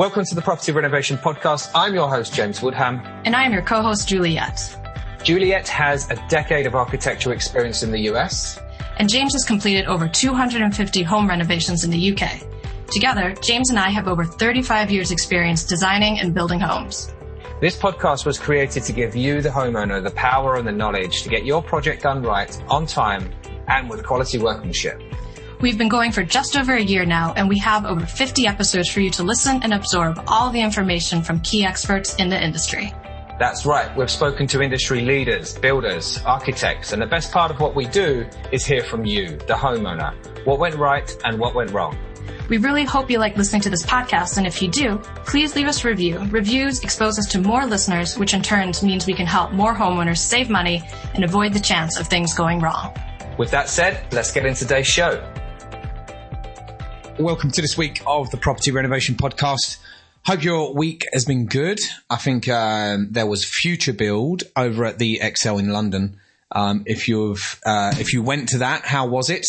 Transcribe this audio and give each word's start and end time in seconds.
Welcome 0.00 0.24
to 0.24 0.34
the 0.34 0.40
Property 0.40 0.72
Renovation 0.72 1.18
Podcast. 1.18 1.72
I'm 1.74 1.92
your 1.92 2.08
host, 2.08 2.32
James 2.32 2.62
Woodham. 2.62 3.02
And 3.26 3.36
I'm 3.36 3.52
your 3.52 3.60
co-host, 3.60 4.08
Juliet. 4.08 4.74
Juliet 5.22 5.68
has 5.68 6.10
a 6.10 6.16
decade 6.30 6.64
of 6.64 6.74
architectural 6.74 7.34
experience 7.34 7.82
in 7.82 7.90
the 7.90 7.98
US. 8.08 8.58
And 8.96 9.10
James 9.10 9.34
has 9.34 9.44
completed 9.44 9.84
over 9.84 10.08
250 10.08 11.02
home 11.02 11.28
renovations 11.28 11.84
in 11.84 11.90
the 11.90 12.12
UK. 12.12 12.40
Together, 12.90 13.34
James 13.42 13.68
and 13.68 13.78
I 13.78 13.90
have 13.90 14.08
over 14.08 14.24
35 14.24 14.90
years 14.90 15.10
experience 15.10 15.64
designing 15.64 16.18
and 16.18 16.32
building 16.32 16.60
homes. 16.60 17.12
This 17.60 17.76
podcast 17.76 18.24
was 18.24 18.38
created 18.38 18.84
to 18.84 18.94
give 18.94 19.14
you, 19.14 19.42
the 19.42 19.50
homeowner, 19.50 20.02
the 20.02 20.12
power 20.12 20.56
and 20.56 20.66
the 20.66 20.72
knowledge 20.72 21.24
to 21.24 21.28
get 21.28 21.44
your 21.44 21.62
project 21.62 22.04
done 22.04 22.22
right, 22.22 22.58
on 22.70 22.86
time, 22.86 23.30
and 23.68 23.90
with 23.90 24.02
quality 24.06 24.38
workmanship. 24.38 24.98
We've 25.60 25.76
been 25.76 25.90
going 25.90 26.12
for 26.12 26.22
just 26.22 26.56
over 26.56 26.72
a 26.72 26.80
year 26.80 27.04
now, 27.04 27.34
and 27.36 27.46
we 27.46 27.58
have 27.58 27.84
over 27.84 28.06
50 28.06 28.46
episodes 28.46 28.90
for 28.90 29.00
you 29.00 29.10
to 29.10 29.22
listen 29.22 29.62
and 29.62 29.74
absorb 29.74 30.24
all 30.26 30.48
the 30.48 30.60
information 30.62 31.22
from 31.22 31.40
key 31.40 31.66
experts 31.66 32.14
in 32.14 32.30
the 32.30 32.42
industry. 32.42 32.94
That's 33.38 33.66
right. 33.66 33.94
We've 33.94 34.10
spoken 34.10 34.46
to 34.48 34.62
industry 34.62 35.02
leaders, 35.02 35.58
builders, 35.58 36.18
architects, 36.24 36.94
and 36.94 37.02
the 37.02 37.06
best 37.06 37.30
part 37.30 37.50
of 37.50 37.60
what 37.60 37.74
we 37.74 37.84
do 37.86 38.26
is 38.52 38.64
hear 38.64 38.82
from 38.82 39.04
you, 39.04 39.36
the 39.36 39.52
homeowner, 39.52 40.14
what 40.46 40.58
went 40.58 40.76
right 40.76 41.14
and 41.26 41.38
what 41.38 41.54
went 41.54 41.72
wrong. 41.72 41.94
We 42.48 42.56
really 42.56 42.84
hope 42.84 43.10
you 43.10 43.18
like 43.18 43.36
listening 43.36 43.60
to 43.62 43.70
this 43.70 43.84
podcast, 43.84 44.38
and 44.38 44.46
if 44.46 44.62
you 44.62 44.68
do, 44.68 44.96
please 45.26 45.54
leave 45.54 45.68
us 45.68 45.84
a 45.84 45.88
review. 45.88 46.20
Reviews 46.30 46.82
expose 46.82 47.18
us 47.18 47.26
to 47.32 47.38
more 47.38 47.66
listeners, 47.66 48.16
which 48.18 48.32
in 48.32 48.40
turn 48.40 48.72
means 48.82 49.06
we 49.06 49.12
can 49.12 49.26
help 49.26 49.52
more 49.52 49.74
homeowners 49.74 50.18
save 50.18 50.48
money 50.48 50.82
and 51.14 51.22
avoid 51.22 51.52
the 51.52 51.60
chance 51.60 51.98
of 51.98 52.06
things 52.06 52.32
going 52.32 52.60
wrong. 52.60 52.96
With 53.36 53.50
that 53.50 53.68
said, 53.68 54.02
let's 54.12 54.32
get 54.32 54.46
into 54.46 54.60
today's 54.60 54.86
show. 54.86 55.22
Welcome 57.20 57.50
to 57.50 57.60
this 57.60 57.76
week 57.76 58.00
of 58.06 58.30
the 58.30 58.38
Property 58.38 58.70
Renovation 58.70 59.14
Podcast. 59.14 59.76
Hope 60.24 60.42
your 60.42 60.72
week 60.74 61.04
has 61.12 61.26
been 61.26 61.44
good. 61.44 61.78
I 62.08 62.16
think 62.16 62.48
um, 62.48 63.08
there 63.10 63.26
was 63.26 63.44
Future 63.44 63.92
Build 63.92 64.44
over 64.56 64.86
at 64.86 64.96
the 64.96 65.20
Excel 65.20 65.58
in 65.58 65.68
London. 65.68 66.18
Um, 66.50 66.82
if 66.86 67.08
you've 67.08 67.60
uh, 67.66 67.92
if 67.98 68.14
you 68.14 68.22
went 68.22 68.48
to 68.50 68.58
that, 68.58 68.86
how 68.86 69.06
was 69.06 69.28
it? 69.28 69.46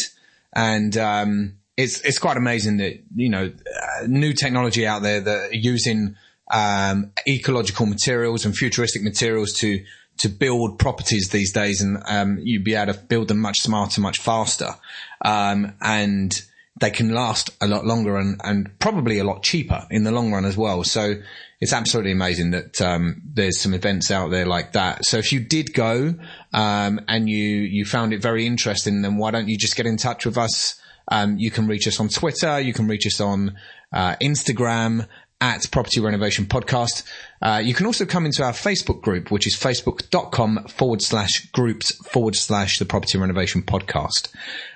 And 0.52 0.98
um, 0.98 1.60
it's 1.78 2.02
it's 2.02 2.20
quite 2.20 2.36
amazing 2.36 2.76
that 2.78 3.00
you 3.16 3.30
know 3.30 3.46
uh, 3.46 4.06
new 4.06 4.34
technology 4.34 4.86
out 4.86 5.02
there 5.02 5.22
that 5.22 5.52
are 5.52 5.56
using 5.56 6.18
um, 6.52 7.14
ecological 7.26 7.86
materials 7.86 8.44
and 8.44 8.54
futuristic 8.54 9.02
materials 9.02 9.54
to 9.60 9.82
to 10.18 10.28
build 10.28 10.78
properties 10.78 11.30
these 11.30 11.54
days, 11.54 11.82
and 11.82 12.04
um, 12.06 12.38
you'd 12.44 12.66
be 12.66 12.76
able 12.76 12.94
to 12.94 13.00
build 13.00 13.30
them 13.30 13.40
much 13.40 13.62
smarter, 13.62 14.02
much 14.02 14.20
faster, 14.20 14.76
and 15.24 16.42
they 16.82 16.90
can 16.90 17.14
last 17.14 17.52
a 17.62 17.68
lot 17.68 17.86
longer 17.86 18.18
and, 18.18 18.42
and 18.44 18.78
probably 18.80 19.20
a 19.20 19.24
lot 19.24 19.44
cheaper 19.44 19.86
in 19.92 20.04
the 20.04 20.12
long 20.12 20.32
run 20.34 20.46
as 20.46 20.58
well. 20.58 20.84
So 20.84 21.14
it's 21.62 21.74
absolutely 21.74 22.12
amazing 22.12 22.52
that 22.52 22.82
um, 22.82 23.22
there's 23.24 23.60
some 23.60 23.76
events 23.76 24.10
out 24.10 24.32
there 24.32 24.48
like 24.48 24.74
that. 24.74 25.06
So 25.06 25.18
if 25.18 25.32
you 25.32 25.40
did 25.40 25.74
go 25.74 26.16
um, 26.54 27.00
and 27.08 27.30
you 27.30 27.46
you 27.46 27.86
found 27.86 28.14
it 28.14 28.22
very 28.22 28.48
interesting, 28.48 29.04
then 29.04 29.18
why 29.18 29.30
don't 29.30 29.48
you 29.48 29.58
just 29.58 29.76
get 29.76 29.86
in 29.86 29.98
touch 29.98 30.26
with 30.26 30.38
us? 30.38 30.82
Um, 31.08 31.38
you 31.38 31.52
can 31.52 31.68
reach 31.68 31.88
us 31.88 32.00
on 32.00 32.10
Twitter. 32.10 32.60
You 32.60 32.74
can 32.74 32.88
reach 32.88 33.06
us 33.06 33.22
on 33.22 33.56
uh, 33.94 34.16
Instagram 34.22 35.08
at 35.40 35.70
Property 35.70 36.00
Renovation 36.00 36.46
Podcast. 36.46 37.04
Uh, 37.44 37.62
you 37.64 37.76
can 37.76 37.86
also 37.86 38.06
come 38.06 38.26
into 38.26 38.44
our 38.44 38.54
Facebook 38.54 39.02
group, 39.02 39.30
which 39.30 39.46
is 39.46 39.56
facebook.com 39.56 40.68
forward 40.68 41.02
slash 41.04 41.46
groups 41.52 41.92
forward 42.08 42.36
slash 42.36 42.80
the 42.80 42.86
Property 42.86 43.20
Renovation 43.20 43.62
Podcast. 43.62 44.30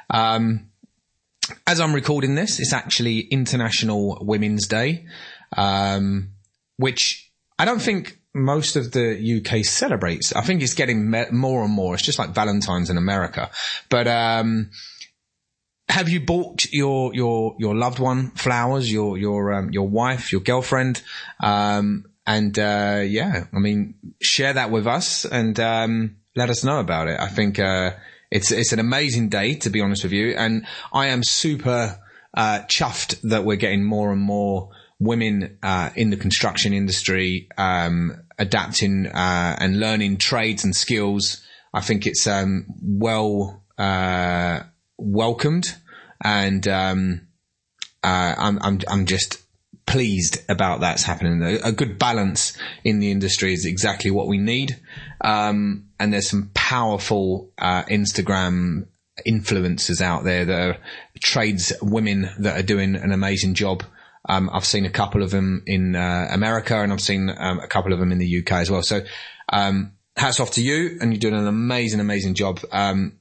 Um, 0.09 0.69
as 1.67 1.79
I'm 1.79 1.93
recording 1.93 2.35
this, 2.35 2.59
it's 2.59 2.73
actually 2.73 3.19
International 3.19 4.17
Women's 4.21 4.67
Day, 4.67 5.05
um, 5.55 6.31
which 6.77 7.31
I 7.57 7.65
don't 7.65 7.81
think 7.81 8.19
most 8.33 8.75
of 8.75 8.91
the 8.91 9.41
UK 9.41 9.63
celebrates. 9.63 10.33
I 10.33 10.41
think 10.41 10.61
it's 10.61 10.73
getting 10.73 11.09
me- 11.09 11.31
more 11.31 11.63
and 11.63 11.71
more. 11.71 11.93
It's 11.93 12.03
just 12.03 12.19
like 12.19 12.31
Valentine's 12.31 12.89
in 12.89 12.97
America. 12.97 13.49
But 13.89 14.07
um, 14.07 14.71
have 15.87 16.09
you 16.09 16.19
bought 16.19 16.65
your 16.71 17.13
your 17.13 17.55
your 17.59 17.75
loved 17.75 17.99
one 17.99 18.31
flowers? 18.31 18.91
Your 18.91 19.17
your 19.17 19.53
um, 19.53 19.71
your 19.71 19.87
wife, 19.87 20.31
your 20.31 20.41
girlfriend? 20.41 21.01
Um, 21.39 22.05
and 22.27 22.57
uh, 22.57 23.03
yeah, 23.05 23.45
I 23.53 23.59
mean, 23.59 23.95
share 24.21 24.53
that 24.53 24.71
with 24.71 24.87
us 24.87 25.25
and 25.25 25.59
um, 25.59 26.17
let 26.35 26.49
us 26.49 26.63
know 26.63 26.79
about 26.79 27.07
it. 27.07 27.19
I 27.19 27.27
think. 27.27 27.59
Uh, 27.59 27.91
it's 28.35 28.51
it's 28.51 28.73
an 28.73 28.79
amazing 28.79 29.29
day 29.29 29.55
to 29.55 29.69
be 29.69 29.79
honest 29.79 30.03
with 30.03 30.11
you, 30.11 30.35
and 30.35 30.67
I 30.91 31.07
am 31.07 31.23
super 31.23 31.97
uh, 32.33 32.59
chuffed 32.67 33.21
that 33.21 33.45
we're 33.45 33.55
getting 33.55 33.83
more 33.83 34.11
and 34.11 34.21
more 34.21 34.71
women 34.99 35.57
uh, 35.63 35.91
in 35.95 36.09
the 36.09 36.17
construction 36.17 36.73
industry 36.73 37.47
um, 37.57 38.11
adapting 38.37 39.07
uh, 39.07 39.55
and 39.57 39.79
learning 39.79 40.17
trades 40.17 40.65
and 40.65 40.75
skills. 40.75 41.41
I 41.73 41.79
think 41.79 42.05
it's 42.05 42.27
um, 42.27 42.65
well 42.81 43.63
uh, 43.77 44.63
welcomed, 44.97 45.73
and 46.21 46.67
um, 46.67 47.27
uh, 48.03 48.35
I'm 48.37 48.59
I'm 48.61 48.79
I'm 48.89 49.05
just 49.05 49.44
pleased 49.85 50.39
about 50.49 50.81
that's 50.81 51.03
happening. 51.03 51.59
A, 51.63 51.71
good 51.71 51.99
balance 51.99 52.57
in 52.83 52.99
the 52.99 53.11
industry 53.11 53.53
is 53.53 53.65
exactly 53.65 54.11
what 54.11 54.27
we 54.27 54.37
need. 54.37 54.79
Um, 55.21 55.89
and 55.99 56.11
there's 56.11 56.29
some 56.29 56.51
powerful 56.53 57.51
uh, 57.57 57.83
Instagram 57.83 58.87
influencers 59.27 60.01
out 60.01 60.23
there 60.23 60.45
that 60.45 60.69
are 60.69 60.77
trades 61.21 61.71
women 61.81 62.29
that 62.39 62.59
are 62.59 62.63
doing 62.63 62.95
an 62.95 63.11
amazing 63.11 63.53
job. 63.53 63.83
Um, 64.27 64.49
I've 64.51 64.65
seen 64.65 64.85
a 64.85 64.89
couple 64.89 65.21
of 65.21 65.31
them 65.31 65.63
in 65.67 65.95
uh, 65.95 66.27
America 66.31 66.75
and 66.75 66.91
I've 66.91 67.01
seen 67.01 67.29
um, 67.35 67.59
a 67.59 67.67
couple 67.67 67.93
of 67.93 67.99
them 67.99 68.11
in 68.11 68.17
the 68.17 68.39
UK 68.39 68.53
as 68.53 68.71
well. 68.71 68.81
So, 68.81 69.01
um, 69.49 69.93
hats 70.17 70.39
off 70.39 70.51
to 70.51 70.63
you 70.63 70.97
and 70.99 71.11
you're 71.11 71.19
doing 71.19 71.39
an 71.39 71.47
amazing, 71.47 71.99
amazing 71.99 72.33
job. 72.33 72.59
Um, 72.71 73.19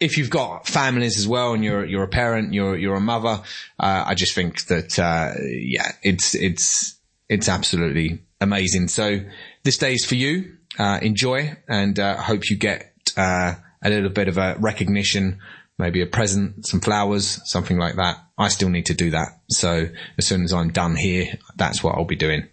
if 0.00 0.16
you've 0.16 0.30
got 0.30 0.66
families 0.66 1.18
as 1.18 1.28
well 1.28 1.52
and 1.52 1.62
you're, 1.62 1.84
you're 1.84 2.02
a 2.02 2.08
parent, 2.08 2.54
you're, 2.54 2.76
you're 2.76 2.96
a 2.96 3.00
mother, 3.00 3.42
uh, 3.78 4.04
I 4.06 4.14
just 4.14 4.34
think 4.34 4.64
that, 4.66 4.98
uh, 4.98 5.34
yeah, 5.42 5.92
it's, 6.02 6.34
it's, 6.34 6.98
it's 7.28 7.48
absolutely 7.48 8.22
amazing. 8.40 8.88
So 8.88 9.20
this 9.62 9.76
day 9.76 9.92
is 9.92 10.04
for 10.06 10.14
you. 10.14 10.56
Uh, 10.78 10.98
enjoy 11.02 11.56
and, 11.68 11.98
uh, 11.98 12.16
hope 12.16 12.48
you 12.48 12.56
get, 12.56 12.94
uh, 13.16 13.54
a 13.82 13.90
little 13.90 14.08
bit 14.08 14.28
of 14.28 14.38
a 14.38 14.56
recognition, 14.58 15.38
maybe 15.78 16.00
a 16.00 16.06
present, 16.06 16.66
some 16.66 16.80
flowers, 16.80 17.40
something 17.44 17.76
like 17.78 17.96
that. 17.96 18.18
I 18.38 18.48
still 18.48 18.70
need 18.70 18.86
to 18.86 18.94
do 18.94 19.10
that. 19.10 19.28
So 19.50 19.88
as 20.16 20.26
soon 20.26 20.44
as 20.44 20.52
I'm 20.52 20.70
done 20.70 20.96
here, 20.96 21.38
that's 21.56 21.82
what 21.82 21.96
I'll 21.96 22.04
be 22.04 22.16
doing. 22.16 22.48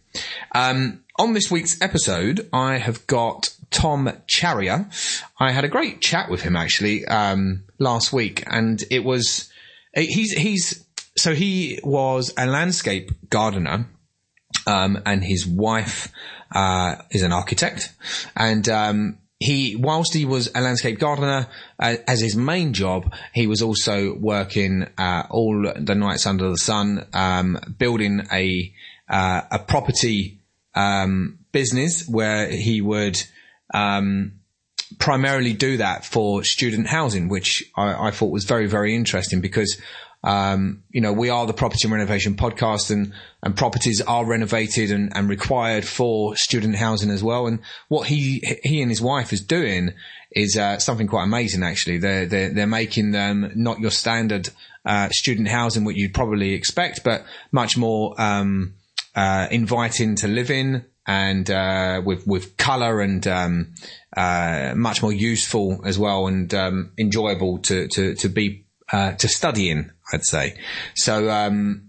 Um, 0.53 1.03
on 1.17 1.33
this 1.33 1.49
week's 1.49 1.81
episode, 1.81 2.49
I 2.51 2.77
have 2.77 3.07
got 3.07 3.55
Tom 3.71 4.11
Charrier. 4.27 4.89
I 5.39 5.51
had 5.51 5.63
a 5.63 5.69
great 5.69 6.01
chat 6.01 6.29
with 6.29 6.41
him 6.41 6.55
actually 6.55 7.05
um, 7.05 7.63
last 7.79 8.13
week, 8.13 8.43
and 8.47 8.83
it 8.89 9.03
was 9.03 9.49
he's 9.93 10.31
he's 10.31 10.85
so 11.17 11.33
he 11.33 11.79
was 11.83 12.33
a 12.37 12.45
landscape 12.45 13.11
gardener, 13.29 13.87
um, 14.65 15.01
and 15.05 15.23
his 15.23 15.45
wife 15.45 16.11
uh, 16.51 16.95
is 17.11 17.23
an 17.23 17.33
architect, 17.33 17.93
and 18.35 18.67
um, 18.69 19.17
he, 19.39 19.75
whilst 19.75 20.13
he 20.13 20.25
was 20.25 20.49
a 20.55 20.61
landscape 20.61 20.99
gardener 20.99 21.47
uh, 21.79 21.97
as 22.07 22.21
his 22.21 22.35
main 22.35 22.73
job, 22.73 23.13
he 23.33 23.45
was 23.45 23.61
also 23.61 24.15
working 24.15 24.87
uh, 24.97 25.23
all 25.29 25.71
the 25.79 25.95
nights 25.95 26.25
under 26.25 26.49
the 26.49 26.57
sun, 26.57 27.05
um, 27.13 27.59
building 27.77 28.25
a 28.31 28.73
uh, 29.09 29.41
a 29.51 29.59
property 29.59 30.39
um, 30.75 31.39
business 31.51 32.07
where 32.07 32.49
he 32.49 32.81
would 32.81 33.23
um, 33.73 34.39
primarily 34.99 35.53
do 35.53 35.77
that 35.77 36.05
for 36.05 36.43
student 36.43 36.87
housing, 36.87 37.27
which 37.27 37.63
I, 37.75 38.07
I 38.07 38.11
thought 38.11 38.31
was 38.31 38.45
very, 38.45 38.67
very 38.67 38.95
interesting 38.95 39.41
because, 39.41 39.79
um, 40.23 40.83
you 40.89 41.01
know, 41.01 41.13
we 41.13 41.29
are 41.29 41.45
the 41.45 41.53
property 41.53 41.85
and 41.85 41.93
renovation 41.93 42.35
podcast 42.35 42.89
and, 42.89 43.13
and 43.43 43.55
properties 43.55 44.01
are 44.01 44.25
renovated 44.25 44.91
and, 44.91 45.11
and 45.15 45.29
required 45.29 45.85
for 45.85 46.35
student 46.35 46.75
housing 46.75 47.09
as 47.09 47.23
well. 47.23 47.47
And 47.47 47.59
what 47.89 48.07
he, 48.07 48.41
he 48.63 48.81
and 48.81 48.89
his 48.89 49.01
wife 49.01 49.33
is 49.33 49.41
doing 49.41 49.93
is, 50.31 50.57
uh, 50.57 50.79
something 50.79 51.07
quite 51.07 51.23
amazing 51.23 51.63
actually. 51.63 51.97
They're, 51.97 52.25
they're, 52.25 52.49
they're 52.49 52.67
making 52.67 53.11
them 53.11 53.51
not 53.55 53.79
your 53.79 53.91
standard, 53.91 54.49
uh, 54.85 55.09
student 55.09 55.49
housing, 55.49 55.83
what 55.83 55.95
you'd 55.95 56.13
probably 56.13 56.53
expect, 56.53 57.03
but 57.03 57.25
much 57.51 57.77
more, 57.77 58.19
um, 58.19 58.73
uh, 59.15 59.47
inviting 59.51 60.15
to 60.15 60.27
live 60.27 60.51
in, 60.51 60.85
and 61.07 61.49
uh, 61.49 62.01
with 62.03 62.27
with 62.27 62.57
color 62.57 63.01
and 63.01 63.25
um, 63.25 63.73
uh, 64.15 64.73
much 64.75 65.01
more 65.01 65.13
useful 65.13 65.81
as 65.85 65.97
well 65.97 66.27
and 66.27 66.53
um, 66.53 66.91
enjoyable 66.97 67.59
to 67.59 67.87
to 67.87 68.13
to 68.15 68.29
be 68.29 68.65
uh, 68.91 69.13
to 69.13 69.27
study 69.27 69.69
in. 69.69 69.91
I'd 70.13 70.25
say 70.25 70.57
so. 70.93 71.29
Um, 71.29 71.86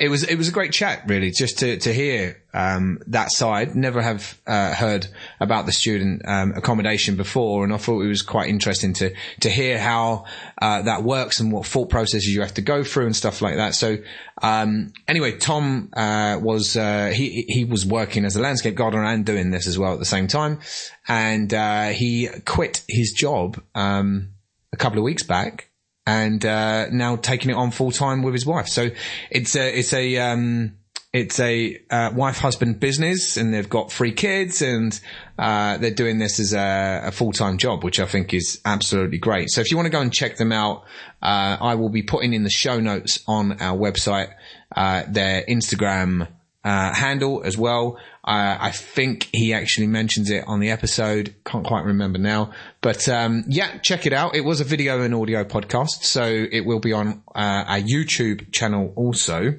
it 0.00 0.08
was 0.08 0.22
it 0.24 0.36
was 0.36 0.48
a 0.48 0.52
great 0.52 0.72
chat, 0.72 1.02
really, 1.06 1.30
just 1.30 1.58
to 1.58 1.76
to 1.76 1.92
hear 1.92 2.42
um, 2.54 3.00
that 3.08 3.30
side. 3.30 3.76
Never 3.76 4.00
have 4.00 4.40
uh, 4.46 4.72
heard 4.72 5.06
about 5.40 5.66
the 5.66 5.72
student 5.72 6.22
um, 6.26 6.54
accommodation 6.56 7.16
before, 7.16 7.64
and 7.64 7.72
I 7.72 7.76
thought 7.76 8.00
it 8.00 8.08
was 8.08 8.22
quite 8.22 8.48
interesting 8.48 8.94
to 8.94 9.14
to 9.40 9.50
hear 9.50 9.78
how 9.78 10.24
uh, 10.60 10.80
that 10.82 11.02
works 11.02 11.38
and 11.38 11.52
what 11.52 11.66
thought 11.66 11.90
processes 11.90 12.34
you 12.34 12.40
have 12.40 12.54
to 12.54 12.62
go 12.62 12.82
through 12.82 13.06
and 13.06 13.14
stuff 13.14 13.42
like 13.42 13.56
that. 13.56 13.74
So 13.74 13.98
um, 14.40 14.94
anyway, 15.06 15.36
Tom 15.36 15.90
uh, 15.92 16.38
was 16.40 16.78
uh, 16.78 17.12
he 17.14 17.44
he 17.46 17.66
was 17.66 17.84
working 17.84 18.24
as 18.24 18.36
a 18.36 18.40
landscape 18.40 18.76
gardener 18.76 19.04
and 19.04 19.26
doing 19.26 19.50
this 19.50 19.66
as 19.66 19.78
well 19.78 19.92
at 19.92 19.98
the 19.98 20.06
same 20.06 20.28
time, 20.28 20.60
and 21.08 21.52
uh, 21.52 21.88
he 21.88 22.30
quit 22.46 22.84
his 22.88 23.12
job 23.12 23.62
um, 23.74 24.30
a 24.72 24.78
couple 24.78 24.98
of 24.98 25.04
weeks 25.04 25.24
back 25.24 25.69
and 26.10 26.44
uh, 26.44 26.88
now 26.90 27.14
taking 27.14 27.50
it 27.50 27.54
on 27.54 27.70
full 27.70 27.92
time 27.92 28.22
with 28.22 28.34
his 28.34 28.44
wife. 28.44 28.66
So 28.66 28.90
it's 29.30 29.54
a 29.54 29.78
it's 29.78 29.92
a 29.92 30.16
um, 30.18 30.76
it's 31.12 31.38
a 31.38 31.80
uh, 31.88 32.10
wife 32.12 32.38
husband 32.38 32.80
business, 32.80 33.36
and 33.36 33.54
they've 33.54 33.68
got 33.68 33.92
three 33.92 34.12
kids, 34.12 34.60
and 34.60 34.98
uh, 35.38 35.78
they're 35.78 35.92
doing 35.92 36.18
this 36.18 36.40
as 36.40 36.52
a, 36.52 37.02
a 37.06 37.12
full 37.12 37.32
time 37.32 37.58
job, 37.58 37.84
which 37.84 38.00
I 38.00 38.06
think 38.06 38.34
is 38.34 38.60
absolutely 38.64 39.18
great. 39.18 39.50
So 39.50 39.60
if 39.60 39.70
you 39.70 39.76
want 39.76 39.86
to 39.86 39.90
go 39.90 40.00
and 40.00 40.12
check 40.12 40.36
them 40.36 40.50
out, 40.50 40.82
uh, 41.22 41.56
I 41.60 41.76
will 41.76 41.90
be 41.90 42.02
putting 42.02 42.32
in 42.32 42.42
the 42.42 42.50
show 42.50 42.80
notes 42.80 43.20
on 43.28 43.60
our 43.60 43.78
website 43.78 44.32
uh, 44.74 45.04
their 45.08 45.44
Instagram 45.48 46.26
uh, 46.64 46.94
handle 46.94 47.42
as 47.44 47.56
well. 47.56 47.98
Uh, 48.24 48.56
I 48.60 48.70
think 48.70 49.28
he 49.32 49.54
actually 49.54 49.86
mentions 49.86 50.30
it 50.30 50.44
on 50.46 50.60
the 50.60 50.70
episode. 50.70 51.34
Can't 51.44 51.66
quite 51.66 51.84
remember 51.84 52.18
now, 52.18 52.52
but 52.80 53.08
um, 53.08 53.44
yeah, 53.48 53.78
check 53.78 54.06
it 54.06 54.12
out. 54.12 54.34
It 54.36 54.44
was 54.44 54.60
a 54.60 54.64
video 54.64 55.00
and 55.02 55.14
audio 55.14 55.44
podcast, 55.44 56.04
so 56.04 56.24
it 56.24 56.66
will 56.66 56.80
be 56.80 56.92
on 56.92 57.22
uh, 57.34 57.64
our 57.66 57.80
YouTube 57.80 58.52
channel 58.52 58.92
also. 58.94 59.54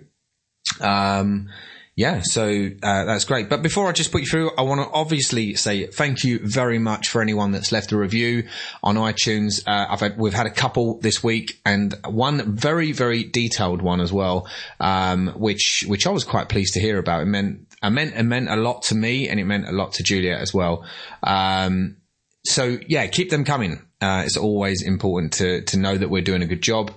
Um, 0.79 1.49
yeah, 1.95 2.21
so 2.23 2.69
uh, 2.81 3.05
that's 3.05 3.25
great. 3.25 3.49
But 3.49 3.61
before 3.61 3.87
I 3.89 3.91
just 3.91 4.13
put 4.13 4.21
you 4.21 4.27
through, 4.27 4.51
I 4.57 4.61
want 4.61 4.79
to 4.81 4.89
obviously 4.93 5.55
say 5.55 5.87
thank 5.87 6.23
you 6.23 6.39
very 6.41 6.79
much 6.79 7.09
for 7.09 7.21
anyone 7.21 7.51
that's 7.51 7.73
left 7.73 7.91
a 7.91 7.97
review 7.97 8.47
on 8.81 8.95
iTunes. 8.95 9.67
Uh, 9.67 9.87
I've 9.89 9.99
had, 9.99 10.17
we've 10.17 10.33
had 10.33 10.45
a 10.45 10.51
couple 10.51 10.99
this 10.99 11.21
week, 11.21 11.59
and 11.65 11.93
one 12.05 12.55
very 12.55 12.93
very 12.93 13.25
detailed 13.25 13.81
one 13.81 13.99
as 13.99 14.13
well, 14.13 14.47
um, 14.79 15.27
which 15.35 15.83
which 15.85 16.07
I 16.07 16.11
was 16.11 16.23
quite 16.23 16.47
pleased 16.47 16.75
to 16.75 16.79
hear 16.79 16.97
about. 16.97 17.23
It 17.23 17.25
meant 17.25 17.67
it 17.83 17.89
meant 17.89 18.15
it 18.15 18.23
meant 18.23 18.49
a 18.49 18.55
lot 18.55 18.83
to 18.83 18.95
me, 18.95 19.27
and 19.27 19.37
it 19.37 19.45
meant 19.45 19.67
a 19.67 19.73
lot 19.73 19.93
to 19.93 20.03
Juliet 20.03 20.39
as 20.39 20.53
well. 20.53 20.85
Um, 21.23 21.97
so 22.45 22.77
yeah, 22.87 23.05
keep 23.07 23.29
them 23.29 23.43
coming. 23.43 23.85
Uh, 23.99 24.23
it's 24.25 24.37
always 24.37 24.81
important 24.81 25.33
to 25.33 25.61
to 25.63 25.77
know 25.77 25.97
that 25.97 26.09
we're 26.09 26.23
doing 26.23 26.41
a 26.41 26.47
good 26.47 26.63
job. 26.63 26.91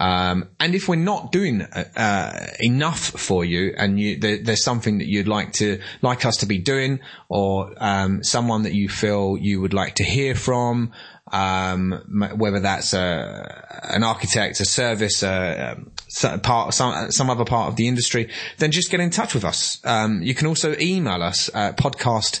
Um, 0.00 0.48
and 0.58 0.74
if 0.74 0.88
we're 0.88 0.96
not 0.96 1.30
doing 1.30 1.60
uh, 1.60 2.46
enough 2.58 2.98
for 3.00 3.44
you, 3.44 3.74
and 3.76 4.00
you, 4.00 4.18
there, 4.18 4.38
there's 4.42 4.64
something 4.64 4.96
that 4.98 5.06
you'd 5.06 5.28
like 5.28 5.52
to 5.54 5.78
like 6.00 6.24
us 6.24 6.38
to 6.38 6.46
be 6.46 6.56
doing, 6.56 7.00
or 7.28 7.74
um, 7.76 8.24
someone 8.24 8.62
that 8.62 8.72
you 8.72 8.88
feel 8.88 9.36
you 9.38 9.60
would 9.60 9.74
like 9.74 9.96
to 9.96 10.04
hear 10.04 10.34
from, 10.34 10.92
um, 11.32 12.32
whether 12.34 12.60
that's 12.60 12.94
a, 12.94 13.82
an 13.90 14.02
architect, 14.02 14.58
a 14.60 14.64
service, 14.64 15.22
a, 15.22 15.76
a 16.24 16.38
part, 16.38 16.72
some, 16.72 17.12
some 17.12 17.28
other 17.28 17.44
part 17.44 17.68
of 17.68 17.76
the 17.76 17.86
industry, 17.86 18.30
then 18.56 18.70
just 18.70 18.90
get 18.90 19.00
in 19.00 19.10
touch 19.10 19.34
with 19.34 19.44
us. 19.44 19.80
Um, 19.84 20.22
you 20.22 20.34
can 20.34 20.46
also 20.46 20.74
email 20.80 21.22
us 21.22 21.50
at 21.54 21.76
podcast 21.76 22.40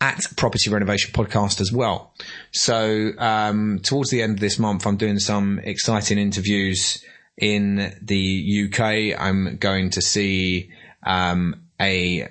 at 0.00 0.20
Property 0.36 0.70
Renovation 0.70 1.12
Podcast 1.12 1.60
as 1.60 1.72
well. 1.72 2.12
So 2.52 3.12
um, 3.18 3.80
towards 3.82 4.10
the 4.10 4.22
end 4.22 4.34
of 4.34 4.40
this 4.40 4.58
month, 4.58 4.86
I'm 4.86 4.96
doing 4.96 5.18
some 5.18 5.58
exciting 5.60 6.18
interviews 6.18 7.02
in 7.38 7.96
the 8.02 8.68
UK. 8.68 9.18
I'm 9.20 9.56
going 9.56 9.90
to 9.90 10.02
see 10.02 10.70
um, 11.02 11.62
a 11.80 12.28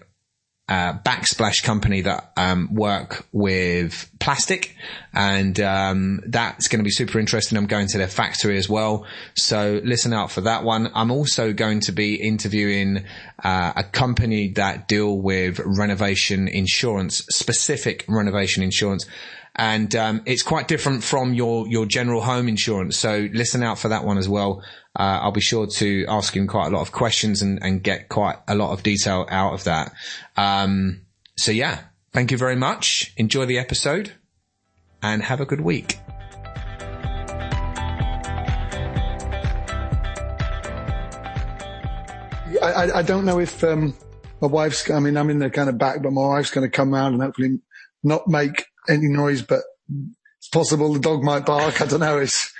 uh, 0.68 0.94
backsplash 1.00 1.64
company 1.64 2.02
that 2.02 2.32
um, 2.38 2.74
work 2.74 3.26
with 3.32 4.10
plastic, 4.20 4.76
and 5.14 5.60
um, 5.60 6.22
that's 6.26 6.68
going 6.68 6.80
to 6.80 6.84
be 6.84 6.90
super 6.90 7.20
interesting. 7.20 7.58
I'm 7.58 7.68
going 7.68 7.88
to 7.88 7.98
their 7.98 8.08
factory 8.08 8.58
as 8.58 8.68
well, 8.68 9.06
so 9.36 9.80
listen 9.84 10.14
out 10.14 10.32
for 10.32 10.42
that 10.42 10.64
one. 10.64 10.90
I'm 10.96 11.12
also 11.12 11.54
going 11.54 11.82
to 11.82 11.92
be 11.92 12.16
interviewing 12.16 13.06
uh, 13.44 13.74
a 13.76 13.84
company 13.84 14.54
that 14.54 14.88
deal 14.88 15.18
with 15.18 15.60
renovation 15.64 16.48
insurance, 16.48 17.26
specific 17.30 18.06
renovation 18.08 18.64
insurance 18.64 19.06
and 19.56 19.96
um, 19.96 20.22
it's 20.26 20.44
quite 20.44 20.68
different 20.68 21.04
from 21.04 21.34
your 21.34 21.68
your 21.68 21.86
general 21.86 22.22
home 22.22 22.50
insurance. 22.50 22.98
So 22.98 23.30
listen 23.32 23.64
out 23.64 23.80
for 23.80 23.90
that 23.90 24.04
one 24.04 24.18
as 24.18 24.28
well. 24.28 24.62
Uh, 24.96 25.20
I'll 25.24 25.32
be 25.32 25.42
sure 25.42 25.68
to 25.68 26.06
ask 26.08 26.36
him 26.36 26.48
quite 26.48 26.68
a 26.68 26.70
lot 26.70 26.82
of 26.82 26.92
questions 26.92 27.42
and, 27.42 27.62
and 27.62 27.84
get 27.84 28.08
quite 28.10 28.38
a 28.48 28.56
lot 28.56 28.72
of 28.72 28.82
detail 28.84 29.26
out 29.30 29.54
of 29.54 29.66
that. 29.66 29.94
Um, 30.38 31.02
so 31.36 31.52
yeah, 31.52 31.82
thank 32.14 32.32
you 32.32 32.38
very 32.38 32.56
much. 32.56 33.14
Enjoy 33.18 33.46
the 33.46 33.58
episode 33.58 34.14
and 35.02 35.22
have 35.22 35.42
a 35.42 35.46
good 35.46 35.62
week. 35.62 36.00
I, 42.62 43.00
I 43.00 43.02
don't 43.02 43.26
know 43.26 43.40
if 43.40 43.64
um, 43.64 43.96
my 44.42 44.48
wife's. 44.48 44.90
I 44.90 45.00
mean, 45.00 45.18
I'm 45.18 45.30
in 45.30 45.40
the 45.40 45.50
kind 45.50 45.70
of 45.70 45.78
back, 45.78 46.02
but 46.02 46.12
my 46.12 46.26
wife's 46.26 46.52
going 46.52 46.66
to 46.66 46.72
come 46.72 46.94
round 46.94 47.14
and 47.14 47.24
hopefully 47.24 47.60
not 48.04 48.28
make 48.28 48.66
any 48.88 49.08
noise. 49.08 49.42
But 49.42 49.62
it's 50.38 50.50
possible 50.50 50.94
the 50.94 51.00
dog 51.00 51.24
might 51.24 51.46
bark. 51.46 51.82
I 51.82 51.86
don't 51.86 52.00
know. 52.00 52.20
It's 52.20 52.52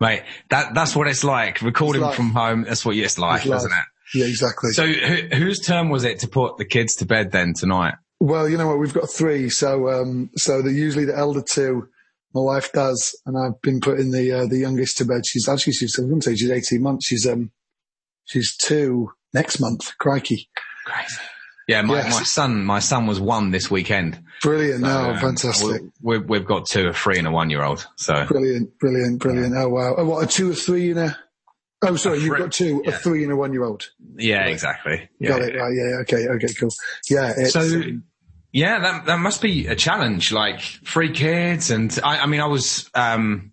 Mate, 0.00 0.22
that 0.48 0.74
that's 0.74 0.96
what 0.96 1.06
it's 1.08 1.24
like. 1.24 1.60
Recording 1.60 2.02
it's 2.02 2.16
from 2.16 2.30
home, 2.30 2.64
that's 2.64 2.84
what 2.84 2.96
it's 2.96 3.18
like, 3.18 3.44
it's 3.44 3.54
isn't 3.54 3.70
it? 3.70 3.84
Yeah, 4.14 4.26
exactly. 4.26 4.72
So, 4.72 4.86
who, 4.86 5.36
whose 5.36 5.60
turn 5.60 5.88
was 5.88 6.04
it 6.04 6.20
to 6.20 6.28
put 6.28 6.56
the 6.56 6.64
kids 6.64 6.96
to 6.96 7.06
bed 7.06 7.30
then 7.32 7.52
tonight? 7.54 7.94
Well, 8.18 8.48
you 8.48 8.58
know 8.58 8.66
what? 8.66 8.78
We've 8.78 8.92
got 8.92 9.10
three, 9.10 9.50
so 9.50 9.88
um, 9.90 10.30
so 10.36 10.62
they're 10.62 10.72
usually 10.72 11.04
the 11.04 11.16
elder 11.16 11.42
two. 11.42 11.88
My 12.34 12.42
wife 12.42 12.72
does, 12.72 13.18
and 13.26 13.36
I've 13.36 13.60
been 13.62 13.80
putting 13.80 14.10
the 14.10 14.32
uh, 14.32 14.46
the 14.46 14.58
youngest 14.58 14.98
to 14.98 15.04
bed. 15.04 15.26
She's 15.26 15.48
actually 15.48 15.74
she's 15.74 15.98
I 15.98 16.02
wouldn't 16.02 16.24
say 16.24 16.34
she's 16.34 16.50
eighteen 16.50 16.82
months. 16.82 17.06
She's 17.06 17.26
um 17.26 17.50
she's 18.24 18.56
two 18.56 19.10
next 19.34 19.60
month. 19.60 19.96
Crikey. 19.98 20.48
Crazy. 20.86 21.16
Yeah, 21.68 21.82
my, 21.82 21.98
yes. 21.98 22.12
my 22.12 22.22
son, 22.24 22.64
my 22.64 22.80
son 22.80 23.06
was 23.06 23.20
one 23.20 23.52
this 23.52 23.70
weekend. 23.70 24.20
Brilliant. 24.42 24.80
So, 24.80 24.86
no, 24.86 25.10
um, 25.10 25.18
fantastic. 25.18 25.82
We, 26.00 26.16
have 26.16 26.28
we, 26.28 26.40
got 26.40 26.66
two, 26.66 26.88
a 26.88 26.92
three 26.92 27.18
and 27.18 27.26
a 27.26 27.30
one 27.30 27.50
year 27.50 27.62
old. 27.62 27.86
So 27.96 28.24
brilliant, 28.26 28.78
brilliant, 28.78 29.20
brilliant. 29.20 29.54
Oh 29.56 29.68
wow. 29.68 29.94
Oh, 29.98 30.04
what 30.04 30.24
a 30.24 30.26
two, 30.26 30.50
a 30.50 30.54
three 30.54 30.90
and 30.90 30.98
a, 31.00 31.18
Oh, 31.82 31.96
sorry, 31.96 32.18
you've 32.18 32.36
got 32.36 32.52
two, 32.52 32.82
yeah. 32.84 32.90
a 32.90 32.98
three 32.98 33.22
and 33.22 33.32
a 33.32 33.36
one 33.36 33.52
year 33.52 33.64
old. 33.64 33.88
Yeah, 34.16 34.44
exactly. 34.46 35.08
Yeah, 35.18 35.28
got 35.30 35.42
it. 35.42 35.56
Right. 35.56 35.74
Yeah. 35.74 35.96
Okay. 36.02 36.28
Okay. 36.28 36.52
Cool. 36.58 36.70
Yeah. 37.08 37.32
so, 37.44 37.60
um, 37.60 38.04
yeah, 38.52 38.80
that, 38.80 39.06
that 39.06 39.18
must 39.18 39.40
be 39.40 39.66
a 39.66 39.74
challenge. 39.74 40.30
Like 40.30 40.60
three 40.60 41.12
kids. 41.12 41.70
And 41.70 41.98
I, 42.04 42.18
I 42.18 42.26
mean, 42.26 42.40
I 42.40 42.46
was, 42.46 42.90
um, 42.94 43.52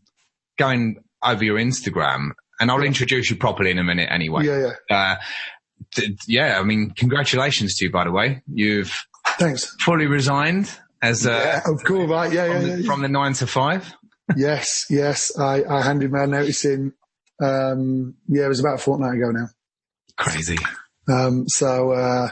going 0.57 0.97
over 1.23 1.43
your 1.43 1.57
Instagram 1.57 2.31
and 2.59 2.69
I'll 2.69 2.83
introduce 2.83 3.29
you 3.29 3.37
properly 3.37 3.71
in 3.71 3.79
a 3.79 3.83
minute 3.83 4.09
anyway. 4.11 4.45
Yeah. 4.45 4.71
Yeah. 4.89 4.95
Uh, 4.97 5.15
yeah, 6.27 6.59
I 6.59 6.63
mean, 6.63 6.91
congratulations 6.97 7.75
to 7.75 7.85
you, 7.85 7.91
by 7.91 8.03
the 8.03 8.11
way. 8.11 8.41
You've 8.51 8.93
thanks 9.39 9.75
fully 9.81 10.07
resigned 10.07 10.69
as 11.01 11.25
uh, 11.27 11.31
yeah, 11.31 11.71
of 11.71 11.83
course, 11.83 12.09
right? 12.09 12.31
Yeah, 12.31 12.45
from, 12.47 12.53
yeah, 12.53 12.75
the, 12.75 12.81
yeah, 12.81 12.85
from 12.85 13.01
the 13.01 13.09
nine 13.09 13.33
to 13.33 13.47
five. 13.47 13.93
yes, 14.35 14.85
yes. 14.89 15.37
I, 15.37 15.63
I 15.63 15.81
handed 15.81 16.11
my 16.11 16.25
notice 16.25 16.65
in. 16.65 16.93
Um, 17.41 18.15
yeah, 18.27 18.45
it 18.45 18.49
was 18.49 18.59
about 18.59 18.75
a 18.75 18.77
fortnight 18.79 19.15
ago 19.15 19.31
now. 19.31 19.47
Crazy. 20.17 20.57
Um, 21.07 21.47
so, 21.47 21.91
uh, 21.91 22.29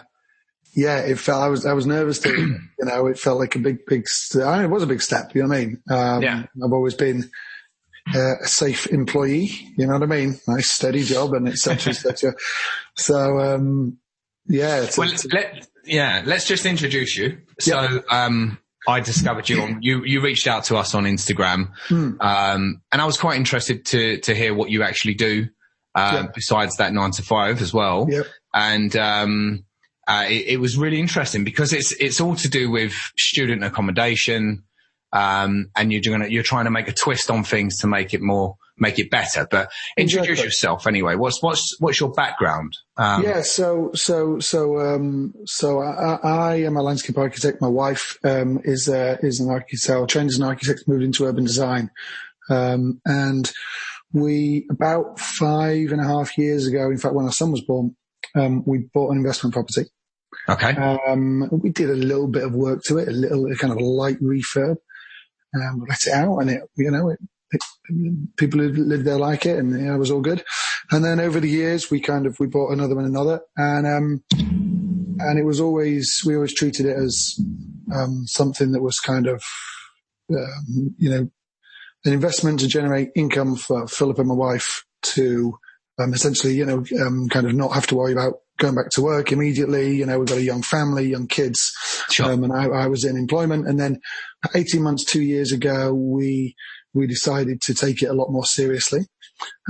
yeah, 0.75 0.97
it 0.99 1.19
felt, 1.19 1.43
I 1.43 1.47
was, 1.47 1.65
I 1.65 1.73
was 1.73 1.85
nervous 1.85 2.19
to, 2.19 2.29
you 2.37 2.85
know, 2.85 3.07
it 3.07 3.19
felt 3.19 3.39
like 3.39 3.55
a 3.55 3.59
big, 3.59 3.85
big, 3.85 4.07
st- 4.07 4.63
it 4.63 4.67
was 4.67 4.83
a 4.83 4.87
big 4.87 5.01
step, 5.01 5.35
you 5.35 5.43
know 5.43 5.49
what 5.49 5.57
I 5.57 5.65
mean? 5.65 5.81
Um, 5.89 6.23
yeah. 6.23 6.43
I've 6.63 6.73
always 6.73 6.95
been, 6.95 7.29
uh, 8.13 8.39
a 8.41 8.47
safe 8.47 8.87
employee. 8.87 9.49
You 9.77 9.87
know 9.87 9.93
what 9.93 10.03
I 10.03 10.07
mean? 10.07 10.39
Nice 10.47 10.69
steady 10.69 11.03
job 11.03 11.33
and 11.33 11.47
etc. 11.47 11.91
etc. 11.91 12.33
So 12.97 13.39
um, 13.39 13.97
yeah. 14.47 14.81
It's, 14.81 14.97
well, 14.97 15.11
it's, 15.11 15.25
let, 15.25 15.67
yeah. 15.85 16.23
Let's 16.25 16.47
just 16.47 16.65
introduce 16.65 17.15
you. 17.17 17.39
So 17.59 17.81
yeah. 17.81 17.99
um, 18.09 18.57
I 18.87 18.99
discovered 18.99 19.49
you 19.49 19.61
on 19.61 19.81
you. 19.81 20.03
You 20.03 20.21
reached 20.21 20.47
out 20.47 20.65
to 20.65 20.77
us 20.77 20.93
on 20.95 21.05
Instagram, 21.05 21.71
hmm. 21.87 22.13
um, 22.19 22.81
and 22.91 23.01
I 23.01 23.05
was 23.05 23.17
quite 23.17 23.37
interested 23.37 23.85
to 23.87 24.17
to 24.21 24.35
hear 24.35 24.53
what 24.53 24.69
you 24.69 24.83
actually 24.83 25.15
do 25.15 25.47
uh, 25.95 26.11
yeah. 26.13 26.27
besides 26.33 26.77
that 26.77 26.93
nine 26.93 27.11
to 27.11 27.23
five 27.23 27.61
as 27.61 27.73
well. 27.73 28.07
Yep. 28.09 28.27
And 28.53 28.95
um, 28.95 29.65
uh, 30.07 30.25
it, 30.27 30.47
it 30.47 30.57
was 30.57 30.77
really 30.77 30.99
interesting 30.99 31.43
because 31.43 31.73
it's 31.73 31.91
it's 31.93 32.21
all 32.21 32.35
to 32.35 32.49
do 32.49 32.69
with 32.69 32.93
student 33.17 33.63
accommodation 33.63 34.63
um, 35.15 35.71
and 35.77 35.93
you're 35.93 36.01
going 36.01 36.29
you're 36.29 36.43
trying 36.43 36.65
to 36.65 36.71
make 36.71 36.89
a 36.89 36.93
twist 36.93 37.31
on 37.31 37.43
things 37.45 37.79
to 37.79 37.87
make 37.87 38.13
it 38.13 38.21
more, 38.21 38.57
make 38.77 38.99
it 38.99 39.09
better. 39.09 39.47
But 39.49 39.71
introduce 39.97 40.29
exactly. 40.29 40.45
yourself 40.45 40.87
anyway. 40.87 41.15
What's, 41.15 41.41
what's, 41.41 41.75
what's 41.79 41.99
your 41.99 42.11
background? 42.11 42.73
Um, 42.97 43.23
yeah. 43.23 43.41
So, 43.41 43.91
so, 43.93 44.39
so, 44.39 44.79
um, 44.79 45.33
so 45.45 45.81
I, 45.81 46.19
I, 46.23 46.55
am 46.63 46.77
a 46.77 46.81
landscape 46.81 47.17
architect. 47.17 47.61
My 47.61 47.67
wife, 47.67 48.17
um, 48.23 48.59
is, 48.63 48.89
uh, 48.89 49.17
is 49.21 49.39
an 49.39 49.49
architect, 49.49 50.09
trained 50.09 50.29
as 50.29 50.37
an 50.37 50.43
architect, 50.43 50.87
moved 50.87 51.03
into 51.03 51.25
urban 51.25 51.45
design. 51.45 51.91
Um, 52.49 53.01
and 53.05 53.51
we, 54.13 54.67
about 54.69 55.19
five 55.19 55.91
and 55.91 56.01
a 56.01 56.07
half 56.07 56.37
years 56.37 56.67
ago, 56.67 56.89
in 56.89 56.97
fact, 56.97 57.15
when 57.15 57.25
our 57.25 57.31
son 57.31 57.51
was 57.51 57.61
born, 57.61 57.95
um, 58.35 58.63
we 58.65 58.89
bought 58.93 59.11
an 59.11 59.17
investment 59.17 59.53
property. 59.53 59.85
Okay. 60.47 60.75
Um, 60.75 61.49
we 61.51 61.69
did 61.69 61.89
a 61.89 61.95
little 61.95 62.27
bit 62.27 62.43
of 62.43 62.53
work 62.53 62.83
to 62.83 62.97
it, 62.97 63.07
a 63.07 63.11
little 63.11 63.51
a 63.51 63.55
kind 63.55 63.73
of 63.73 63.79
a 63.79 63.83
light 63.83 64.21
refurb. 64.21 64.77
Um, 65.55 65.85
let 65.87 65.99
it 66.05 66.13
out, 66.13 66.37
and 66.39 66.49
it, 66.49 66.63
you 66.75 66.91
know, 66.91 67.09
it, 67.09 67.19
people 68.37 68.59
who 68.59 68.69
lived 68.69 69.05
there 69.05 69.17
like 69.17 69.45
it, 69.45 69.57
and 69.57 69.71
you 69.71 69.85
know, 69.85 69.95
it 69.95 69.99
was 69.99 70.11
all 70.11 70.21
good. 70.21 70.43
And 70.91 71.03
then 71.03 71.19
over 71.19 71.39
the 71.39 71.49
years, 71.49 71.89
we 71.89 71.99
kind 71.99 72.25
of 72.25 72.39
we 72.39 72.47
bought 72.47 72.71
another 72.71 72.97
and 72.97 73.07
another, 73.07 73.41
and 73.57 73.87
um, 73.87 74.23
and 75.19 75.39
it 75.39 75.45
was 75.45 75.59
always 75.59 76.21
we 76.25 76.35
always 76.35 76.53
treated 76.53 76.85
it 76.85 76.97
as 76.97 77.39
um, 77.93 78.23
something 78.25 78.71
that 78.71 78.81
was 78.81 78.99
kind 78.99 79.27
of 79.27 79.43
um, 80.31 80.95
you 80.97 81.09
know 81.09 81.29
an 82.05 82.13
investment 82.13 82.59
to 82.59 82.67
generate 82.67 83.09
income 83.15 83.55
for 83.55 83.87
Philip 83.87 84.19
and 84.19 84.27
my 84.27 84.35
wife 84.35 84.85
to 85.01 85.57
um, 85.99 86.13
essentially, 86.13 86.53
you 86.53 86.65
know, 86.65 86.83
um, 87.01 87.27
kind 87.29 87.45
of 87.47 87.53
not 87.53 87.73
have 87.73 87.87
to 87.87 87.95
worry 87.95 88.11
about 88.11 88.35
going 88.57 88.75
back 88.75 88.89
to 88.91 89.01
work 89.01 89.31
immediately. 89.31 89.95
You 89.95 90.05
know, 90.05 90.19
we've 90.19 90.27
got 90.27 90.37
a 90.37 90.43
young 90.43 90.61
family, 90.61 91.07
young 91.07 91.27
kids, 91.27 91.71
Sure. 92.09 92.31
um, 92.31 92.43
and 92.43 92.53
I, 92.53 92.65
I 92.65 92.87
was 92.87 93.05
in 93.05 93.17
employment. 93.17 93.67
And 93.67 93.79
then 93.79 94.01
18 94.53 94.81
months, 94.81 95.03
two 95.03 95.21
years 95.21 95.51
ago, 95.51 95.93
we, 95.93 96.55
we 96.95 97.05
decided 97.05 97.61
to 97.61 97.73
take 97.73 98.01
it 98.01 98.09
a 98.09 98.13
lot 98.13 98.31
more 98.31 98.45
seriously. 98.45 99.01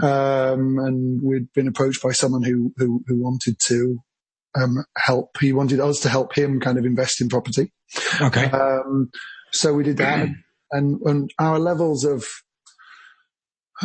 Um, 0.01 0.77
and 0.77 1.21
we'd 1.21 1.51
been 1.53 1.67
approached 1.67 2.01
by 2.01 2.11
someone 2.11 2.43
who, 2.43 2.71
who, 2.77 3.03
who 3.07 3.21
wanted 3.21 3.57
to, 3.65 3.97
um, 4.57 4.85
help. 4.95 5.37
He 5.39 5.51
wanted 5.51 5.79
us 5.79 5.99
to 6.01 6.09
help 6.09 6.33
him 6.33 6.61
kind 6.61 6.77
of 6.77 6.85
invest 6.85 7.19
in 7.19 7.27
property. 7.27 7.73
Okay. 8.21 8.45
Um, 8.45 9.09
so 9.51 9.73
we 9.73 9.83
did 9.83 9.97
that, 9.97 10.29
and, 10.71 11.01
and 11.01 11.31
our 11.39 11.59
levels 11.59 12.05
of 12.05 12.25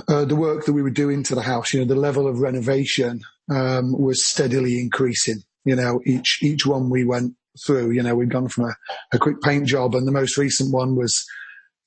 uh, 0.09 0.25
the 0.25 0.37
work 0.37 0.67
that 0.67 0.73
we 0.73 0.83
were 0.83 0.91
doing 0.91 1.23
to 1.25 1.35
the 1.35 1.43
house, 1.43 1.73
you 1.73 1.81
know, 1.81 1.87
the 1.87 1.95
level 1.95 2.29
of 2.29 2.41
renovation 2.41 3.21
um, 3.51 3.93
was 3.99 4.25
steadily 4.25 4.79
increasing. 4.79 5.43
You 5.65 5.77
know, 5.77 6.01
each 6.07 6.39
each 6.43 6.67
one 6.67 6.91
we 6.91 7.05
went 7.05 7.35
through, 7.67 7.91
you 7.91 8.03
know, 8.03 8.15
we'd 8.15 8.31
gone 8.31 8.49
from 8.49 8.65
a, 8.65 8.77
a 9.13 9.19
quick 9.19 9.41
paint 9.43 9.67
job, 9.67 9.95
and 9.95 10.07
the 10.07 10.13
most 10.13 10.39
recent 10.39 10.73
one 10.73 10.97
was 10.97 11.25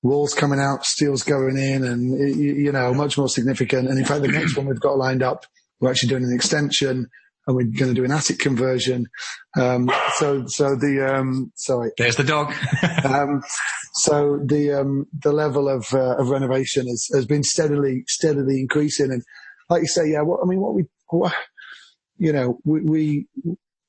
walls 0.04 0.34
coming 0.34 0.60
out, 0.60 0.86
steels 0.86 1.24
going 1.24 1.58
in, 1.58 1.84
and 1.84 2.38
you 2.38 2.72
know, 2.72 2.94
much 2.94 3.18
more 3.18 3.30
significant. 3.30 3.88
And 3.88 3.98
in 3.98 4.06
fact, 4.06 4.22
the 4.22 4.28
next 4.28 4.56
one 4.56 4.68
we've 4.68 4.80
got 4.80 4.98
lined 4.98 5.24
up, 5.24 5.46
we're 5.80 5.90
actually 5.90 6.10
doing 6.10 6.24
an 6.24 6.34
extension, 6.34 7.10
and 7.48 7.56
we're 7.56 7.64
going 7.64 7.94
to 7.94 7.94
do 7.94 8.06
an 8.06 8.12
attic 8.12 8.38
conversion. 8.38 9.08
Um, 9.58 9.90
so, 10.16 10.44
so 10.48 10.76
the 10.76 11.16
um, 11.16 11.52
sorry, 11.56 11.92
There's 11.98 12.18
the 12.18 12.24
dog. 12.24 12.54
um, 13.06 13.42
so 13.96 14.40
the 14.46 14.74
um, 14.74 15.08
the 15.24 15.32
level 15.32 15.70
of 15.70 15.88
uh, 15.94 16.18
of 16.18 16.30
renovation 16.30 16.88
has, 16.88 17.08
has 17.14 17.26
been 17.26 17.44
steadily 17.44 18.04
steadily 18.08 18.60
increasing, 18.60 19.12
and 19.12 19.24
like 19.70 19.82
you 19.82 19.88
say, 19.88 20.10
yeah. 20.10 20.22
What 20.22 20.42
I 20.44 20.46
mean, 20.46 20.60
what 20.60 20.74
we, 20.74 20.86
what, 21.10 21.34
you 22.18 22.34
know, 22.34 22.60
we, 22.66 22.82
we 22.82 23.28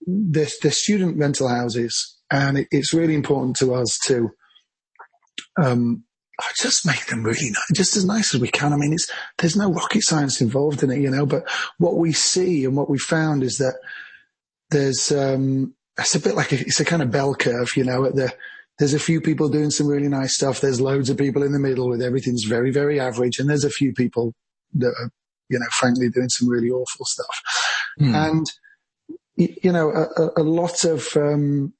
the 0.06 0.52
the 0.62 0.70
student 0.70 1.18
rental 1.18 1.48
houses, 1.48 2.18
and 2.30 2.58
it, 2.58 2.68
it's 2.70 2.94
really 2.94 3.14
important 3.14 3.56
to 3.56 3.74
us 3.74 3.98
to 4.06 4.30
um, 5.56 6.04
just 6.60 6.86
make 6.86 7.06
them 7.06 7.22
really 7.22 7.50
nice, 7.50 7.70
just 7.74 7.96
as 7.96 8.04
nice 8.04 8.34
as 8.34 8.40
we 8.40 8.48
can. 8.48 8.72
I 8.72 8.76
mean, 8.76 8.92
it's 8.92 9.08
there's 9.38 9.56
no 9.56 9.72
rocket 9.72 10.02
science 10.02 10.40
involved 10.40 10.82
in 10.82 10.90
it, 10.90 10.98
you 11.00 11.10
know. 11.10 11.26
But 11.26 11.48
what 11.78 11.96
we 11.96 12.12
see 12.12 12.64
and 12.64 12.76
what 12.76 12.90
we 12.90 12.98
found 12.98 13.42
is 13.42 13.58
that 13.58 13.74
there's 14.70 15.12
um, 15.12 15.74
it's 15.98 16.14
a 16.14 16.20
bit 16.20 16.34
like 16.34 16.52
a, 16.52 16.60
it's 16.60 16.80
a 16.80 16.84
kind 16.84 17.02
of 17.02 17.10
bell 17.10 17.34
curve, 17.34 17.76
you 17.76 17.84
know. 17.84 18.04
At 18.04 18.16
the 18.16 18.32
there's 18.78 18.94
a 18.94 18.98
few 18.98 19.20
people 19.20 19.48
doing 19.48 19.70
some 19.70 19.86
really 19.86 20.08
nice 20.08 20.34
stuff. 20.34 20.60
There's 20.60 20.80
loads 20.80 21.08
of 21.08 21.16
people 21.16 21.44
in 21.44 21.52
the 21.52 21.60
middle 21.60 21.88
with 21.88 22.02
everything's 22.02 22.44
very 22.44 22.72
very 22.72 22.98
average, 22.98 23.38
and 23.38 23.48
there's 23.48 23.64
a 23.64 23.70
few 23.70 23.92
people 23.92 24.34
that 24.74 24.88
are, 24.88 25.10
you 25.48 25.58
know, 25.60 25.66
frankly 25.78 26.08
doing 26.08 26.28
some 26.28 26.48
really 26.48 26.70
awful 26.70 27.06
stuff. 27.06 27.42
Hmm. 27.98 28.14
And 28.14 28.46
you 29.36 29.70
know, 29.72 29.90
a, 29.90 30.22
a- 30.22 30.32
a 30.38 30.42
lot 30.42 30.84
of 30.84 31.16
um, 31.16 31.72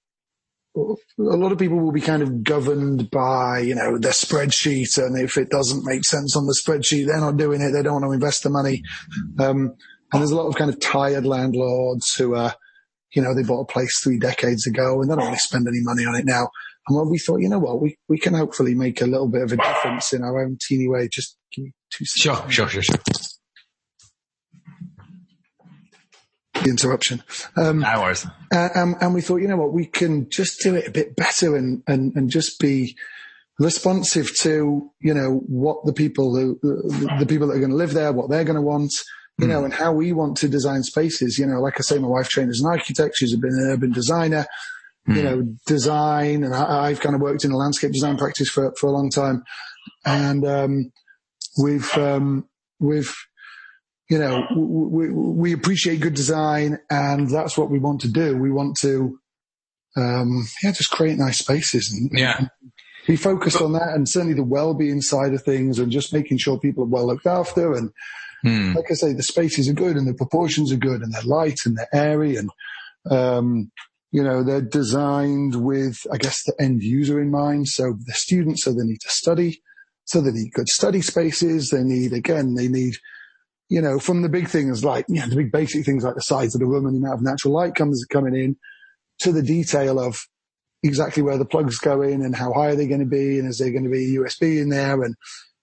a 0.77 0.97
lot 1.19 1.53
of 1.53 1.59
people 1.59 1.79
will 1.79 1.93
be 1.93 2.01
kind 2.01 2.23
of 2.23 2.43
governed 2.43 3.11
by, 3.11 3.61
you 3.61 3.75
know, 3.75 3.97
their 3.99 4.13
spreadsheet. 4.13 4.99
And 4.99 5.17
if 5.19 5.37
it 5.37 5.51
doesn't 5.51 5.85
make 5.85 6.05
sense 6.05 6.37
on 6.37 6.47
the 6.47 6.61
spreadsheet, 6.61 7.07
they're 7.07 7.21
not 7.21 7.37
doing 7.37 7.61
it. 7.61 7.71
They 7.71 7.83
don't 7.83 8.03
want 8.03 8.05
to 8.07 8.13
invest 8.13 8.43
the 8.43 8.51
money. 8.51 8.83
Um, 9.39 9.75
and 10.13 10.21
there's 10.21 10.33
a 10.33 10.37
lot 10.37 10.49
of 10.49 10.57
kind 10.57 10.71
of 10.71 10.81
tired 10.81 11.27
landlords 11.27 12.15
who 12.15 12.35
are, 12.35 12.55
you 13.15 13.23
know, 13.23 13.35
they 13.35 13.45
bought 13.45 13.63
a 13.63 13.73
place 13.73 14.01
three 14.03 14.19
decades 14.19 14.67
ago 14.67 15.01
and 15.01 15.11
they 15.11 15.15
don't 15.15 15.25
want 15.25 15.37
to 15.37 15.41
spend 15.41 15.69
any 15.69 15.81
money 15.81 16.05
on 16.05 16.17
it 16.17 16.25
now. 16.25 16.49
And 16.89 16.99
when 16.99 17.09
we 17.09 17.19
thought, 17.19 17.41
you 17.41 17.49
know 17.49 17.61
what, 17.61 17.81
we, 17.81 17.97
we 18.09 18.19
can 18.19 18.35
hopefully 18.35 18.75
make 18.75 19.01
a 19.01 19.07
little 19.07 19.29
bit 19.29 19.43
of 19.43 19.53
a 19.53 19.57
difference 19.57 20.13
in 20.13 20.23
our 20.23 20.43
own 20.45 20.59
teeny 20.61 20.89
way. 20.89 21.09
Just 21.11 21.37
give 21.55 21.65
me 21.65 21.73
two 21.91 22.05
seconds. 22.05 22.53
Sure, 22.53 22.69
sure, 22.69 22.69
sure, 22.69 22.83
sure. 22.83 23.24
The 26.65 26.71
interruption. 26.71 27.23
Um, 27.57 27.81
No 27.81 28.01
worries. 28.01 28.27
Uh, 28.53 28.69
um, 28.75 28.97
and 29.01 29.15
we 29.15 29.21
thought, 29.21 29.37
you 29.37 29.49
know 29.49 29.57
what, 29.57 29.73
we 29.73 29.85
can 29.87 30.29
just 30.31 30.61
do 30.63 30.75
it 30.75 30.89
a 30.89 30.91
bit 30.91 31.15
better 31.15 31.57
and, 31.57 31.83
and, 31.87 32.17
and 32.17 32.31
just 32.31 32.59
be 32.59 32.97
responsive 33.59 34.35
to, 34.39 34.91
you 35.01 35.15
know, 35.15 35.43
what 35.47 35.85
the 35.85 35.93
people 35.93 36.35
who, 36.35 36.59
the, 36.63 37.17
the 37.21 37.27
people 37.27 37.47
that 37.47 37.55
are 37.55 37.61
going 37.61 37.71
to 37.71 37.77
live 37.77 37.93
there, 37.93 38.13
what 38.13 38.31
they're 38.31 38.45
going 38.45 38.57
to 38.57 38.63
want, 38.63 38.91
you 39.39 39.47
know, 39.47 39.65
and 39.65 39.75
how 39.75 39.93
we 39.93 40.13
want 40.13 40.37
to 40.39 40.49
design 40.49 40.83
spaces. 40.83 41.39
You 41.39 41.47
know, 41.47 41.61
like 41.61 41.75
I 41.77 41.83
say, 41.83 41.99
my 41.99 42.09
wife 42.09 42.29
trained 42.29 42.51
as 42.51 42.61
an 42.61 42.71
architect. 42.71 43.17
She's 43.17 43.37
been 43.37 43.53
an 43.53 43.71
urban 43.73 43.93
designer, 43.93 44.47
you 45.07 45.23
know, 45.23 45.43
design. 45.67 46.45
And 46.45 46.55
I, 46.55 46.87
I've 46.87 47.01
kind 47.01 47.15
of 47.15 47.21
worked 47.21 47.45
in 47.45 47.53
a 47.53 47.57
landscape 47.57 47.93
design 47.93 48.17
practice 48.17 48.49
for, 48.49 48.73
for 48.81 48.87
a 48.87 48.93
long 48.93 49.11
time. 49.11 49.43
And, 50.07 50.47
um, 50.47 50.93
we've, 51.63 51.93
um, 51.99 52.49
we've, 52.81 53.15
you 54.11 54.19
know, 54.19 54.47
we, 54.55 55.11
we 55.11 55.53
appreciate 55.53 56.01
good 56.01 56.15
design 56.15 56.79
and 56.91 57.31
that's 57.31 57.57
what 57.57 57.71
we 57.71 57.79
want 57.79 58.03
to 58.03 58.09
do. 58.09 58.37
We 58.37 58.51
want 58.51 58.77
to, 58.81 59.19
um, 59.97 60.47
yeah, 60.63 60.73
just 60.73 60.91
create 60.91 61.19
nice 61.19 61.39
spaces 61.39 61.91
and 61.93 62.11
Yeah. 62.19 62.49
be 63.07 63.17
focused 63.17 63.61
on 63.61 63.73
that 63.73 63.95
and 63.95 64.09
certainly 64.09 64.35
the 64.35 64.43
well-being 64.43 65.01
side 65.01 65.33
of 65.35 65.43
things 65.43 65.79
and 65.79 65.91
just 65.91 66.13
making 66.13 66.39
sure 66.39 66.59
people 66.59 66.85
are 66.85 66.89
well 66.89 67.07
looked 67.07 67.27
after. 67.27 67.73
And 67.75 67.91
Hmm. 68.43 68.75
like 68.75 68.91
I 68.91 68.95
say, 68.95 69.13
the 69.15 69.23
spaces 69.23 69.69
are 69.69 69.75
good 69.75 69.97
and 69.97 70.07
the 70.07 70.15
proportions 70.15 70.71
are 70.71 70.77
good 70.77 71.01
and 71.01 71.13
they're 71.13 71.23
light 71.23 71.61
and 71.65 71.77
they're 71.77 71.95
airy 71.95 72.37
and, 72.37 72.51
um, 73.11 73.71
you 74.13 74.23
know, 74.23 74.43
they're 74.45 74.61
designed 74.61 75.65
with, 75.65 76.07
I 76.13 76.19
guess, 76.19 76.43
the 76.45 76.55
end 76.61 76.83
user 76.83 77.21
in 77.21 77.31
mind. 77.31 77.69
So 77.69 77.97
the 78.07 78.13
students, 78.13 78.65
so 78.65 78.73
they 78.73 78.85
need 78.85 79.01
to 79.01 79.11
study. 79.11 79.63
So 80.05 80.21
they 80.21 80.31
need 80.33 80.53
good 80.53 80.69
study 80.69 81.01
spaces. 81.01 81.71
They 81.71 81.83
need, 81.83 82.13
again, 82.13 82.55
they 82.55 82.69
need, 82.69 82.95
you 83.69 83.81
know, 83.81 83.99
from 83.99 84.23
the 84.23 84.29
big 84.29 84.49
things 84.49 84.85
like, 84.85 85.07
you 85.09 85.21
know, 85.21 85.27
the 85.27 85.37
big 85.37 85.53
basic 85.53 85.85
things 85.85 86.05
like 86.05 86.15
the 86.15 86.21
size 86.21 86.55
of 86.55 86.61
the 86.61 86.67
room 86.67 86.87
and 86.87 86.95
the 86.95 86.99
amount 86.99 87.21
of 87.21 87.23
natural 87.23 87.55
light 87.55 87.75
comes 87.75 88.05
coming 88.11 88.35
in 88.35 88.57
to 89.21 89.33
the 89.33 89.43
detail 89.43 89.99
of 89.99 90.19
exactly 90.83 91.23
where 91.23 91.39
the 91.39 91.47
plugs 91.47 91.79
go 91.79 92.03
in 92.03 92.23
and 92.23 92.37
how 92.37 92.53
high 92.53 92.69
are 92.69 92.77
they 92.77 92.87
going 92.87 93.01
to 93.01 93.07
be 93.07 93.39
and 93.39 93.49
is 93.49 93.59
there 93.59 93.71
going 93.71 93.85
to 93.85 93.91
be 93.91 94.17
USB 94.17 94.61
in 94.61 94.69
there 94.69 95.03
and, 95.03 95.15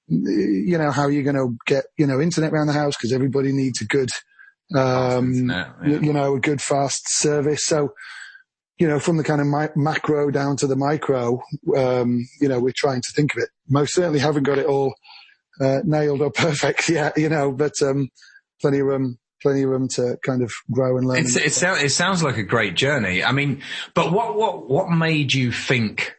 you 0.08 0.78
know, 0.78 0.92
how 0.92 1.04
are 1.04 1.12
you're 1.12 1.24
going 1.24 1.36
to 1.36 1.56
get, 1.68 1.86
you 1.98 2.08
know, 2.08 2.20
internet 2.20 2.52
around 2.52 2.68
the 2.68 2.74
house 2.74 2.96
because 2.98 3.14
everybody 3.14 3.52
needs 3.52 3.82
a 3.82 3.86
good, 3.86 4.10
um, 4.76 5.34
internet, 5.34 5.68
yeah. 5.84 5.90
you, 5.90 6.00
you 6.02 6.14
know, 6.14 6.36
a 6.36 6.40
good 6.40 6.62
fast 6.62 7.04
service. 7.08 7.66
So, 7.66 7.94
you 8.80 8.88
know, 8.88 9.00
from 9.00 9.18
the 9.18 9.24
kind 9.24 9.40
of 9.40 9.48
mi- 9.48 9.82
macro 9.82 10.32
down 10.32 10.58
to 10.58 10.66
the 10.66 10.76
micro, 10.76 11.40
um, 11.78 12.26
you 12.42 12.48
know, 12.48 12.60
we're 12.60 12.74
trying 12.76 13.02
to 13.02 13.14
think 13.16 13.36
of 13.36 13.44
it. 13.44 13.50
Most 13.70 13.94
certainly 13.94 14.20
haven't 14.20 14.44
got 14.44 14.58
it 14.58 14.66
all 14.66 14.96
uh, 15.62 15.82
nailed 15.84 16.22
or 16.22 16.32
perfect 16.36 16.90
yet, 16.90 17.18
you 17.18 17.30
know, 17.30 17.52
but 17.52 17.82
um, 17.82 18.10
plenty 18.62 18.80
of 18.80 18.88
room, 18.88 19.18
plenty 19.42 19.64
of 19.64 19.70
room 19.70 19.88
to 19.90 20.18
kind 20.24 20.42
of 20.42 20.52
grow 20.72 20.98
and 20.98 21.08
learn. 21.08 21.20
It's, 21.20 21.36
it, 21.36 21.64
it 21.64 21.92
sounds 21.92 22.24
like 22.24 22.38
a 22.38 22.44
great 22.44 22.76
journey. 22.76 23.24
I 23.24 23.32
mean, 23.32 23.62
but 23.94 24.12
what, 24.12 24.36
what, 24.36 24.70
what 24.70 24.90
made 24.90 25.34
you 25.34 25.52
think 25.52 26.16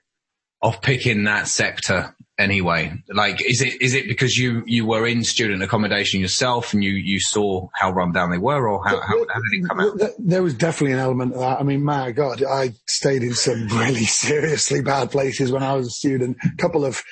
of 0.62 0.80
picking 0.80 1.24
that 1.24 1.48
sector 1.48 2.14
anyway? 2.38 2.92
Like, 3.08 3.42
is 3.44 3.60
it, 3.60 3.80
is 3.82 3.94
it 3.94 4.06
because 4.06 4.36
you, 4.36 4.62
you 4.66 4.86
were 4.86 5.06
in 5.06 5.24
student 5.24 5.62
accommodation 5.62 6.20
yourself 6.20 6.72
and 6.72 6.82
you, 6.82 6.92
you 6.92 7.20
saw 7.20 7.68
how 7.74 7.90
run 7.90 8.12
down 8.12 8.30
they 8.30 8.38
were 8.38 8.68
or 8.68 8.84
how, 8.86 9.00
how, 9.00 9.26
how 9.28 9.40
did 9.40 9.60
it 9.60 9.68
come 9.68 9.80
out? 9.80 9.98
There 10.18 10.42
was 10.42 10.54
definitely 10.54 10.94
an 10.94 11.00
element 11.00 11.34
of 11.34 11.40
that. 11.40 11.60
I 11.60 11.62
mean, 11.62 11.84
my 11.84 12.12
God, 12.12 12.42
I 12.42 12.74
stayed 12.86 13.22
in 13.22 13.34
some 13.34 13.66
really 13.78 14.04
seriously 14.04 14.82
bad 14.82 15.10
places 15.10 15.50
when 15.50 15.62
I 15.62 15.74
was 15.74 15.88
a 15.88 15.90
student. 15.90 16.36
A 16.44 16.56
couple 16.56 16.84
of 16.84 17.02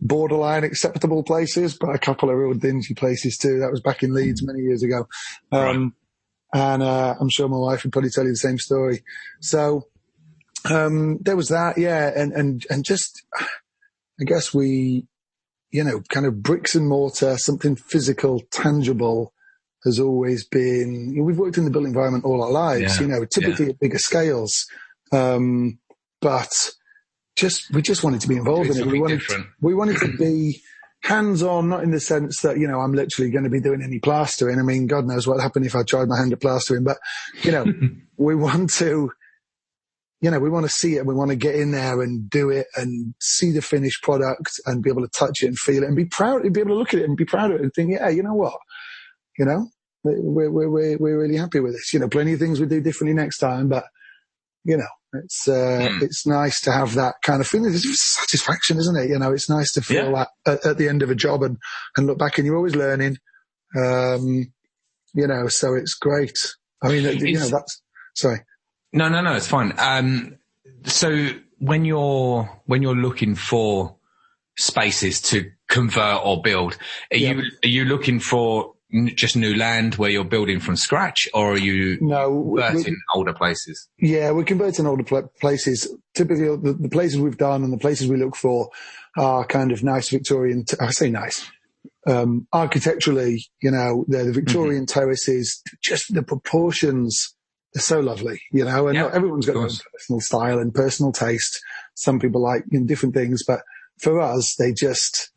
borderline 0.00 0.64
acceptable 0.64 1.22
places, 1.22 1.76
but 1.76 1.94
a 1.94 1.98
couple 1.98 2.30
of 2.30 2.36
real 2.36 2.54
dingy 2.54 2.94
places 2.94 3.38
too. 3.38 3.60
That 3.60 3.70
was 3.70 3.80
back 3.80 4.02
in 4.02 4.14
Leeds 4.14 4.42
many 4.42 4.60
years 4.60 4.82
ago. 4.82 5.06
Um, 5.52 5.94
and, 6.52 6.82
uh, 6.82 7.14
I'm 7.20 7.28
sure 7.28 7.48
my 7.48 7.56
wife 7.56 7.84
would 7.84 7.92
probably 7.92 8.10
tell 8.10 8.24
you 8.24 8.30
the 8.30 8.36
same 8.36 8.58
story. 8.58 9.04
So, 9.40 9.86
um, 10.68 11.18
there 11.20 11.36
was 11.36 11.48
that, 11.48 11.78
yeah. 11.78 12.10
And, 12.14 12.32
and, 12.32 12.66
and 12.70 12.84
just, 12.84 13.22
I 14.20 14.24
guess 14.24 14.52
we, 14.52 15.06
you 15.70 15.84
know, 15.84 16.02
kind 16.08 16.26
of 16.26 16.42
bricks 16.42 16.74
and 16.74 16.88
mortar, 16.88 17.36
something 17.38 17.76
physical, 17.76 18.40
tangible 18.50 19.32
has 19.84 19.98
always 19.98 20.46
been, 20.46 21.12
you 21.12 21.20
know, 21.20 21.24
we've 21.24 21.38
worked 21.38 21.56
in 21.56 21.64
the 21.64 21.70
built 21.70 21.86
environment 21.86 22.24
all 22.24 22.42
our 22.42 22.50
lives, 22.50 22.96
Yeah, 22.96 23.02
you 23.02 23.08
know, 23.08 23.24
typically 23.24 23.70
at 23.70 23.80
bigger 23.80 23.98
scales. 23.98 24.66
Um, 25.12 25.78
but 26.20 26.52
just, 27.36 27.72
we 27.72 27.80
just 27.80 28.04
wanted 28.04 28.20
to 28.20 28.28
be 28.28 28.36
involved 28.36 28.70
in 28.70 28.76
it. 28.76 28.86
We 28.86 29.00
wanted, 29.00 29.20
different. 29.20 29.46
we 29.60 29.74
wanted 29.74 29.98
to 30.00 30.16
be, 30.18 30.60
hands 31.02 31.42
on, 31.42 31.68
not 31.68 31.82
in 31.82 31.90
the 31.90 32.00
sense 32.00 32.42
that, 32.42 32.58
you 32.58 32.68
know, 32.68 32.80
I'm 32.80 32.92
literally 32.92 33.30
going 33.30 33.44
to 33.44 33.50
be 33.50 33.60
doing 33.60 33.82
any 33.82 33.98
plastering. 33.98 34.58
I 34.58 34.62
mean, 34.62 34.86
God 34.86 35.06
knows 35.06 35.26
what 35.26 35.40
happened 35.40 35.66
if 35.66 35.74
I 35.74 35.82
tried 35.82 36.08
my 36.08 36.18
hand 36.18 36.32
at 36.32 36.40
plastering, 36.40 36.84
but, 36.84 36.98
you 37.42 37.52
know, 37.52 37.64
we 38.16 38.34
want 38.34 38.70
to, 38.74 39.10
you 40.20 40.30
know, 40.30 40.38
we 40.38 40.50
want 40.50 40.66
to 40.66 40.72
see 40.72 40.96
it. 40.96 41.06
We 41.06 41.14
want 41.14 41.30
to 41.30 41.36
get 41.36 41.54
in 41.54 41.72
there 41.72 42.02
and 42.02 42.28
do 42.28 42.50
it 42.50 42.66
and 42.76 43.14
see 43.20 43.52
the 43.52 43.62
finished 43.62 44.02
product 44.02 44.60
and 44.66 44.82
be 44.82 44.90
able 44.90 45.02
to 45.02 45.08
touch 45.08 45.42
it 45.42 45.46
and 45.46 45.58
feel 45.58 45.82
it 45.82 45.86
and 45.86 45.96
be 45.96 46.04
proud, 46.04 46.44
and 46.44 46.52
be 46.52 46.60
able 46.60 46.70
to 46.70 46.78
look 46.78 46.92
at 46.92 47.00
it 47.00 47.08
and 47.08 47.16
be 47.16 47.24
proud 47.24 47.50
of 47.50 47.56
it 47.56 47.62
and 47.62 47.72
think, 47.72 47.92
yeah, 47.92 48.08
you 48.08 48.22
know 48.22 48.34
what? 48.34 48.58
You 49.38 49.46
know, 49.46 49.68
we're, 50.02 50.50
we're, 50.50 50.68
we're, 50.68 50.98
we're 50.98 51.20
really 51.20 51.36
happy 51.36 51.60
with 51.60 51.72
this. 51.72 51.94
You 51.94 52.00
know, 52.00 52.08
plenty 52.08 52.34
of 52.34 52.38
things 52.38 52.60
we 52.60 52.66
do 52.66 52.80
differently 52.80 53.14
next 53.14 53.38
time, 53.38 53.68
but 53.68 53.84
you 54.64 54.76
know, 54.76 54.86
it's, 55.14 55.48
uh, 55.48 55.88
mm. 55.90 56.02
it's 56.02 56.26
nice 56.26 56.60
to 56.62 56.72
have 56.72 56.94
that 56.94 57.14
kind 57.22 57.40
of 57.40 57.46
feeling. 57.46 57.72
It's 57.72 58.02
satisfaction, 58.02 58.78
isn't 58.78 58.96
it? 58.96 59.08
You 59.08 59.18
know, 59.18 59.32
it's 59.32 59.48
nice 59.48 59.72
to 59.72 59.80
feel 59.80 60.10
yeah. 60.10 60.26
that 60.44 60.52
at, 60.52 60.66
at, 60.66 60.78
the 60.78 60.88
end 60.88 61.02
of 61.02 61.10
a 61.10 61.14
job 61.14 61.42
and, 61.42 61.56
and 61.96 62.06
look 62.06 62.18
back 62.18 62.36
and 62.36 62.46
you're 62.46 62.56
always 62.56 62.76
learning. 62.76 63.16
Um, 63.76 64.52
you 65.14 65.26
know, 65.26 65.48
so 65.48 65.74
it's 65.74 65.94
great. 65.94 66.38
I 66.82 66.88
mean, 66.88 67.04
it's, 67.04 67.22
you 67.22 67.38
know, 67.38 67.48
that's, 67.48 67.82
sorry. 68.14 68.40
No, 68.92 69.08
no, 69.08 69.20
no, 69.20 69.34
it's 69.34 69.46
fine. 69.46 69.72
Um, 69.78 70.36
so 70.84 71.28
when 71.58 71.84
you're, 71.84 72.44
when 72.66 72.82
you're 72.82 72.96
looking 72.96 73.34
for 73.34 73.96
spaces 74.58 75.20
to 75.22 75.50
convert 75.68 76.24
or 76.24 76.42
build, 76.42 76.76
are 77.12 77.16
yeah. 77.16 77.32
you, 77.32 77.42
are 77.64 77.68
you 77.68 77.84
looking 77.84 78.20
for 78.20 78.74
just 79.14 79.36
new 79.36 79.54
land 79.54 79.94
where 79.94 80.10
you're 80.10 80.24
building 80.24 80.58
from 80.58 80.76
scratch, 80.76 81.28
or 81.32 81.52
are 81.52 81.58
you 81.58 81.98
no, 82.00 82.56
converting 82.56 82.96
older 83.14 83.32
places? 83.32 83.88
Yeah, 83.98 84.32
we're 84.32 84.44
converting 84.44 84.86
older 84.86 85.04
pl- 85.04 85.32
places. 85.40 85.94
Typically, 86.14 86.48
the, 86.56 86.76
the, 86.78 86.88
places 86.88 87.20
we've 87.20 87.36
done 87.36 87.62
and 87.62 87.72
the 87.72 87.78
places 87.78 88.08
we 88.08 88.16
look 88.16 88.34
for 88.34 88.70
are 89.16 89.44
kind 89.44 89.70
of 89.70 89.84
nice 89.84 90.08
Victorian. 90.08 90.64
T- 90.64 90.76
I 90.80 90.90
say 90.90 91.10
nice. 91.10 91.48
Um, 92.06 92.48
architecturally, 92.52 93.44
you 93.62 93.70
know, 93.70 94.04
the, 94.08 94.24
the 94.24 94.32
Victorian 94.32 94.86
mm-hmm. 94.86 95.00
terraces, 95.00 95.62
just 95.80 96.12
the 96.12 96.22
proportions 96.22 97.36
are 97.76 97.80
so 97.80 98.00
lovely, 98.00 98.40
you 98.52 98.64
know, 98.64 98.88
and 98.88 98.98
everyone's 98.98 99.46
got 99.46 99.54
their 99.54 99.62
own 99.62 99.70
personal 99.92 100.20
style 100.20 100.58
and 100.58 100.74
personal 100.74 101.12
taste. 101.12 101.60
Some 101.94 102.18
people 102.18 102.42
like 102.42 102.64
you 102.70 102.80
know, 102.80 102.86
different 102.86 103.14
things, 103.14 103.42
but 103.46 103.62
for 104.00 104.20
us, 104.20 104.54
they 104.58 104.72
just, 104.72 105.30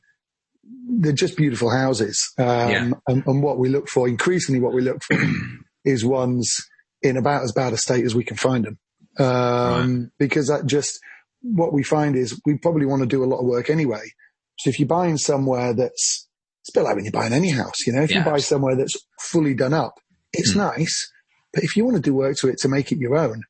they're 0.63 1.11
just 1.11 1.37
beautiful 1.37 1.69
houses. 1.69 2.31
Um, 2.37 2.47
yeah. 2.47 2.91
and, 3.07 3.23
and, 3.25 3.43
what 3.43 3.59
we 3.59 3.69
look 3.69 3.87
for, 3.87 4.07
increasingly 4.07 4.61
what 4.61 4.73
we 4.73 4.81
look 4.81 5.03
for 5.03 5.17
is 5.85 6.05
ones 6.05 6.65
in 7.01 7.17
about 7.17 7.43
as 7.43 7.51
bad 7.51 7.73
a 7.73 7.77
state 7.77 8.05
as 8.05 8.15
we 8.15 8.23
can 8.23 8.37
find 8.37 8.65
them. 8.65 8.79
Um, 9.19 9.99
right. 9.99 10.09
because 10.17 10.47
that 10.47 10.65
just, 10.65 10.99
what 11.41 11.73
we 11.73 11.83
find 11.83 12.15
is 12.15 12.39
we 12.45 12.57
probably 12.57 12.85
want 12.85 13.01
to 13.01 13.07
do 13.07 13.23
a 13.23 13.27
lot 13.27 13.39
of 13.39 13.45
work 13.45 13.69
anyway. 13.69 14.03
So 14.59 14.69
if 14.69 14.79
you're 14.79 14.87
buying 14.87 15.17
somewhere 15.17 15.73
that's, 15.73 16.27
it's 16.61 16.69
a 16.69 16.79
bit 16.79 16.85
like 16.85 16.95
when 16.95 17.03
you're 17.03 17.11
buying 17.11 17.33
any 17.33 17.49
house, 17.49 17.85
you 17.85 17.93
know, 17.93 18.01
if 18.01 18.11
yeah. 18.11 18.19
you 18.19 18.25
buy 18.25 18.39
somewhere 18.39 18.75
that's 18.75 18.97
fully 19.19 19.53
done 19.53 19.73
up, 19.73 19.99
it's 20.31 20.53
mm. 20.53 20.57
nice. 20.57 21.11
But 21.53 21.63
if 21.63 21.77
you 21.77 21.85
want 21.85 21.95
to 21.97 22.01
do 22.01 22.15
work 22.15 22.37
to 22.37 22.49
it 22.49 22.57
to 22.59 22.67
make 22.67 22.91
it 22.91 22.97
your 22.97 23.15
own, 23.15 23.43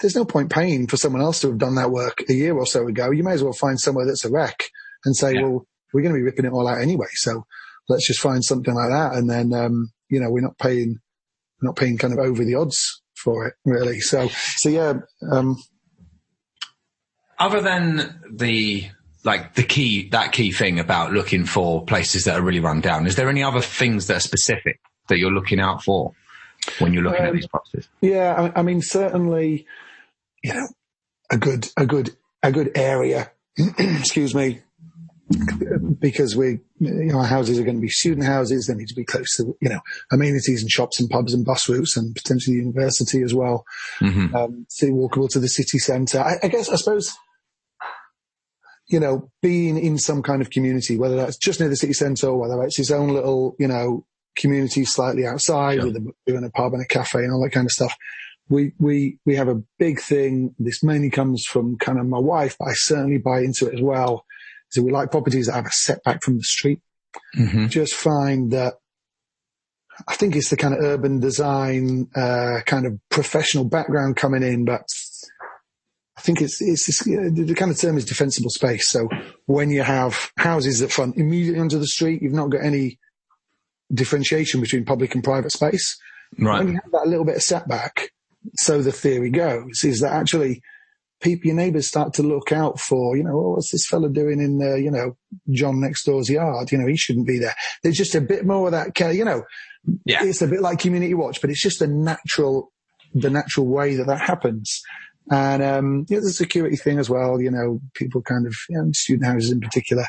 there's 0.00 0.16
no 0.16 0.24
point 0.24 0.50
paying 0.50 0.86
for 0.86 0.96
someone 0.96 1.22
else 1.22 1.40
to 1.40 1.48
have 1.48 1.58
done 1.58 1.76
that 1.76 1.90
work 1.90 2.22
a 2.28 2.32
year 2.32 2.54
or 2.54 2.66
so 2.66 2.86
ago. 2.86 3.10
You 3.10 3.22
may 3.22 3.32
as 3.32 3.44
well 3.44 3.52
find 3.52 3.78
somewhere 3.78 4.06
that's 4.06 4.24
a 4.24 4.30
wreck 4.30 4.64
and 5.04 5.16
say, 5.16 5.34
yeah. 5.34 5.42
well, 5.42 5.66
we're 5.92 6.02
going 6.02 6.14
to 6.14 6.18
be 6.18 6.24
ripping 6.24 6.44
it 6.44 6.52
all 6.52 6.66
out 6.66 6.80
anyway. 6.80 7.06
So 7.12 7.46
let's 7.88 8.06
just 8.06 8.20
find 8.20 8.44
something 8.44 8.74
like 8.74 8.90
that. 8.90 9.14
And 9.14 9.30
then, 9.30 9.54
um, 9.54 9.92
you 10.08 10.20
know, 10.20 10.30
we're 10.30 10.40
not 10.40 10.58
paying, 10.58 10.98
we're 11.60 11.68
not 11.68 11.76
paying 11.76 11.96
kind 11.96 12.12
of 12.12 12.18
over 12.18 12.44
the 12.44 12.56
odds 12.56 13.00
for 13.14 13.46
it 13.46 13.54
really. 13.64 14.00
So, 14.00 14.28
so 14.28 14.68
yeah, 14.68 14.94
um, 15.30 15.62
other 17.38 17.60
than 17.60 18.20
the, 18.32 18.88
like 19.22 19.54
the 19.54 19.62
key, 19.62 20.08
that 20.10 20.32
key 20.32 20.50
thing 20.50 20.80
about 20.80 21.12
looking 21.12 21.46
for 21.46 21.84
places 21.84 22.24
that 22.24 22.38
are 22.38 22.42
really 22.42 22.60
run 22.60 22.80
down, 22.80 23.06
is 23.06 23.14
there 23.14 23.30
any 23.30 23.44
other 23.44 23.60
things 23.60 24.08
that 24.08 24.16
are 24.16 24.20
specific 24.20 24.80
that 25.08 25.18
you're 25.18 25.30
looking 25.30 25.60
out 25.60 25.82
for 25.84 26.12
when 26.78 26.92
you're 26.92 27.02
looking 27.02 27.20
um, 27.20 27.26
at 27.26 27.32
these 27.34 27.46
properties? 27.46 27.88
Yeah. 28.00 28.50
I, 28.54 28.60
I 28.60 28.62
mean, 28.62 28.80
certainly, 28.82 29.66
you 30.42 30.54
know, 30.54 30.68
a 31.30 31.38
good, 31.38 31.68
a 31.76 31.86
good, 31.86 32.16
a 32.42 32.52
good 32.52 32.72
area, 32.74 33.30
excuse 33.78 34.34
me, 34.34 34.60
because 35.98 36.36
we, 36.36 36.60
you 36.78 37.12
know, 37.12 37.18
our 37.18 37.26
houses 37.26 37.58
are 37.58 37.64
going 37.64 37.76
to 37.76 37.80
be 37.82 37.88
student 37.88 38.26
houses. 38.26 38.66
They 38.66 38.74
need 38.74 38.88
to 38.88 38.94
be 38.94 39.04
close 39.04 39.36
to, 39.36 39.56
you 39.60 39.68
know, 39.68 39.80
amenities 40.12 40.60
and 40.60 40.70
shops 40.70 41.00
and 41.00 41.08
pubs 41.08 41.32
and 41.32 41.44
bus 41.44 41.68
routes 41.68 41.96
and 41.96 42.14
potentially 42.14 42.56
university 42.56 43.22
as 43.22 43.34
well. 43.34 43.64
Mm-hmm. 44.00 44.34
Um, 44.34 44.66
so 44.68 44.86
walkable 44.88 45.30
to 45.30 45.40
the 45.40 45.48
city 45.48 45.78
centre. 45.78 46.20
I, 46.20 46.36
I, 46.42 46.48
guess, 46.48 46.68
I 46.68 46.76
suppose, 46.76 47.14
you 48.88 49.00
know, 49.00 49.30
being 49.40 49.78
in 49.78 49.96
some 49.98 50.22
kind 50.22 50.42
of 50.42 50.50
community, 50.50 50.98
whether 50.98 51.16
that's 51.16 51.38
just 51.38 51.58
near 51.58 51.70
the 51.70 51.76
city 51.76 51.94
centre 51.94 52.28
or 52.28 52.38
whether 52.38 52.62
it's 52.62 52.78
its 52.78 52.90
own 52.90 53.08
little, 53.08 53.56
you 53.58 53.68
know, 53.68 54.04
community 54.36 54.84
slightly 54.84 55.26
outside 55.26 55.78
yeah. 55.78 55.84
with 55.84 55.96
a, 55.96 56.12
with 56.26 56.44
a 56.44 56.50
pub 56.50 56.74
and 56.74 56.82
a 56.82 56.86
cafe 56.86 57.20
and 57.20 57.32
all 57.32 57.42
that 57.42 57.52
kind 57.52 57.66
of 57.66 57.70
stuff. 57.70 57.94
We, 58.48 58.72
we, 58.78 59.18
we 59.24 59.36
have 59.36 59.48
a 59.48 59.62
big 59.78 60.00
thing. 60.00 60.54
This 60.58 60.82
mainly 60.82 61.10
comes 61.10 61.44
from 61.44 61.78
kind 61.78 61.98
of 61.98 62.06
my 62.06 62.18
wife, 62.18 62.56
but 62.58 62.68
I 62.68 62.72
certainly 62.74 63.18
buy 63.18 63.40
into 63.40 63.68
it 63.68 63.74
as 63.74 63.80
well 63.80 64.24
so 64.74 64.82
we 64.82 64.90
like 64.90 65.12
properties 65.12 65.46
that 65.46 65.54
have 65.54 65.66
a 65.66 65.70
setback 65.70 66.22
from 66.22 66.36
the 66.36 66.42
street. 66.42 66.80
Mm-hmm. 67.36 67.68
Just 67.68 67.94
find 67.94 68.50
that 68.50 68.74
I 70.08 70.16
think 70.16 70.34
it's 70.34 70.50
the 70.50 70.56
kind 70.56 70.74
of 70.74 70.80
urban 70.82 71.20
design, 71.20 72.08
uh, 72.16 72.58
kind 72.66 72.84
of 72.84 72.98
professional 73.08 73.64
background 73.64 74.16
coming 74.16 74.42
in, 74.42 74.64
but 74.64 74.82
I 76.16 76.20
think 76.20 76.42
it's, 76.42 76.60
it's 76.60 76.86
this, 76.86 77.06
you 77.06 77.20
know, 77.20 77.30
the 77.30 77.54
kind 77.54 77.70
of 77.70 77.78
term 77.78 77.96
is 77.96 78.04
defensible 78.04 78.50
space. 78.50 78.88
So 78.88 79.08
when 79.46 79.70
you 79.70 79.82
have 79.82 80.32
houses 80.38 80.80
that 80.80 80.90
front 80.90 81.16
immediately 81.16 81.60
onto 81.60 81.78
the 81.78 81.86
street, 81.86 82.20
you've 82.20 82.32
not 82.32 82.50
got 82.50 82.64
any 82.64 82.98
differentiation 83.92 84.60
between 84.60 84.84
public 84.84 85.14
and 85.14 85.24
private 85.24 85.52
space. 85.52 85.96
Right. 86.38 86.58
When 86.58 86.74
you 86.74 86.80
have 86.82 86.92
that 86.92 87.08
little 87.08 87.24
bit 87.24 87.36
of 87.36 87.42
setback, 87.42 88.10
so 88.56 88.82
the 88.82 88.92
theory 88.92 89.30
goes, 89.30 89.84
is 89.84 90.00
that 90.00 90.12
actually 90.12 90.62
people, 91.20 91.46
your 91.46 91.56
neighbours 91.56 91.88
start 91.88 92.12
to 92.14 92.22
look 92.22 92.52
out 92.52 92.78
for, 92.78 93.16
you 93.16 93.24
know, 93.24 93.32
oh, 93.32 93.50
what's 93.52 93.72
this 93.72 93.86
fella 93.86 94.10
doing 94.10 94.40
in, 94.40 94.58
the, 94.58 94.80
you 94.80 94.90
know, 94.90 95.16
John 95.50 95.80
next 95.80 96.04
door's 96.04 96.28
yard? 96.28 96.70
You 96.70 96.78
know, 96.78 96.86
he 96.86 96.96
shouldn't 96.96 97.26
be 97.26 97.38
there. 97.38 97.54
There's 97.82 97.96
just 97.96 98.14
a 98.14 98.20
bit 98.20 98.44
more 98.44 98.66
of 98.66 98.72
that 98.72 99.00
of, 99.00 99.14
you 99.14 99.24
know, 99.24 99.44
yeah. 100.04 100.24
it's 100.24 100.42
a 100.42 100.46
bit 100.46 100.60
like 100.60 100.78
community 100.78 101.14
watch, 101.14 101.40
but 101.40 101.50
it's 101.50 101.62
just 101.62 101.78
the 101.78 101.86
natural, 101.86 102.72
the 103.14 103.30
natural 103.30 103.66
way 103.66 103.94
that 103.96 104.06
that 104.06 104.20
happens. 104.20 104.82
And, 105.30 105.62
um, 105.62 106.06
you 106.10 106.16
know, 106.16 106.22
the 106.22 106.32
security 106.32 106.76
thing 106.76 106.98
as 106.98 107.08
well, 107.08 107.40
you 107.40 107.50
know, 107.50 107.80
people 107.94 108.20
kind 108.20 108.46
of, 108.46 108.54
you 108.68 108.76
know, 108.76 108.90
student 108.92 109.26
houses 109.26 109.52
in 109.52 109.60
particular, 109.60 110.04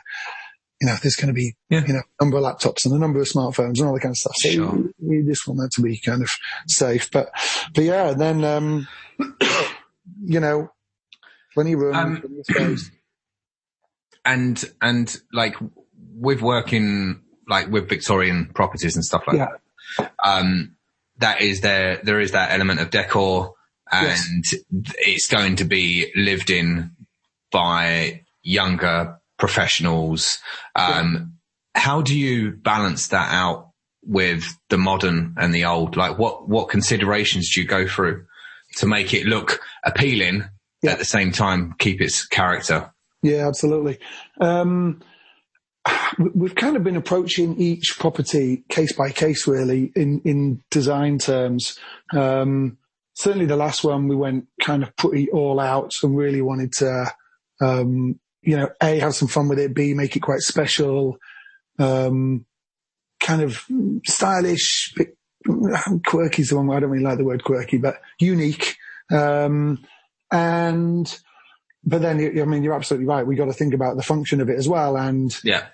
you 0.81 0.87
know, 0.87 0.95
there's 1.01 1.15
going 1.15 1.27
to 1.27 1.33
be, 1.33 1.55
yeah. 1.69 1.85
you 1.85 1.93
know, 1.93 2.01
number 2.19 2.37
of 2.37 2.43
laptops 2.43 2.85
and 2.85 2.93
a 2.93 2.99
number 2.99 3.19
of 3.19 3.27
smartphones 3.27 3.79
and 3.79 3.87
all 3.87 3.93
that 3.93 4.01
kind 4.01 4.11
of 4.11 4.17
stuff. 4.17 4.35
So 4.37 4.49
sure. 4.49 4.75
you, 4.75 4.93
you 4.99 5.25
just 5.25 5.47
want 5.47 5.59
that 5.61 5.71
to 5.75 5.81
be 5.81 5.97
kind 5.97 6.21
of 6.21 6.29
safe. 6.67 7.09
But, 7.11 7.29
but 7.73 7.83
yeah, 7.83 8.13
then, 8.13 8.43
um, 8.43 8.87
you 10.25 10.39
know, 10.39 10.69
Plenty 11.55 11.71
of 11.71 11.79
room, 11.79 11.95
um, 11.95 12.17
plenty 12.17 12.39
of 12.39 12.45
space. 12.45 12.91
And 14.25 14.63
and 14.81 15.17
like 15.31 15.55
with 16.13 16.41
working 16.41 17.21
like 17.47 17.69
with 17.69 17.87
Victorian 17.87 18.51
properties 18.53 18.95
and 18.95 19.05
stuff 19.05 19.23
like 19.25 19.37
yeah. 19.37 19.47
that, 19.97 20.11
um, 20.21 20.75
that 21.19 21.39
is 21.39 21.61
there. 21.61 22.01
There 22.03 22.19
is 22.19 22.33
that 22.33 22.51
element 22.51 22.81
of 22.81 22.89
decor, 22.89 23.53
and 23.89 24.43
yes. 24.51 24.55
it's 24.97 25.29
going 25.29 25.55
to 25.57 25.63
be 25.63 26.11
lived 26.13 26.49
in 26.49 26.91
by 27.51 28.25
younger 28.41 29.21
professionals. 29.37 30.39
Um, 30.75 31.13
yeah. 31.75 31.81
How 31.81 32.01
do 32.01 32.17
you 32.17 32.51
balance 32.51 33.07
that 33.07 33.31
out 33.33 33.71
with 34.03 34.45
the 34.69 34.77
modern 34.77 35.35
and 35.37 35.53
the 35.53 35.65
old? 35.65 35.97
Like, 35.97 36.17
what 36.17 36.47
what 36.47 36.69
considerations 36.69 37.53
do 37.53 37.61
you 37.61 37.67
go 37.67 37.87
through 37.87 38.25
to 38.77 38.85
make 38.85 39.13
it 39.13 39.25
look 39.25 39.61
appealing 39.83 40.43
yeah. 40.85 40.91
at 40.91 40.99
the 40.99 41.05
same 41.05 41.31
time 41.31 41.75
keep 41.79 42.01
its 42.01 42.25
character. 42.25 42.91
Yeah, 43.21 43.47
absolutely. 43.47 43.99
Um, 44.39 45.01
we've 46.33 46.55
kind 46.55 46.75
of 46.75 46.83
been 46.83 46.95
approaching 46.95 47.59
each 47.59 47.97
property 47.99 48.63
case 48.69 48.93
by 48.93 49.11
case, 49.11 49.47
really, 49.47 49.91
in, 49.95 50.21
in 50.25 50.63
design 50.69 51.17
terms. 51.17 51.79
Um, 52.13 52.77
certainly 53.15 53.45
the 53.45 53.55
last 53.55 53.83
one, 53.83 54.07
we 54.07 54.15
went 54.15 54.47
kind 54.61 54.83
of 54.83 54.95
pretty 54.95 55.29
all 55.31 55.59
out 55.59 55.93
and 56.03 56.15
really 56.15 56.41
wanted 56.41 56.71
to, 56.73 57.11
um, 57.61 58.19
you 58.45 58.55
know, 58.55 58.69
A, 58.81 58.99
have 58.99 59.15
some 59.15 59.27
fun 59.27 59.47
with 59.47 59.59
it, 59.59 59.73
B, 59.73 59.93
make 59.93 60.15
it 60.15 60.21
quite 60.21 60.41
special, 60.41 61.17
um, 61.79 62.45
kind 63.19 63.41
of 63.41 63.65
stylish, 64.05 64.93
quirky 66.05 66.41
is 66.41 66.49
the 66.49 66.57
one 66.57 66.69
I 66.75 66.79
don't 66.79 66.89
really 66.89 67.03
like 67.03 67.17
the 67.17 67.25
word 67.25 67.43
quirky, 67.43 67.77
but 67.77 67.99
unique. 68.19 68.77
Um, 69.11 69.83
and, 70.31 71.19
but 71.83 72.01
then, 72.01 72.19
I 72.19 72.45
mean, 72.45 72.63
you're 72.63 72.73
absolutely 72.73 73.07
right. 73.07 73.25
We 73.25 73.35
got 73.35 73.45
to 73.45 73.53
think 73.53 73.73
about 73.73 73.97
the 73.97 74.03
function 74.03 74.41
of 74.41 74.49
it 74.49 74.57
as 74.57 74.69
well. 74.69 74.97
And, 74.97 75.35
yeah, 75.43 75.67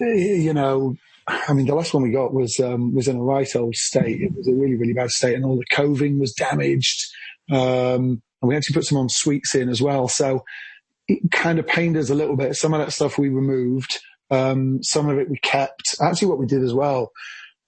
you 0.00 0.52
know, 0.52 0.96
I 1.26 1.52
mean, 1.52 1.66
the 1.66 1.74
last 1.74 1.92
one 1.92 2.02
we 2.02 2.10
got 2.10 2.32
was, 2.32 2.58
um, 2.60 2.94
was 2.94 3.08
in 3.08 3.16
a 3.16 3.22
right 3.22 3.54
old 3.56 3.74
state. 3.74 4.22
It 4.22 4.34
was 4.34 4.48
a 4.48 4.52
really, 4.52 4.76
really 4.76 4.94
bad 4.94 5.10
state 5.10 5.34
and 5.34 5.44
all 5.44 5.56
the 5.56 5.66
coving 5.70 6.18
was 6.18 6.32
damaged. 6.32 7.06
Um, 7.50 8.22
and 8.40 8.48
we 8.48 8.56
actually 8.56 8.74
put 8.74 8.84
some 8.84 8.98
en 8.98 9.08
suites 9.08 9.54
in 9.54 9.68
as 9.68 9.82
well. 9.82 10.08
So 10.08 10.44
kind 11.30 11.58
of 11.58 11.66
pained 11.66 11.96
us 11.96 12.10
a 12.10 12.14
little 12.14 12.36
bit. 12.36 12.54
Some 12.56 12.74
of 12.74 12.80
that 12.80 12.92
stuff 12.92 13.18
we 13.18 13.28
removed. 13.28 13.98
Um, 14.30 14.82
some 14.82 15.08
of 15.08 15.18
it 15.18 15.30
we 15.30 15.38
kept. 15.38 15.96
Actually, 16.02 16.28
what 16.28 16.38
we 16.38 16.46
did 16.46 16.62
as 16.62 16.74
well, 16.74 17.10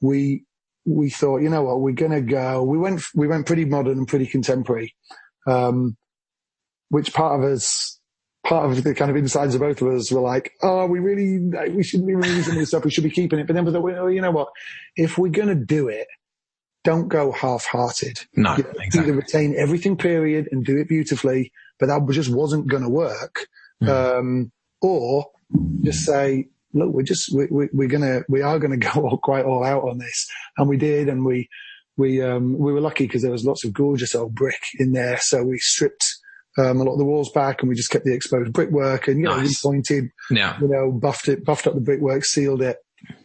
we 0.01 0.45
we 0.85 1.11
thought, 1.11 1.39
you 1.39 1.49
know 1.49 1.63
what, 1.63 1.81
we're 1.81 1.93
going 1.93 2.11
to 2.11 2.21
go. 2.21 2.63
We 2.63 2.79
went 2.79 3.03
we 3.15 3.29
went 3.29 3.47
pretty 3.47 3.65
modern 3.65 3.99
and 3.99 4.09
pretty 4.09 4.27
contemporary, 4.27 4.95
um, 5.47 5.97
which 6.89 7.13
part 7.13 7.41
of 7.41 7.51
us. 7.51 7.97
Part 8.43 8.71
of 8.71 8.83
the 8.83 8.95
kind 8.95 9.11
of 9.11 9.19
insides 9.19 9.55
of 9.55 9.61
both 9.61 9.83
of 9.83 9.89
us 9.89 10.11
were 10.11 10.23
like, 10.23 10.53
oh, 10.63 10.87
we 10.87 10.99
really, 10.99 11.39
we 11.69 11.83
shouldn't 11.83 12.09
be 12.09 12.15
releasing 12.15 12.55
this 12.55 12.69
stuff. 12.69 12.87
We 12.87 12.91
should 12.91 13.05
be 13.05 13.11
keeping 13.11 13.39
it. 13.39 13.47
But 13.47 13.53
then 13.53 13.67
we 13.67 13.71
thought, 13.71 13.83
well, 13.83 14.11
you 14.11 14.23
know 14.23 14.31
what? 14.31 14.49
If 14.97 15.19
we're 15.19 15.29
going 15.29 15.49
to 15.49 15.55
do 15.55 15.89
it, 15.89 16.07
don't 16.85 17.09
go 17.09 17.33
half-hearted. 17.33 18.21
No, 18.37 18.57
You 18.57 18.63
know, 18.65 18.71
exactly. 18.79 19.01
Either 19.01 19.13
retain 19.15 19.55
everything 19.57 19.97
period 19.97 20.49
and 20.51 20.65
do 20.65 20.79
it 20.79 20.89
beautifully, 20.89 21.53
but 21.79 21.87
that 21.87 22.07
just 22.11 22.31
wasn't 22.31 22.69
going 22.69 22.83
to 22.83 22.89
work. 22.89 23.47
Um, 23.87 24.53
or 24.83 25.27
just 25.83 26.05
say, 26.05 26.49
look, 26.75 26.93
we're 26.93 27.03
just, 27.03 27.35
we, 27.35 27.47
we, 27.51 27.69
we're 27.73 27.89
going 27.89 28.03
to, 28.03 28.25
we 28.29 28.43
are 28.43 28.59
going 28.59 28.71
to 28.79 28.87
go 28.89 29.01
all, 29.09 29.19
quite 29.19 29.45
all 29.45 29.65
out 29.65 29.85
on 29.85 29.99
this. 29.99 30.29
And 30.57 30.69
we 30.69 30.77
did. 30.77 31.09
And 31.09 31.25
we, 31.25 31.49
we, 31.97 32.23
um, 32.23 32.59
we 32.59 32.73
were 32.73 32.81
lucky 32.81 33.07
because 33.07 33.23
there 33.23 33.31
was 33.33 33.45
lots 33.45 33.65
of 33.65 33.73
gorgeous 33.73 34.15
old 34.15 34.35
brick 34.35 34.61
in 34.79 34.93
there. 34.93 35.19
So 35.21 35.43
we 35.43 35.59
stripped, 35.59 36.07
um, 36.59 36.81
a 36.81 36.85
lot 36.85 36.93
of 36.93 36.99
the 36.99 37.05
walls 37.05 37.31
back 37.33 37.61
and 37.63 37.69
we 37.69 37.75
just 37.75 37.91
kept 37.91 38.05
the 38.05 38.15
exposed 38.15 38.53
brickwork 38.53 39.09
and, 39.09 39.19
you 39.19 39.25
know, 39.25 39.37
Nice. 39.37 39.61
pointed, 39.61 40.11
Yeah. 40.31 40.59
you 40.61 40.69
know, 40.69 40.91
buffed 40.93 41.29
it, 41.29 41.45
buffed 41.45 41.67
up 41.67 41.75
the 41.75 41.81
brickwork, 41.81 42.25
sealed 42.25 42.63
it, 42.63 42.79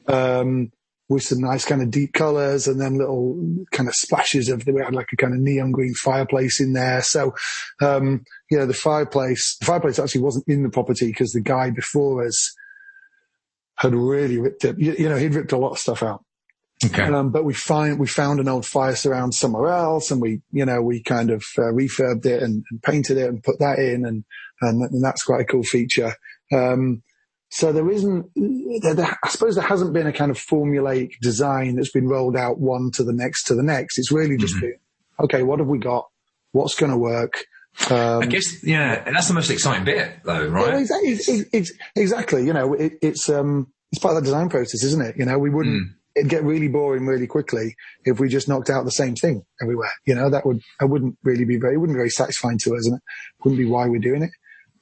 um, 0.08 0.72
with 1.08 1.24
some 1.24 1.40
nice 1.40 1.66
kind 1.66 1.82
of 1.82 1.92
deep 1.92 2.14
colors 2.14 2.68
and 2.68 2.82
then 2.82 2.98
little 2.98 3.40
kind 3.72 3.88
of 3.88 3.96
splashes 3.96 4.50
of, 4.50 4.66
the, 4.66 4.74
we 4.74 4.82
had 4.82 4.96
like 4.96 5.10
a 5.14 5.16
kind 5.16 5.34
of 5.34 5.40
neon 5.40 5.72
green 5.72 5.94
fireplace 5.94 6.60
in 6.60 6.74
there. 6.74 7.02
So, 7.02 7.36
um, 7.82 8.24
you 8.50 8.58
know, 8.58 8.66
the 8.66 8.74
fireplace, 8.74 9.58
the 9.60 9.66
fireplace 9.66 10.00
actually 10.00 10.22
wasn't 10.22 10.48
in 10.48 10.64
the 10.64 10.70
property 10.70 11.08
because 11.08 11.32
the 11.32 11.42
guy 11.42 11.70
before 11.70 12.26
us 12.26 12.54
had 13.78 13.94
really 13.94 14.40
ripped 14.40 14.66
it. 14.66 14.80
You, 14.80 14.96
you 14.98 15.10
know, 15.10 15.18
he'd 15.18 15.36
ripped 15.36 15.52
a 15.52 15.58
lot 15.58 15.72
of 15.72 15.80
stuff 15.80 16.02
out. 16.02 16.24
Okay. 16.84 17.04
Um, 17.04 17.32
but 17.32 17.46
we 17.46 17.54
find 17.54 18.00
we 18.00 18.08
found 18.08 18.40
an 18.40 18.50
old 18.50 18.66
fire 18.66 18.96
surround 18.96 19.34
somewhere 19.34 19.70
else, 19.70 20.12
and 20.12 20.22
we 20.22 20.42
you 20.52 20.66
know 20.66 20.82
we 20.82 21.02
kind 21.02 21.32
of 21.32 21.44
uh, 21.58 21.72
refurbed 21.72 22.26
it 22.26 22.44
and, 22.44 22.66
and 22.70 22.84
painted 22.84 23.18
it 23.18 23.30
and 23.30 23.42
put 23.42 23.60
that 23.60 23.80
in, 23.80 24.06
and 24.06 24.26
and, 24.62 24.82
and 24.82 25.04
that's 25.04 25.24
quite 25.24 25.42
a 25.42 25.46
cool 25.46 25.64
feature. 25.64 26.14
Um, 26.52 27.02
so 27.50 27.72
there 27.72 27.90
isn't, 27.90 28.30
there, 28.36 29.18
I 29.24 29.30
suppose 29.30 29.56
there 29.56 29.64
hasn't 29.64 29.94
been 29.94 30.08
a 30.08 30.14
kind 30.14 30.32
of 30.32 30.38
formulaic 30.38 31.12
design 31.22 31.76
that's 31.76 31.92
been 31.92 32.08
rolled 32.08 32.36
out 32.36 32.60
one 32.60 32.92
to 32.96 33.04
the 33.04 33.14
next 33.14 33.44
to 33.44 33.56
the 33.56 33.64
next. 33.64 33.98
It's 33.98 34.12
really 34.12 34.38
just 34.38 34.60
been 34.60 34.76
okay. 35.20 35.44
What 35.44 35.60
have 35.60 35.68
we 35.68 35.78
got? 35.78 36.08
What's 36.52 36.76
going 36.76 36.92
to 36.92 36.98
work? 36.98 37.46
Um, 37.90 38.24
I 38.24 38.26
guess, 38.26 38.64
yeah, 38.64 39.04
and 39.06 39.16
that's 39.16 39.28
the 39.28 39.34
most 39.34 39.50
exciting 39.50 39.84
bit, 39.84 40.20
though, 40.24 40.48
right? 40.48 40.80
exactly, 40.80 41.10
it's, 41.10 41.28
it's, 41.28 41.72
exactly. 41.96 42.46
You 42.46 42.54
know, 42.54 42.74
it, 42.74 42.94
it's 43.02 43.30
um, 43.30 43.72
it's 43.92 44.00
part 44.02 44.16
of 44.16 44.24
the 44.24 44.28
design 44.28 44.50
process, 44.50 44.84
isn't 44.84 45.02
it? 45.02 45.16
You 45.18 45.26
know, 45.26 45.38
we 45.38 45.50
wouldn't. 45.50 45.92
It'd 46.16 46.30
get 46.30 46.46
really 46.46 46.70
boring 46.70 47.06
really 47.06 47.28
quickly 47.28 47.76
if 48.06 48.22
we 48.22 48.30
just 48.30 48.48
knocked 48.48 48.70
out 48.70 48.86
the 48.86 48.92
same 48.92 49.16
thing 49.16 49.44
everywhere. 49.62 49.92
You 50.06 50.16
know, 50.16 50.30
that 50.30 50.46
would 50.46 50.62
I 50.80 50.86
wouldn't 50.86 51.18
really 51.24 51.44
be 51.44 51.58
very. 51.58 51.76
It 51.76 51.78
wouldn't 51.78 51.96
be 51.96 52.00
very 52.00 52.10
satisfying 52.10 52.58
to 52.60 52.76
us, 52.76 52.88
and 52.88 52.96
it 52.96 53.02
wouldn't 53.44 53.60
be 53.60 53.66
why 53.66 53.88
we're 53.88 54.00
doing 54.00 54.24
it. 54.24 54.32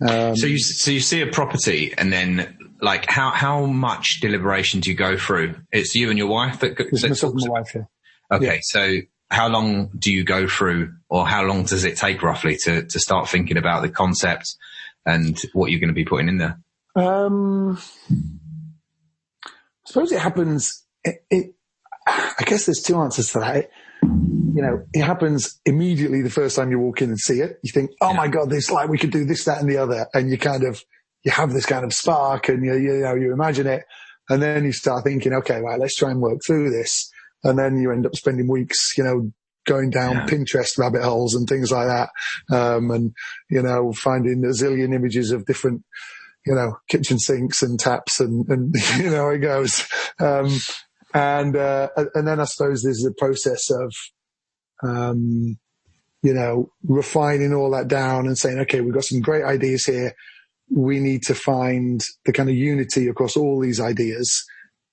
Um, 0.01 0.35
So 0.35 0.47
you 0.47 0.57
so 0.59 0.91
you 0.91 0.99
see 0.99 1.21
a 1.21 1.27
property, 1.27 1.93
and 1.97 2.11
then 2.11 2.57
like 2.81 3.09
how 3.09 3.31
how 3.31 3.65
much 3.65 4.19
deliberation 4.19 4.79
do 4.79 4.89
you 4.89 4.95
go 4.95 5.17
through? 5.17 5.55
It's 5.71 5.95
you 5.95 6.09
and 6.09 6.17
your 6.17 6.27
wife 6.27 6.59
that. 6.59 6.79
it's 6.79 7.01
that 7.01 7.09
myself 7.09 7.33
and 7.33 7.41
my 7.45 7.49
wife 7.49 7.69
here. 7.69 7.87
okay, 8.31 8.59
so 8.61 8.99
how 9.29 9.47
long 9.47 9.89
do 9.97 10.11
you 10.11 10.23
go 10.23 10.47
through, 10.47 10.93
or 11.09 11.27
how 11.27 11.43
long 11.43 11.63
does 11.63 11.83
it 11.83 11.97
take 11.97 12.21
roughly 12.21 12.57
to 12.63 12.83
to 12.83 12.99
start 12.99 13.29
thinking 13.29 13.57
about 13.57 13.81
the 13.81 13.89
concept 13.89 14.55
and 15.05 15.39
what 15.53 15.71
you're 15.71 15.79
going 15.79 15.89
to 15.89 15.93
be 15.93 16.05
putting 16.05 16.27
in 16.27 16.37
there? 16.37 16.59
Um, 16.95 17.79
I 18.11 19.41
suppose 19.85 20.11
it 20.11 20.19
happens. 20.19 20.83
It, 21.03 21.25
it, 21.29 21.55
I 22.05 22.43
guess 22.45 22.65
there's 22.65 22.81
two 22.81 22.97
answers 22.97 23.31
to 23.31 23.39
that. 23.39 23.55
It, 23.55 23.71
you 24.55 24.61
know, 24.61 24.83
it 24.93 25.03
happens 25.03 25.59
immediately 25.65 26.21
the 26.21 26.29
first 26.29 26.55
time 26.55 26.69
you 26.69 26.79
walk 26.79 27.01
in 27.01 27.09
and 27.09 27.19
see 27.19 27.39
it. 27.39 27.59
You 27.63 27.71
think, 27.71 27.91
"Oh 28.01 28.13
my 28.13 28.27
god, 28.27 28.49
this 28.49 28.69
like 28.69 28.89
we 28.89 28.97
could 28.97 29.11
do 29.11 29.25
this, 29.25 29.45
that, 29.45 29.59
and 29.59 29.69
the 29.69 29.77
other," 29.77 30.07
and 30.13 30.29
you 30.29 30.37
kind 30.37 30.63
of 30.63 30.83
you 31.23 31.31
have 31.31 31.53
this 31.53 31.65
kind 31.65 31.83
of 31.85 31.93
spark, 31.93 32.49
and 32.49 32.63
you 32.63 32.75
you 32.75 32.99
know 32.99 33.15
you 33.15 33.33
imagine 33.33 33.67
it, 33.67 33.83
and 34.29 34.41
then 34.41 34.63
you 34.63 34.71
start 34.71 35.03
thinking, 35.03 35.33
"Okay, 35.33 35.59
right, 35.61 35.79
let's 35.79 35.95
try 35.95 36.11
and 36.11 36.21
work 36.21 36.39
through 36.45 36.69
this," 36.69 37.09
and 37.43 37.57
then 37.57 37.77
you 37.77 37.91
end 37.91 38.05
up 38.05 38.15
spending 38.15 38.47
weeks, 38.47 38.97
you 38.97 39.03
know. 39.03 39.31
Going 39.65 39.91
down 39.91 40.15
Yeah. 40.15 40.25
Pinterest 40.25 40.77
rabbit 40.77 41.03
holes 41.03 41.35
and 41.35 41.47
things 41.47 41.71
like 41.71 41.87
that, 41.87 42.09
um, 42.53 42.91
and 42.91 43.13
you 43.49 43.61
know, 43.61 43.93
finding 43.93 44.43
a 44.43 44.49
zillion 44.49 44.93
images 44.93 45.31
of 45.31 45.45
different 45.45 45.85
you 46.45 46.53
know, 46.53 46.77
kitchen 46.89 47.17
sinks 47.19 47.63
and 47.63 47.79
taps 47.79 48.19
and, 48.19 48.45
and 48.49 48.75
you 48.97 49.09
know, 49.09 49.29
it 49.29 49.39
goes. 49.39 49.87
Um, 50.19 50.49
and, 51.13 51.55
uh, 51.55 51.89
and 52.15 52.27
then 52.27 52.39
I 52.39 52.45
suppose 52.45 52.83
there's 52.83 53.03
the 53.03 53.13
process 53.17 53.69
of, 53.71 53.93
um, 54.83 55.57
you 56.23 56.33
know, 56.33 56.71
refining 56.83 57.53
all 57.53 57.71
that 57.71 57.87
down 57.87 58.27
and 58.27 58.37
saying, 58.37 58.59
okay, 58.59 58.81
we've 58.81 58.93
got 58.93 59.05
some 59.05 59.21
great 59.21 59.43
ideas 59.45 59.85
here. 59.85 60.13
We 60.71 60.99
need 60.99 61.23
to 61.23 61.35
find 61.35 62.03
the 62.25 62.33
kind 62.33 62.49
of 62.49 62.55
unity 62.55 63.07
across 63.07 63.37
all 63.37 63.59
these 63.61 63.79
ideas, 63.81 64.43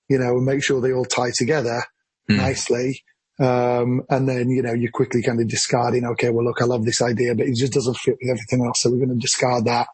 you 0.08 0.18
know, 0.18 0.36
and 0.36 0.44
make 0.46 0.64
sure 0.64 0.80
they 0.80 0.92
all 0.92 1.04
tie 1.04 1.32
together 1.36 1.82
Hmm. 2.28 2.38
nicely. 2.38 3.02
Um, 3.40 4.02
and 4.10 4.28
then, 4.28 4.50
you 4.50 4.60
know, 4.60 4.74
you're 4.74 4.90
quickly 4.90 5.22
kind 5.22 5.40
of 5.40 5.48
discarding, 5.48 6.04
okay, 6.04 6.28
well, 6.28 6.44
look, 6.44 6.60
I 6.60 6.66
love 6.66 6.84
this 6.84 7.00
idea, 7.00 7.34
but 7.34 7.46
it 7.46 7.56
just 7.56 7.72
doesn't 7.72 7.96
fit 7.96 8.18
with 8.20 8.30
everything 8.30 8.66
else. 8.66 8.82
So 8.82 8.90
we're 8.90 8.98
going 9.04 9.08
to 9.08 9.14
discard 9.16 9.64
that 9.64 9.88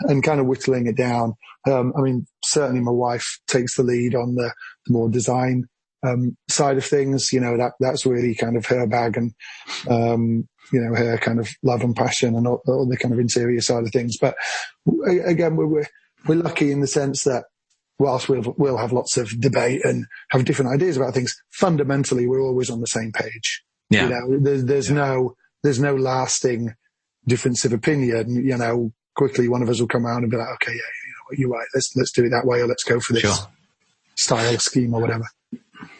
and 0.00 0.22
kind 0.22 0.40
of 0.40 0.46
whittling 0.46 0.86
it 0.86 0.96
down. 0.96 1.34
Um, 1.70 1.92
I 1.96 2.00
mean, 2.00 2.26
certainly 2.42 2.80
my 2.80 2.92
wife 2.92 3.38
takes 3.48 3.76
the 3.76 3.82
lead 3.82 4.14
on 4.14 4.34
the, 4.34 4.50
the 4.86 4.92
more 4.92 5.10
design, 5.10 5.64
um, 6.02 6.36
side 6.48 6.78
of 6.78 6.86
things. 6.86 7.32
You 7.32 7.40
know, 7.40 7.58
that, 7.58 7.72
that's 7.80 8.06
really 8.06 8.34
kind 8.34 8.56
of 8.56 8.64
her 8.66 8.86
bag 8.86 9.18
and, 9.18 9.34
um, 9.90 10.48
you 10.72 10.80
know, 10.80 10.94
her 10.94 11.18
kind 11.18 11.38
of 11.38 11.50
love 11.62 11.82
and 11.82 11.94
passion 11.94 12.34
and 12.34 12.46
all, 12.46 12.62
all 12.66 12.88
the 12.88 12.96
kind 12.96 13.12
of 13.12 13.20
interior 13.20 13.60
side 13.60 13.84
of 13.84 13.92
things. 13.92 14.16
But 14.18 14.36
again, 15.26 15.56
we're, 15.56 15.66
we're, 15.66 15.86
we're 16.26 16.42
lucky 16.42 16.72
in 16.72 16.80
the 16.80 16.86
sense 16.86 17.24
that 17.24 17.44
whilst 17.98 18.28
we'll, 18.28 18.54
we'll 18.58 18.76
have 18.76 18.92
lots 18.92 19.16
of 19.16 19.40
debate 19.40 19.84
and 19.84 20.06
have 20.30 20.44
different 20.44 20.70
ideas 20.72 20.96
about 20.96 21.14
things, 21.14 21.34
fundamentally 21.50 22.26
we're 22.26 22.42
always 22.42 22.70
on 22.70 22.80
the 22.80 22.86
same 22.86 23.12
page. 23.12 23.62
Yeah. 23.90 24.04
You 24.04 24.10
know, 24.10 24.38
there's, 24.40 24.64
there's 24.64 24.90
no, 24.90 25.34
there's 25.62 25.80
no 25.80 25.94
lasting 25.96 26.74
difference 27.26 27.64
of 27.64 27.72
opinion. 27.72 28.44
You 28.44 28.56
know, 28.56 28.92
quickly 29.14 29.48
one 29.48 29.62
of 29.62 29.68
us 29.68 29.80
will 29.80 29.88
come 29.88 30.06
around 30.06 30.22
and 30.22 30.30
be 30.30 30.36
like, 30.36 30.48
okay, 30.54 30.72
yeah, 30.72 30.76
you 30.76 31.12
know 31.12 31.24
what, 31.28 31.38
you're 31.38 31.50
right. 31.50 31.66
Let's, 31.74 31.92
let's 31.96 32.12
do 32.12 32.24
it 32.24 32.30
that 32.30 32.46
way 32.46 32.60
or 32.60 32.66
let's 32.66 32.84
go 32.84 33.00
for 33.00 33.12
this 33.14 33.22
Sure. 33.22 33.34
style 34.14 34.58
scheme 34.58 34.92
or 34.94 35.00
whatever. 35.00 35.24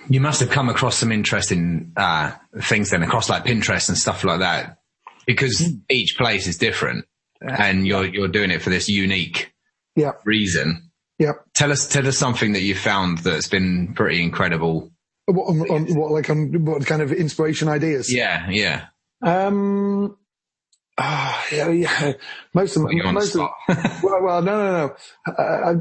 You 0.08 0.20
must 0.20 0.40
have 0.40 0.50
come 0.50 0.68
across 0.68 0.96
some 0.98 1.12
interesting 1.12 1.92
uh, 1.96 2.32
things 2.62 2.90
then 2.90 3.02
across 3.02 3.28
like 3.28 3.44
Pinterest 3.44 3.88
and 3.88 3.98
stuff 3.98 4.22
like 4.24 4.38
that, 4.40 4.78
because 5.26 5.58
Hmm. 5.58 5.78
each 5.90 6.16
place 6.16 6.46
is 6.46 6.56
different, 6.58 7.04
and 7.40 7.86
you're 7.86 8.06
you're 8.06 8.28
doing 8.28 8.50
it 8.50 8.62
for 8.62 8.70
this 8.70 8.88
unique 8.88 9.52
Yeah. 9.96 10.12
reason. 10.24 10.85
Yeah. 11.18 11.32
Tell 11.54 11.72
us 11.72 11.88
tell 11.88 12.06
us 12.06 12.18
something 12.18 12.52
that 12.52 12.62
you 12.62 12.74
found 12.74 13.18
that's 13.18 13.48
been 13.48 13.94
pretty 13.94 14.22
incredible. 14.22 14.90
What, 15.26 15.44
on, 15.44 15.60
on, 15.70 15.94
what 15.96 16.12
like 16.12 16.30
on 16.30 16.64
what 16.64 16.86
kind 16.86 17.02
of 17.02 17.12
inspiration 17.12 17.68
ideas? 17.68 18.12
Yeah, 18.12 18.48
yeah. 18.50 18.86
Um, 19.22 20.16
ah, 20.98 21.44
yeah, 21.50 21.68
yeah. 21.70 22.12
Most 22.54 22.76
of 22.76 22.82
the 22.82 23.12
most 23.12 23.34
of, 23.34 23.48
well, 24.02 24.22
well, 24.22 24.42
no, 24.42 24.56
no, 24.56 24.86
no. 24.86 24.96
I, 25.26 25.42
I, 25.42 25.74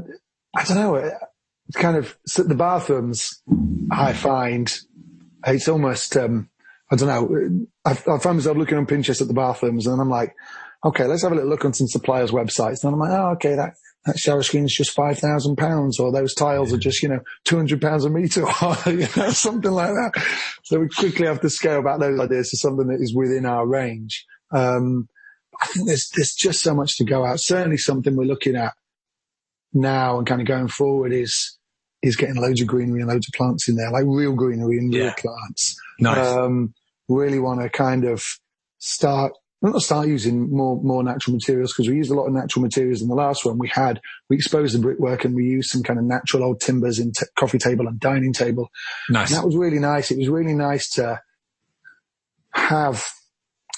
I 0.56 0.64
don't 0.64 0.76
know. 0.76 0.94
It's 0.96 1.76
kind 1.76 1.96
of 1.96 2.16
the 2.36 2.54
bathrooms. 2.54 3.42
I 3.90 4.12
find 4.14 4.72
it's 5.46 5.68
almost. 5.68 6.16
Um, 6.16 6.48
I 6.90 6.96
don't 6.96 7.08
know. 7.08 7.66
I, 7.84 7.90
I 7.90 8.18
find 8.18 8.36
myself 8.36 8.56
looking 8.56 8.78
on 8.78 8.86
Pinterest 8.86 9.20
at 9.20 9.28
the 9.28 9.34
bathrooms, 9.34 9.86
and 9.86 10.00
I'm 10.00 10.08
like, 10.08 10.34
okay, 10.84 11.04
let's 11.04 11.22
have 11.22 11.32
a 11.32 11.34
little 11.34 11.50
look 11.50 11.64
on 11.64 11.72
some 11.72 11.88
suppliers' 11.88 12.30
websites. 12.30 12.84
And 12.84 12.94
I'm 12.94 13.00
like, 13.00 13.10
oh, 13.10 13.30
okay, 13.32 13.56
that 13.56 13.74
that 14.06 14.18
shower 14.18 14.42
screen 14.42 14.64
is 14.64 14.74
just 14.74 14.92
five 14.92 15.18
thousand 15.18 15.56
pounds, 15.56 15.98
or 16.00 16.12
those 16.12 16.32
tiles 16.34 16.72
are 16.72 16.78
just 16.78 17.02
you 17.02 17.08
know 17.08 17.20
two 17.44 17.56
hundred 17.56 17.80
pounds 17.80 18.04
a 18.04 18.10
meter, 18.10 18.44
or 18.62 18.76
you 18.92 19.06
know 19.16 19.30
something 19.30 19.70
like 19.72 19.90
that. 19.90 20.12
So 20.64 20.80
we 20.80 20.88
quickly 20.88 21.26
have 21.26 21.40
to 21.40 21.50
scale 21.50 21.82
back 21.82 21.98
those 22.00 22.18
ideas 22.20 22.50
to 22.50 22.56
something 22.56 22.86
that 22.88 23.00
is 23.00 23.14
within 23.14 23.44
our 23.46 23.66
range. 23.66 24.24
Um, 24.52 25.08
I 25.60 25.66
think 25.66 25.86
there's 25.88 26.08
there's 26.14 26.34
just 26.34 26.60
so 26.60 26.74
much 26.74 26.96
to 26.98 27.04
go 27.04 27.24
out. 27.24 27.40
Certainly, 27.40 27.78
something 27.78 28.14
we're 28.16 28.24
looking 28.24 28.56
at 28.56 28.74
now 29.72 30.18
and 30.18 30.26
kind 30.26 30.40
of 30.40 30.46
going 30.46 30.68
forward 30.68 31.12
is 31.12 31.58
is 32.02 32.16
getting 32.16 32.36
loads 32.36 32.60
of 32.60 32.66
greenery 32.68 33.00
and 33.00 33.08
loads 33.08 33.26
of 33.28 33.36
plants 33.36 33.68
in 33.68 33.76
there, 33.76 33.90
like 33.90 34.04
real 34.06 34.34
greenery 34.34 34.78
and 34.78 34.92
real 34.94 35.06
Yeah. 35.06 35.14
plants. 35.14 35.76
nice. 35.98 36.26
Um, 36.28 36.74
really 37.08 37.38
want 37.38 37.60
to 37.62 37.68
kind 37.70 38.04
of 38.04 38.22
start, 38.78 39.32
well, 39.60 39.72
to 39.72 39.80
start 39.80 40.06
using 40.06 40.50
more, 40.50 40.80
more 40.82 41.02
natural 41.02 41.34
materials 41.34 41.72
because 41.72 41.88
we 41.88 41.96
used 41.96 42.10
a 42.10 42.14
lot 42.14 42.26
of 42.26 42.34
natural 42.34 42.62
materials 42.62 43.00
in 43.00 43.08
the 43.08 43.14
last 43.14 43.44
one. 43.44 43.58
We 43.58 43.68
had, 43.68 44.00
we 44.28 44.36
exposed 44.36 44.74
the 44.74 44.78
brickwork 44.78 45.24
and 45.24 45.34
we 45.34 45.44
used 45.44 45.70
some 45.70 45.82
kind 45.82 45.98
of 45.98 46.04
natural 46.04 46.44
old 46.44 46.60
timbers 46.60 46.98
in 46.98 47.12
t- 47.12 47.26
coffee 47.36 47.58
table 47.58 47.88
and 47.88 47.98
dining 47.98 48.32
table. 48.32 48.68
nice. 49.08 49.30
And 49.30 49.38
that 49.38 49.46
was 49.46 49.56
really 49.56 49.78
nice. 49.78 50.10
It 50.10 50.18
was 50.18 50.28
really 50.28 50.52
nice 50.52 50.90
to 50.90 51.20
have, 52.50 53.10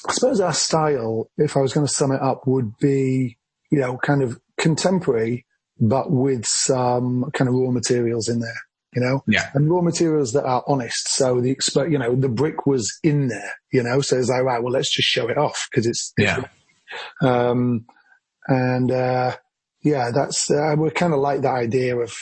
I 0.08 0.12
suppose 0.12 0.40
our 0.40 0.52
style, 0.52 1.30
if 1.38 1.56
I 1.56 1.60
was 1.60 1.72
going 1.72 1.86
to 1.86 1.92
sum 1.92 2.10
it 2.10 2.20
up, 2.20 2.46
would 2.46 2.76
be, 2.78 3.38
you 3.70 3.78
know, 3.78 3.98
kind 3.98 4.22
of 4.22 4.40
contemporary, 4.56 5.46
but 5.80 6.10
with 6.10 6.44
some 6.44 7.30
kind 7.34 7.48
of 7.48 7.54
raw 7.54 7.70
materials 7.70 8.28
in 8.28 8.40
there, 8.40 8.60
you 8.98 9.04
know? 9.06 9.22
Yeah. 9.26 9.50
And 9.54 9.70
raw 9.70 9.80
materials 9.80 10.32
that 10.32 10.44
are 10.44 10.64
honest. 10.66 11.08
So 11.08 11.40
the, 11.40 11.54
expo- 11.54 11.90
you 11.90 11.98
know, 11.98 12.14
the 12.14 12.28
brick 12.28 12.66
was 12.66 12.98
in 13.02 13.28
there, 13.28 13.52
you 13.72 13.82
know? 13.82 14.00
So 14.00 14.18
it's 14.18 14.28
like, 14.28 14.42
right, 14.42 14.62
well, 14.62 14.72
let's 14.72 14.92
just 14.94 15.08
show 15.08 15.28
it 15.28 15.38
off 15.38 15.68
because 15.70 15.86
it's, 15.86 16.12
Yeah. 16.18 16.44
um, 17.22 17.86
and, 18.46 18.90
uh, 18.90 19.36
yeah, 19.82 20.10
that's, 20.12 20.50
uh, 20.50 20.74
we're 20.76 20.90
kind 20.90 21.12
of 21.14 21.20
like 21.20 21.42
that 21.42 21.54
idea 21.54 21.96
of, 21.96 22.12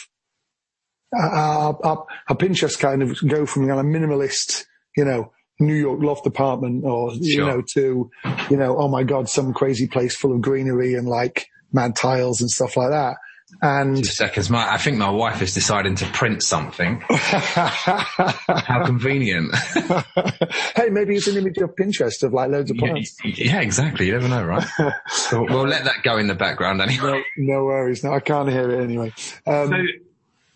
uh, 1.16 1.26
our, 1.26 1.78
our, 1.84 2.06
our 2.28 2.36
Pinterest 2.36 2.78
kind 2.78 3.02
of 3.02 3.16
go 3.26 3.46
from 3.46 3.66
kind 3.66 3.80
of 3.80 3.86
minimalist, 3.86 4.64
you 4.96 5.04
know, 5.04 5.32
New 5.58 5.74
York 5.74 6.02
loft 6.02 6.26
apartment 6.26 6.84
or, 6.84 7.12
you 7.14 7.38
know, 7.46 7.62
to, 7.72 8.10
you 8.50 8.56
know, 8.58 8.76
oh 8.76 8.88
my 8.88 9.04
God, 9.04 9.28
some 9.30 9.54
crazy 9.54 9.86
place 9.86 10.14
full 10.14 10.34
of 10.34 10.42
greenery 10.42 10.94
and 10.94 11.08
like 11.08 11.46
mad 11.72 11.96
tiles 11.96 12.42
and 12.42 12.50
stuff 12.50 12.76
like 12.76 12.90
that. 12.90 13.16
And 13.62 13.96
Two 13.96 14.04
seconds. 14.04 14.50
My, 14.50 14.72
I 14.72 14.76
think 14.76 14.98
my 14.98 15.08
wife 15.08 15.40
is 15.40 15.54
deciding 15.54 15.94
to 15.96 16.06
print 16.06 16.42
something. 16.42 17.00
How 17.08 18.84
convenient. 18.84 19.54
hey, 20.74 20.88
maybe 20.90 21.16
it's 21.16 21.28
an 21.28 21.36
image 21.36 21.58
of 21.58 21.74
Pinterest 21.76 22.22
of 22.22 22.32
like 22.32 22.50
loads 22.50 22.70
of 22.70 22.76
yeah, 22.76 22.88
plants. 22.90 23.16
yeah, 23.24 23.60
exactly. 23.60 24.06
You 24.06 24.12
never 24.12 24.28
know, 24.28 24.44
right? 24.44 24.66
So 25.08 25.42
we'll 25.44 25.66
let 25.66 25.84
that 25.84 26.02
go 26.02 26.18
in 26.18 26.26
the 26.26 26.34
background 26.34 26.80
anyway. 26.80 27.22
No, 27.36 27.58
no 27.58 27.64
worries. 27.64 28.02
No, 28.04 28.12
I 28.12 28.20
can't 28.20 28.48
hear 28.48 28.70
it 28.70 28.82
anyway. 28.82 29.12
Um, 29.46 29.88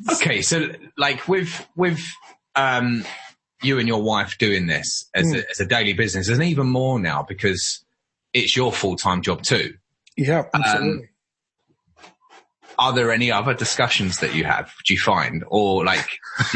So, 0.08 0.14
okay, 0.16 0.42
so 0.42 0.68
like 0.96 1.28
with 1.28 1.66
with 1.76 2.00
um, 2.56 3.04
you 3.62 3.78
and 3.78 3.86
your 3.86 4.02
wife 4.02 4.36
doing 4.38 4.66
this 4.66 5.08
as, 5.14 5.32
a, 5.32 5.48
as 5.50 5.60
a 5.60 5.66
daily 5.66 5.92
business, 5.92 6.28
and 6.28 6.42
even 6.42 6.66
more 6.66 6.98
now 6.98 7.22
because 7.22 7.84
it's 8.32 8.56
your 8.56 8.72
full 8.72 8.96
time 8.96 9.22
job 9.22 9.42
too. 9.42 9.74
yeah, 10.16 10.40
um, 10.40 10.62
absolutely. 10.62 11.08
Are 12.80 12.94
there 12.94 13.12
any 13.12 13.30
other 13.30 13.52
discussions 13.52 14.20
that 14.20 14.34
you 14.34 14.44
have? 14.44 14.72
Do 14.86 14.94
you 14.94 14.98
find, 14.98 15.44
or 15.48 15.84
like, 15.84 16.18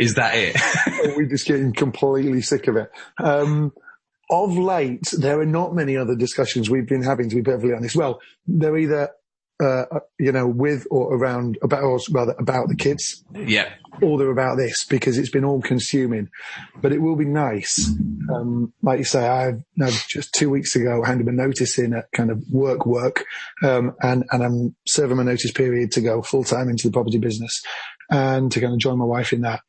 is 0.00 0.14
that 0.14 0.32
it? 0.34 1.14
We're 1.16 1.28
just 1.28 1.46
getting 1.46 1.72
completely 1.72 2.42
sick 2.42 2.66
of 2.66 2.76
it. 2.76 2.90
Um, 3.18 3.72
of 4.28 4.58
late, 4.58 5.12
there 5.16 5.40
are 5.40 5.46
not 5.46 5.76
many 5.76 5.96
other 5.96 6.16
discussions 6.16 6.68
we've 6.68 6.88
been 6.88 7.04
having, 7.04 7.28
to 7.28 7.36
be 7.36 7.42
perfectly 7.42 7.72
honest. 7.72 7.94
Well, 7.94 8.20
they're 8.46 8.76
either, 8.76 9.10
uh, 9.62 10.00
you 10.18 10.32
know, 10.32 10.46
with 10.46 10.86
or 10.90 11.14
around 11.14 11.56
about, 11.62 11.82
or 11.82 12.00
rather 12.10 12.34
about 12.38 12.68
the 12.68 12.74
kids, 12.74 13.24
yeah, 13.32 13.70
or 14.00 14.18
they're 14.18 14.30
about 14.30 14.56
this 14.56 14.84
because 14.84 15.18
it's 15.18 15.30
been 15.30 15.44
all 15.44 15.62
consuming. 15.62 16.28
But 16.80 16.92
it 16.92 17.00
will 17.00 17.16
be 17.16 17.24
nice. 17.24 17.88
Um, 18.34 18.72
like 18.82 18.98
you 18.98 19.04
say, 19.04 19.26
I've 19.26 19.62
now 19.76 19.90
just 20.08 20.34
two 20.34 20.50
weeks 20.50 20.74
ago 20.74 21.02
handed 21.04 21.28
a 21.28 21.32
notice 21.32 21.78
in 21.78 21.94
at 21.94 22.10
kind 22.12 22.30
of 22.30 22.42
work 22.50 22.86
work, 22.86 23.24
um, 23.62 23.94
and, 24.02 24.24
and 24.32 24.42
I'm 24.42 24.74
serving 24.86 25.16
my 25.16 25.22
notice 25.22 25.52
period 25.52 25.92
to 25.92 26.00
go 26.00 26.22
full 26.22 26.44
time 26.44 26.68
into 26.68 26.88
the 26.88 26.92
property 26.92 27.18
business 27.18 27.62
and 28.10 28.50
to 28.50 28.60
kind 28.60 28.72
of 28.72 28.80
join 28.80 28.98
my 28.98 29.04
wife 29.04 29.32
in 29.32 29.42
that. 29.42 29.60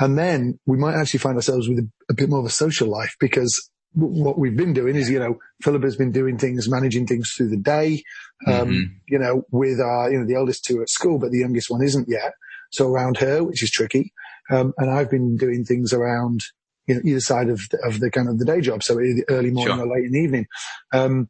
And 0.00 0.18
then 0.18 0.58
we 0.66 0.76
might 0.76 0.94
actually 0.94 1.20
find 1.20 1.36
ourselves 1.36 1.68
with 1.68 1.78
a, 1.78 1.88
a 2.10 2.14
bit 2.14 2.28
more 2.28 2.40
of 2.40 2.46
a 2.46 2.50
social 2.50 2.88
life 2.88 3.16
because 3.20 3.70
what 3.94 4.38
we've 4.38 4.56
been 4.56 4.72
doing 4.74 4.96
is, 4.96 5.08
you 5.10 5.18
know, 5.18 5.38
Philip 5.62 5.82
has 5.82 5.96
been 5.96 6.12
doing 6.12 6.38
things, 6.38 6.68
managing 6.68 7.06
things 7.06 7.32
through 7.36 7.48
the 7.48 7.56
day, 7.56 8.02
um, 8.46 8.68
Mhm. 8.68 8.84
you 9.08 9.18
know, 9.18 9.42
with 9.50 9.80
our, 9.80 10.10
you 10.10 10.18
know, 10.18 10.26
the 10.26 10.34
eldest 10.34 10.64
two 10.64 10.80
at 10.82 10.88
school, 10.90 11.18
but 11.18 11.30
the 11.32 11.38
youngest 11.38 11.70
one 11.70 11.82
isn't 11.82 12.08
yet. 12.08 12.34
So 12.70 12.88
around 12.88 13.16
her, 13.18 13.42
which 13.42 13.62
is 13.62 13.70
tricky. 13.70 14.12
Um, 14.50 14.72
and 14.78 14.90
I've 14.90 15.10
been 15.10 15.36
doing 15.36 15.64
things 15.64 15.92
around, 15.92 16.40
you 16.86 16.94
know, 16.96 17.00
either 17.04 17.20
side 17.20 17.48
of 17.48 17.60
the, 17.70 17.78
of 17.86 17.98
the 18.00 18.10
kind 18.10 18.28
of 18.28 18.38
the 18.38 18.44
day 18.44 18.60
job. 18.60 18.82
So 18.82 18.94
early 19.28 19.50
morning 19.50 19.76
Sure. 19.76 19.86
or 19.86 19.94
late 19.96 20.04
in 20.04 20.12
the 20.12 20.20
evening. 20.20 20.46
Um, 20.92 21.28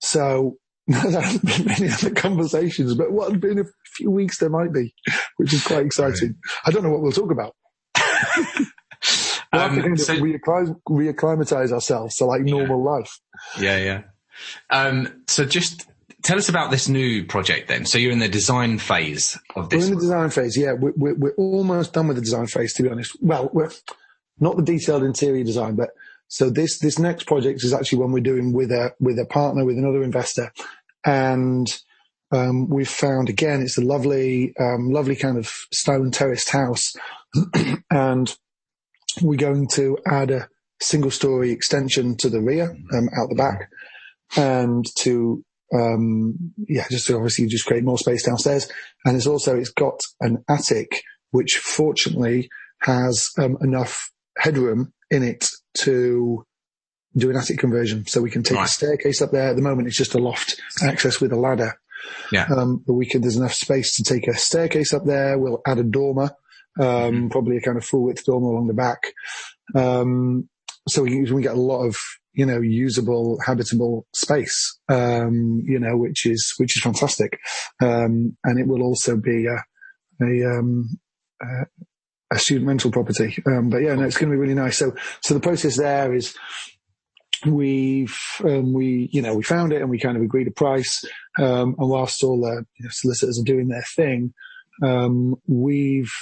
so 0.00 0.58
there 0.88 1.20
haven't 1.20 1.44
been 1.46 1.64
many 1.66 1.88
other 1.88 2.10
conversations, 2.10 2.94
but 2.94 3.12
what 3.12 3.30
had 3.30 3.40
been 3.40 3.60
a 3.60 3.64
few 3.96 4.10
weeks 4.10 4.38
there 4.38 4.50
might 4.50 4.72
be, 4.72 4.92
which 5.36 5.52
is 5.54 5.62
quite 5.64 5.86
exciting. 5.86 6.34
I 6.66 6.70
don't 6.72 6.82
know 6.82 6.90
what 6.90 7.02
we'll 7.02 7.12
talk 7.12 7.30
about. 7.30 7.54
We'll 9.52 9.62
have 9.62 9.74
to 9.74 9.84
Um, 9.84 9.96
so- 9.96 10.14
reacclim- 10.16 10.80
reacclimatize 10.88 11.72
ourselves 11.72 12.16
to 12.16 12.24
like 12.24 12.42
normal 12.42 12.82
life. 12.82 13.18
yeah, 13.58 13.78
yeah. 13.78 14.02
Um, 14.70 15.08
so 15.26 15.44
just 15.44 15.86
tell 16.22 16.38
us 16.38 16.48
about 16.48 16.70
this 16.70 16.88
new 16.88 17.24
project 17.24 17.68
then. 17.68 17.84
So 17.86 17.98
you're 17.98 18.12
in 18.12 18.20
the 18.20 18.28
design 18.28 18.78
phase 18.78 19.36
of 19.56 19.68
this. 19.70 19.80
We're 19.80 19.88
in 19.92 19.94
the 19.94 20.00
design 20.00 20.30
phase. 20.30 20.56
Yeah, 20.56 20.72
we're, 20.72 20.92
we're, 20.96 21.14
we're 21.14 21.34
almost 21.34 21.92
done 21.92 22.06
with 22.08 22.16
the 22.16 22.22
design 22.22 22.46
phase, 22.46 22.72
to 22.74 22.82
be 22.82 22.88
honest. 22.90 23.16
Well, 23.20 23.50
we're 23.52 23.70
not 24.38 24.56
the 24.56 24.62
detailed 24.62 25.02
interior 25.02 25.44
design, 25.44 25.74
but 25.74 25.90
so 26.28 26.48
this, 26.48 26.78
this 26.78 26.98
next 26.98 27.26
project 27.26 27.64
is 27.64 27.72
actually 27.72 27.98
one 27.98 28.12
we're 28.12 28.20
doing 28.20 28.52
with 28.52 28.70
a, 28.70 28.94
with 29.00 29.18
a 29.18 29.26
partner, 29.26 29.64
with 29.64 29.78
another 29.78 30.02
investor. 30.04 30.52
And, 31.04 31.66
um, 32.32 32.68
we've 32.68 32.88
found 32.88 33.28
again, 33.28 33.60
it's 33.62 33.76
a 33.76 33.80
lovely, 33.80 34.54
um, 34.60 34.90
lovely 34.90 35.16
kind 35.16 35.36
of 35.36 35.48
stone 35.72 36.12
terraced 36.12 36.50
house. 36.50 36.94
and 37.90 38.36
we're 39.22 39.36
going 39.36 39.68
to 39.74 39.98
add 40.06 40.30
a 40.30 40.48
single 40.80 41.10
story 41.10 41.50
extension 41.50 42.16
to 42.16 42.28
the 42.30 42.40
rear, 42.40 42.70
um, 42.92 43.08
out 43.18 43.28
the 43.28 43.34
back 43.36 43.70
and 44.36 44.84
to, 45.00 45.44
um, 45.74 46.52
yeah, 46.68 46.86
just 46.90 47.06
to 47.06 47.16
obviously 47.16 47.46
just 47.46 47.66
create 47.66 47.84
more 47.84 47.98
space 47.98 48.24
downstairs. 48.24 48.70
And 49.04 49.16
it's 49.16 49.26
also, 49.26 49.56
it's 49.56 49.70
got 49.70 50.00
an 50.20 50.44
attic, 50.48 51.02
which 51.30 51.58
fortunately 51.58 52.48
has 52.80 53.28
um, 53.38 53.56
enough 53.60 54.10
headroom 54.38 54.92
in 55.10 55.22
it 55.22 55.48
to 55.74 56.44
do 57.16 57.28
an 57.30 57.36
attic 57.36 57.58
conversion. 57.58 58.06
So 58.06 58.20
we 58.20 58.30
can 58.30 58.42
take 58.42 58.56
Right. 58.56 58.68
a 58.68 58.70
staircase 58.70 59.20
up 59.20 59.32
there. 59.32 59.48
At 59.48 59.56
the 59.56 59.62
moment, 59.62 59.88
it's 59.88 59.96
just 59.96 60.14
a 60.14 60.18
loft 60.18 60.60
access 60.82 61.20
with 61.20 61.32
a 61.32 61.36
ladder. 61.36 61.74
Yeah. 62.32 62.46
Um, 62.56 62.82
but 62.86 62.94
we 62.94 63.06
can, 63.06 63.20
there's 63.20 63.36
enough 63.36 63.52
space 63.54 63.96
to 63.96 64.04
take 64.04 64.26
a 64.28 64.34
staircase 64.34 64.94
up 64.94 65.04
there. 65.04 65.38
We'll 65.38 65.60
add 65.66 65.78
a 65.78 65.82
dormer, 65.82 66.30
um, 66.78 67.30
probably 67.30 67.56
a 67.56 67.60
kind 67.60 67.76
of 67.76 67.84
full 67.84 68.04
width 68.04 68.24
dormer 68.24 68.48
along 68.48 68.66
the 68.66 68.74
back. 68.74 69.12
Um, 69.74 70.48
so 70.88 71.02
we, 71.02 71.30
we 71.30 71.42
get 71.42 71.54
a 71.54 71.60
lot 71.60 71.86
of, 71.86 71.96
you 72.32 72.46
know, 72.46 72.60
usable, 72.60 73.38
habitable 73.44 74.06
space, 74.14 74.78
um, 74.88 75.62
you 75.64 75.78
know, 75.78 75.96
which 75.96 76.26
is, 76.26 76.54
which 76.58 76.76
is 76.76 76.82
fantastic. 76.82 77.38
Um, 77.82 78.36
and 78.44 78.58
it 78.58 78.66
will 78.66 78.82
also 78.82 79.16
be 79.16 79.46
a, 79.46 80.24
a, 80.24 80.58
um, 80.58 80.98
a, 81.42 81.66
a 82.32 82.38
student 82.38 82.68
rental 82.68 82.90
property. 82.90 83.42
Um, 83.46 83.68
but 83.68 83.78
yeah, 83.78 83.94
no, 83.94 84.04
it's 84.04 84.16
going 84.16 84.30
to 84.30 84.36
be 84.36 84.40
really 84.40 84.54
nice. 84.54 84.78
So, 84.78 84.94
so 85.22 85.34
the 85.34 85.40
process 85.40 85.76
there 85.76 86.14
is 86.14 86.34
we've, 87.46 88.16
um, 88.44 88.72
we, 88.72 89.08
you 89.12 89.22
know, 89.22 89.34
we 89.34 89.42
found 89.42 89.72
it 89.72 89.80
and 89.80 89.90
we 89.90 89.98
kind 89.98 90.16
of 90.16 90.22
agreed 90.22 90.48
a 90.48 90.52
price. 90.52 91.04
Um, 91.38 91.74
and 91.78 91.88
whilst 91.88 92.22
all 92.22 92.40
the 92.40 92.64
you 92.78 92.84
know, 92.84 92.90
solicitors 92.90 93.40
are 93.40 93.44
doing 93.44 93.68
their 93.68 93.84
thing, 93.96 94.32
um, 94.82 95.36
we've 95.46 96.12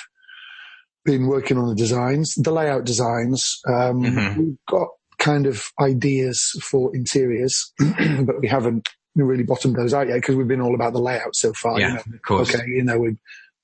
been 1.13 1.27
working 1.27 1.57
on 1.59 1.69
the 1.69 1.75
designs, 1.75 2.35
the 2.35 2.51
layout 2.53 2.85
designs. 2.85 3.61
Um, 3.67 4.03
Mhm. 4.03 4.37
we've 4.37 4.57
got 4.69 4.89
kind 5.19 5.47
of 5.47 5.65
ideas 5.81 6.51
for 6.63 6.95
interiors, 6.95 7.73
but 8.21 8.41
we 8.41 8.49
haven't 8.49 8.89
really 9.17 9.43
bottomed 9.43 9.75
those 9.77 9.95
out 9.95 10.07
yet 10.09 10.17
because 10.17 10.37
we've 10.37 10.47
been 10.47 10.61
all 10.61 10.75
about 10.75 10.93
the 10.93 11.01
layout 11.01 11.35
so 11.35 11.53
far. 11.55 11.81
Yeah, 11.81 11.89
you 11.89 11.95
know, 11.95 12.01
of 12.15 12.23
course. 12.23 12.55
okay, 12.55 12.65
you 12.69 12.85
know, 12.85 12.99
we, 12.99 13.17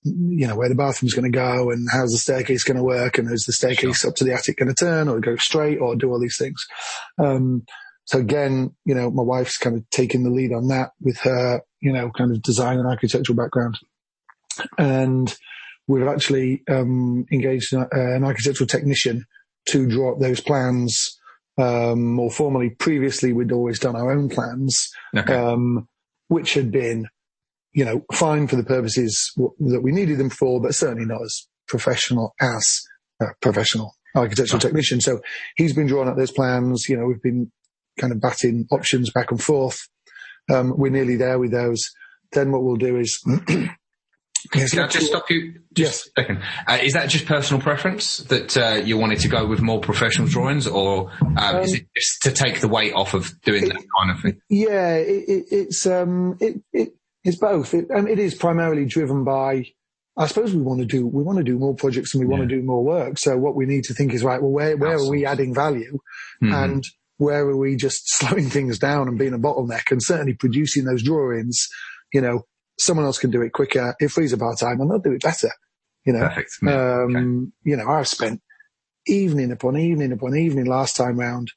you 0.04 0.46
know, 0.48 0.56
where 0.56 0.68
the 0.68 0.74
bathroom's 0.74 1.14
going 1.14 1.30
to 1.30 1.38
go 1.38 1.70
and 1.70 1.86
how's 1.92 2.10
the 2.12 2.18
staircase 2.18 2.64
going 2.64 2.76
to 2.76 2.82
work 2.82 3.18
and 3.18 3.30
is 3.30 3.44
the 3.44 3.52
staircase 3.52 4.04
up 4.04 4.14
to 4.16 4.24
the 4.24 4.32
attic 4.34 4.56
going 4.56 4.68
to 4.68 4.74
turn 4.74 5.08
or 5.08 5.20
go 5.20 5.36
straight 5.36 5.78
or 5.78 5.94
do 5.96 6.10
all 6.10 6.20
these 6.20 6.36
things. 6.38 6.66
Um, 7.18 7.64
so 8.06 8.18
again, 8.18 8.74
you 8.84 8.94
know, 8.94 9.10
my 9.10 9.22
wife's 9.22 9.56
kind 9.56 9.76
of 9.76 9.88
taking 9.90 10.24
the 10.24 10.30
lead 10.30 10.52
on 10.52 10.68
that 10.68 10.90
with 11.00 11.18
her, 11.20 11.62
you 11.80 11.92
know, 11.92 12.10
kind 12.10 12.32
of 12.32 12.42
design 12.42 12.78
and 12.78 12.86
architectural 12.88 13.36
background. 13.36 13.78
And 14.76 15.34
we've 15.86 16.06
actually, 16.06 16.62
um, 16.68 17.26
engaged 17.32 17.72
an, 17.72 17.82
uh, 17.82 18.14
an 18.14 18.24
architectural 18.24 18.66
technician 18.66 19.24
to 19.68 19.88
draw 19.88 20.12
up 20.12 20.20
those 20.20 20.40
plans. 20.40 21.18
Um, 21.56 22.14
more 22.14 22.30
formally, 22.30 22.70
previously 22.70 23.32
we'd 23.32 23.52
always 23.52 23.78
done 23.78 23.94
our 23.94 24.10
own 24.10 24.28
plans 24.28 24.90
Okay. 25.16 25.34
um, 25.34 25.88
which 26.28 26.54
had 26.54 26.72
been, 26.72 27.06
you 27.72 27.84
know, 27.84 28.04
fine 28.12 28.48
for 28.48 28.56
the 28.56 28.64
purposes 28.64 29.30
w- 29.36 29.54
that 29.72 29.80
we 29.82 29.92
needed 29.92 30.18
them 30.18 30.30
for, 30.30 30.60
but 30.60 30.74
certainly 30.74 31.04
not 31.06 31.22
as 31.22 31.46
professional 31.68 32.34
as 32.40 32.82
a 33.20 33.26
professional 33.40 33.94
architectural 34.16 34.58
technician. 34.60 35.00
So 35.00 35.20
he's 35.56 35.72
been 35.74 35.86
drawing 35.86 36.08
up 36.08 36.16
those 36.16 36.32
plans. 36.32 36.88
You 36.88 36.96
know, 36.96 37.06
we've 37.06 37.22
been 37.22 37.52
kind 38.00 38.12
of 38.12 38.20
batting 38.20 38.66
options 38.72 39.10
back 39.12 39.30
and 39.30 39.40
forth. 39.42 39.78
Um, 40.52 40.74
we're 40.76 40.90
nearly 40.90 41.16
there 41.16 41.38
with 41.38 41.52
those. 41.52 41.88
Then 42.32 42.50
what 42.50 42.64
we'll 42.64 42.76
do 42.76 42.98
is, 42.98 43.20
Can 44.50 44.62
I 44.80 44.86
just 44.88 45.06
stop 45.06 45.30
you 45.30 45.54
just 45.72 46.06
a 46.08 46.20
second? 46.20 46.42
Uh, 46.66 46.78
is 46.82 46.92
that 46.92 47.08
just 47.08 47.26
personal 47.26 47.62
preference 47.62 48.18
that 48.18 48.56
uh, 48.56 48.74
you 48.84 48.98
wanted 48.98 49.20
to 49.20 49.28
go 49.28 49.46
with 49.46 49.60
more 49.60 49.80
professional 49.80 50.28
drawings, 50.28 50.66
or 50.66 51.10
um, 51.36 51.56
is 51.60 51.74
it 51.74 51.86
just 51.96 52.22
to 52.22 52.32
take 52.32 52.60
the 52.60 52.68
weight 52.68 52.92
off 52.94 53.14
of 53.14 53.40
doing 53.42 53.68
that 53.68 53.82
kind 53.98 54.10
of 54.10 54.20
thing? 54.20 54.40
Yeah, 54.48 54.96
it, 54.96 55.24
it, 55.28 55.44
it's 55.50 55.86
um, 55.86 56.36
it, 56.40 56.60
it 56.72 56.90
it's 57.24 57.38
both. 57.38 57.72
It, 57.74 57.86
and 57.90 58.08
it 58.08 58.18
is 58.18 58.34
primarily 58.34 58.84
driven 58.84 59.24
by. 59.24 59.66
I 60.16 60.26
suppose 60.28 60.54
we 60.54 60.62
want 60.62 60.80
to 60.80 60.86
do 60.86 61.06
we 61.06 61.22
want 61.24 61.38
to 61.38 61.44
do 61.44 61.58
more 61.58 61.74
projects 61.74 62.14
and 62.14 62.20
we 62.20 62.26
want 62.26 62.48
to 62.48 62.54
do 62.56 62.62
more 62.62 62.84
work. 62.84 63.18
So 63.18 63.36
what 63.36 63.56
we 63.56 63.66
need 63.66 63.84
to 63.84 63.94
think 63.94 64.12
is 64.14 64.22
right. 64.22 64.40
Well, 64.40 64.52
where 64.52 64.76
where 64.76 64.96
are 64.96 65.08
we 65.10 65.26
adding 65.26 65.54
value, 65.54 65.98
Mhm. 66.42 66.64
and 66.64 66.84
where 67.16 67.48
are 67.48 67.56
we 67.56 67.76
just 67.76 68.02
slowing 68.14 68.50
things 68.50 68.78
down 68.78 69.08
and 69.08 69.18
being 69.18 69.34
a 69.34 69.38
bottleneck? 69.38 69.90
And 69.90 70.02
certainly 70.02 70.34
producing 70.34 70.84
those 70.84 71.02
drawings, 71.02 71.68
you 72.12 72.20
know, 72.20 72.42
someone 72.78 73.06
else 73.06 73.18
can 73.18 73.30
do 73.30 73.42
it 73.42 73.52
quicker. 73.52 73.94
It 74.00 74.10
frees 74.10 74.32
up 74.34 74.42
our 74.42 74.54
time 74.56 74.80
and 74.80 74.90
they'll 74.90 74.98
do 74.98 75.12
it 75.12 75.22
better. 75.22 75.50
You 76.04 76.12
know, 76.12 76.28
Perfect. 76.28 76.50
Um, 76.62 76.68
okay. 77.16 77.70
you 77.70 77.76
know, 77.76 77.88
I've 77.88 78.08
spent 78.08 78.40
evening 79.06 79.50
upon 79.52 79.76
evening 79.76 80.12
upon 80.12 80.36
evening 80.36 80.66
last 80.66 80.96
time 80.96 81.18
round 81.18 81.48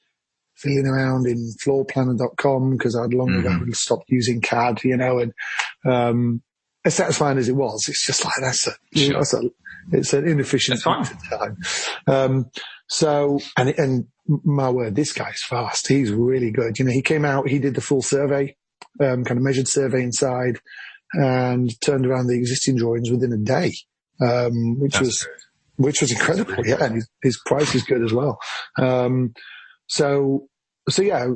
feeling 0.56 0.88
around 0.88 1.28
in 1.28 1.54
floorplanner.com 1.64 2.72
because 2.78 2.96
I'd 2.96 3.14
long 3.14 3.34
ago 3.36 3.50
Mhm. 3.50 3.76
stopped 3.76 4.06
using 4.10 4.42
CAD, 4.42 4.84
you 4.84 4.98
know, 4.98 5.20
and, 5.20 5.34
um, 5.86 6.42
as 6.86 6.96
satisfying 6.96 7.38
as 7.38 7.48
it 7.50 7.56
was, 7.56 7.88
it's 7.90 8.06
just 8.06 8.24
like, 8.26 8.34
that's 8.40 8.66
a, 8.68 8.72
Sure. 8.96 9.14
that's 9.14 9.34
a 9.34 9.42
it's 9.92 10.14
an 10.14 10.28
inefficient 10.28 10.82
time. 10.82 11.06
Um, 12.08 12.50
so, 12.88 13.40
and, 13.58 13.70
and 13.78 14.08
my 14.44 14.70
word, 14.70 14.96
this 14.96 15.14
guy's 15.14 15.42
fast. 15.42 15.88
He's 15.88 16.12
really 16.12 16.52
good. 16.52 16.78
You 16.80 16.86
know, 16.86 16.92
he 16.92 17.02
came 17.02 17.24
out, 17.24 17.48
he 17.50 17.60
did 17.60 17.76
the 17.76 17.82
full 17.82 18.02
survey, 18.02 18.56
um, 19.00 19.24
kind 19.24 19.38
of 19.38 19.44
measured 19.44 19.68
survey 19.68 20.02
inside 20.04 20.60
and 21.14 21.80
turned 21.82 22.06
around 22.06 22.28
the 22.28 22.36
existing 22.36 22.78
drawings 22.78 23.10
within 23.10 23.34
a 23.34 23.38
day, 23.38 23.74
um, 24.22 24.80
which 24.80 24.94
That's 24.94 25.06
was, 25.06 25.28
which 25.78 26.02
was 26.02 26.12
incredible. 26.12 26.66
Yeah. 26.66 26.84
And 26.84 26.96
his, 26.96 27.10
his 27.22 27.42
price 27.46 27.76
is 27.76 27.84
good 27.84 28.04
as 28.04 28.14
well. 28.14 28.40
Um, 28.78 29.34
so, 29.88 30.48
so 30.90 31.02
yeah, 31.02 31.28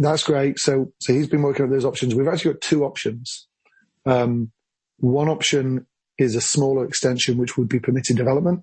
that's 0.00 0.24
great. 0.24 0.58
So, 0.58 0.92
so 1.00 1.12
he's 1.12 1.28
been 1.28 1.42
working 1.42 1.64
on 1.64 1.70
those 1.70 1.84
options. 1.84 2.14
We've 2.14 2.28
actually 2.28 2.54
got 2.54 2.60
two 2.62 2.84
options. 2.84 3.48
Um, 4.06 4.52
one 4.98 5.28
option 5.28 5.86
is 6.18 6.34
a 6.34 6.40
smaller 6.40 6.84
extension, 6.84 7.38
which 7.38 7.56
would 7.56 7.68
be 7.68 7.80
permitted 7.80 8.16
development. 8.16 8.62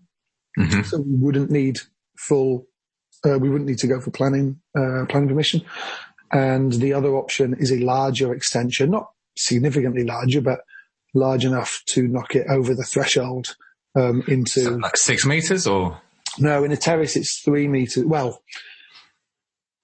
Mhm. 0.57 0.85
So 0.85 0.99
we 0.99 1.15
wouldn't 1.15 1.51
need 1.51 1.79
full, 2.17 2.67
uh, 3.25 3.37
we 3.39 3.49
wouldn't 3.49 3.69
need 3.69 3.79
to 3.79 3.87
go 3.87 3.99
for 3.99 4.11
planning, 4.11 4.61
uh, 4.77 5.05
planning 5.07 5.29
permission. 5.29 5.61
And 6.31 6.73
the 6.73 6.93
other 6.93 7.15
option 7.15 7.55
is 7.59 7.71
a 7.71 7.79
larger 7.79 8.33
extension, 8.33 8.91
not 8.91 9.09
significantly 9.45 10.03
larger, 10.03 10.41
but 10.41 10.59
large 11.13 11.45
enough 11.45 11.81
to 11.87 12.07
knock 12.07 12.35
it 12.35 12.45
over 12.49 12.73
the 12.75 12.83
threshold, 12.83 13.55
um, 13.95 14.23
into, 14.27 14.61
So 14.61 14.71
like 14.71 14.97
six 14.97 15.25
meters 15.25 15.65
or? 15.67 15.99
no, 16.37 16.63
in 16.63 16.71
a 16.71 16.77
terrace, 16.77 17.15
it's 17.15 17.39
three 17.39 17.67
meters. 17.67 18.05
Well, 18.05 18.41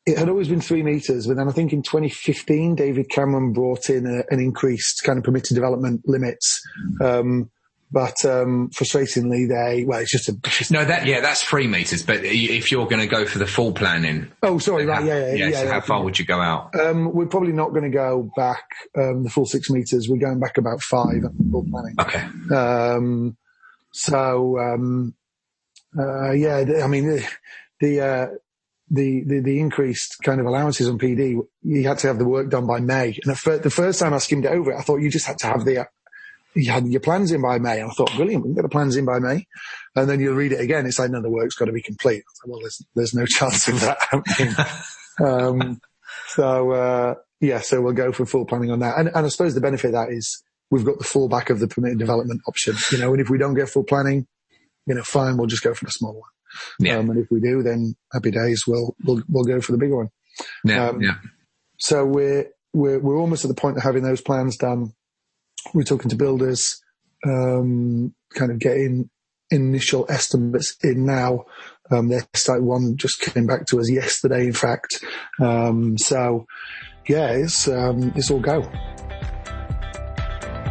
it 0.06 0.18
had 0.20 0.30
always 0.30 0.48
been 0.48 0.62
three 0.62 0.84
meters, 0.84 1.26
but 1.26 1.38
then 1.38 1.48
I 1.48 1.52
think 1.52 1.74
in 1.74 1.82
2015, 1.82 2.76
David 2.76 3.10
Cameron 3.10 3.54
brought 3.54 3.90
in 3.90 4.06
a, 4.06 4.24
an 4.32 4.40
increased 4.40 5.02
kind 5.04 5.18
of 5.18 5.24
permitted 5.24 5.56
development 5.56 6.02
limits. 6.06 6.62
Um, 7.02 7.50
but 7.96 8.26
um, 8.26 8.70
frustratingly, 8.72 9.48
they 9.48 9.86
well, 9.86 10.02
it's 10.02 10.12
just 10.12 10.28
a. 10.28 10.34
it's 10.44 10.70
No, 10.70 10.84
that 10.84 11.06
yeah, 11.06 11.22
that's 11.22 11.42
three 11.42 11.66
meters. 11.66 12.04
But 12.04 12.26
if 12.26 12.70
you're 12.70 12.88
going 12.88 13.00
to 13.00 13.08
go 13.08 13.26
for 13.26 13.40
the 13.40 13.48
full 13.48 13.72
planning, 13.72 14.30
oh, 14.44 14.58
sorry, 14.58 14.86
right, 14.86 15.06
yeah, 15.06 15.28
yeah, 15.32 15.46
yeah. 15.46 15.58
so 15.60 15.64
yeah, 15.64 15.72
how 15.72 15.80
far 15.80 16.04
would 16.04 16.20
you 16.20 16.26
go 16.26 16.42
out? 16.42 16.78
Um, 16.78 17.14
we're 17.14 17.26
probably 17.28 17.54
not 17.54 17.70
going 17.70 17.84
to 17.84 17.90
go 17.90 18.30
back 18.36 18.66
um, 18.98 19.24
the 19.24 19.30
full 19.30 19.46
six 19.46 19.70
meters. 19.70 20.10
We're 20.10 20.18
going 20.20 20.42
back 20.42 20.58
about 20.58 20.82
five 20.82 21.24
at 21.24 21.32
full 21.50 21.66
planning. 21.72 21.96
Okay, 21.98 22.54
Um, 22.54 23.38
so, 23.94 24.60
um, 24.60 25.16
uh, 25.98 26.32
yeah, 26.32 26.66
the- 26.66 26.82
I 26.84 26.88
mean, 26.88 27.08
the, 27.08 27.28
the, 27.80 28.02
uh, 28.02 28.28
the, 28.90 29.24
the, 29.26 29.40
the 29.40 29.60
increased 29.62 30.18
kind 30.22 30.42
of 30.42 30.48
allowances 30.48 30.90
on 30.90 31.00
PD, 31.00 31.40
you 31.64 31.88
had 31.88 32.00
to 32.00 32.08
have 32.08 32.20
the 32.20 32.28
work 32.28 32.50
done 32.50 32.68
by 32.68 32.82
May. 32.82 33.18
And 33.24 33.32
the, 33.32 33.36
fir- 33.38 33.60
the 33.60 33.70
first 33.70 34.02
time 34.02 34.14
I 34.14 34.18
skimmed 34.18 34.44
it 34.44 34.52
over 34.52 34.74
it, 34.74 34.78
I 34.78 34.82
thought 34.82 34.98
you 34.98 35.10
just 35.10 35.28
had 35.28 35.38
to 35.38 35.48
have 35.48 35.64
the, 35.64 35.88
you 36.56 36.72
had 36.72 36.88
your 36.88 37.02
plans 37.02 37.32
in 37.32 37.42
by 37.42 37.60
May. 37.60 37.82
And 37.82 37.90
I 37.90 37.94
thought, 37.94 38.16
brilliant, 38.16 38.44
we 38.44 38.50
can 38.50 38.56
get 38.56 38.62
the 38.64 38.70
plans 38.70 38.96
in 38.96 39.06
by 39.06 39.20
May. 39.20 39.46
And 39.96 40.10
then 40.10 40.20
you'll 40.20 40.36
read 40.36 40.52
it 40.54 40.60
again. 40.62 40.86
It's 40.86 41.00
like, 41.00 41.12
no, 41.12 41.22
the 41.22 41.30
work's 41.30 41.56
got 41.56 41.66
to 41.66 41.72
be 41.72 41.82
complete. 41.82 42.24
Thought, 42.42 42.50
well, 42.50 42.60
there's, 42.62 42.82
there's 42.96 43.14
no 43.14 43.26
chance 43.28 43.68
of 43.68 43.80
that 43.82 43.98
happening. 44.10 44.56
um, 45.20 45.82
so, 46.28 46.72
uh, 46.72 47.16
yeah, 47.42 47.60
so 47.60 47.82
we'll 47.82 47.94
go 47.94 48.12
for 48.12 48.26
full 48.26 48.46
planning 48.46 48.72
on 48.72 48.80
that. 48.80 48.98
And, 48.98 49.10
and 49.10 49.26
I 49.26 49.30
suppose 49.30 49.54
the 49.54 49.62
benefit 49.62 49.88
of 49.88 49.94
that 49.94 50.10
is 50.10 50.42
we've 50.72 50.86
got 50.86 50.98
the 50.98 51.06
fallback 51.06 51.50
of 51.50 51.60
the 51.60 51.68
permitted 51.68 52.00
development 52.00 52.42
option, 52.48 52.76
you 52.92 52.98
know, 52.98 53.12
and 53.12 53.22
if 53.22 53.30
we 53.30 53.38
don't 53.38 53.54
get 53.54 53.70
full 53.70 53.84
planning, 53.84 54.26
you 54.86 54.96
know, 54.96 55.04
fine, 55.04 55.38
we'll 55.38 55.48
just 55.48 55.64
go 55.64 55.74
for 55.74 55.86
the 55.86 55.92
small 55.92 56.14
one. 56.14 56.30
yeah, 56.80 56.98
Um, 56.98 57.10
and 57.10 57.20
if 57.20 57.28
we 57.30 57.40
do, 57.40 57.64
then 57.64 57.96
happy 58.14 58.32
days, 58.32 58.64
we'll, 58.68 58.96
we'll, 59.04 59.22
we'll 59.30 59.44
go 59.44 59.60
for 59.62 59.72
the 59.74 59.78
bigger 59.78 59.98
one. 59.98 60.10
yeah, 60.64 60.88
um, 60.90 61.02
yeah. 61.02 61.16
So 61.78 62.06
we're, 62.06 62.50
we're, 62.74 63.00
we're 63.00 63.18
almost 63.18 63.44
at 63.44 63.50
the 63.50 63.56
point 63.56 63.78
of 63.78 63.84
having 63.84 64.04
those 64.04 64.22
plans 64.22 64.58
done. 64.58 64.94
We're 65.74 65.84
talking 65.84 66.10
to 66.10 66.16
builders, 66.16 66.82
um, 67.26 68.14
kind 68.34 68.52
of 68.52 68.60
getting 68.60 69.10
initial 69.52 70.06
estimates 70.10 70.76
in 70.84 71.06
now. 71.06 71.46
Um, 71.92 72.08
their 72.08 72.26
site 72.34 72.62
one 72.62 72.98
just 72.98 73.22
came 73.22 73.46
back 73.46 73.66
to 73.68 73.80
us 73.80 73.92
yesterday, 73.92 74.46
in 74.46 74.54
fact. 74.54 75.04
Um, 75.40 75.98
so 75.98 76.46
yeah, 77.08 77.32
it's, 77.32 77.68
um, 77.68 78.12
it's 78.16 78.32
all 78.32 78.40
go. 78.40 78.70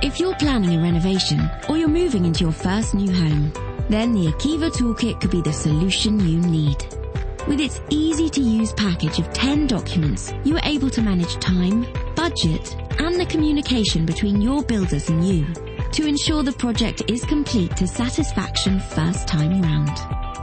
If 0.03 0.21
you're 0.21 0.35
planning 0.37 0.79
a 0.79 0.83
renovation 0.83 1.51
or 1.69 1.79
you're 1.79 1.89
moving 1.89 2.25
into 2.25 2.45
your 2.45 2.53
first 2.53 2.95
new 2.95 3.13
home, 3.13 3.53
then 3.89 4.13
the 4.13 4.27
Akiva 4.27 4.71
Toolkit 4.71 5.21
could 5.21 5.31
be 5.31 5.41
the 5.41 5.53
solution 5.53 6.21
you 6.21 6.41
need. 6.41 7.04
With 7.47 7.61
its 7.61 7.83
easy 7.91 8.31
to 8.31 8.41
use 8.41 8.73
package 8.73 9.19
of 9.19 9.31
10 9.35 9.67
documents, 9.67 10.33
you 10.45 10.57
are 10.57 10.65
able 10.65 10.89
to 10.89 11.03
manage 11.03 11.35
time, 11.41 11.87
budget, 12.15 12.75
and 12.99 13.21
the 13.21 13.27
communication 13.27 14.07
between 14.07 14.41
your 14.41 14.63
builders 14.63 15.11
and 15.11 15.23
you 15.23 15.47
to 15.93 16.07
ensure 16.07 16.43
the 16.43 16.53
project 16.53 17.03
is 17.07 17.23
complete 17.27 17.77
to 17.77 17.87
satisfaction 17.87 18.81
first 18.81 19.29
time 19.29 19.61
round. 19.61 19.89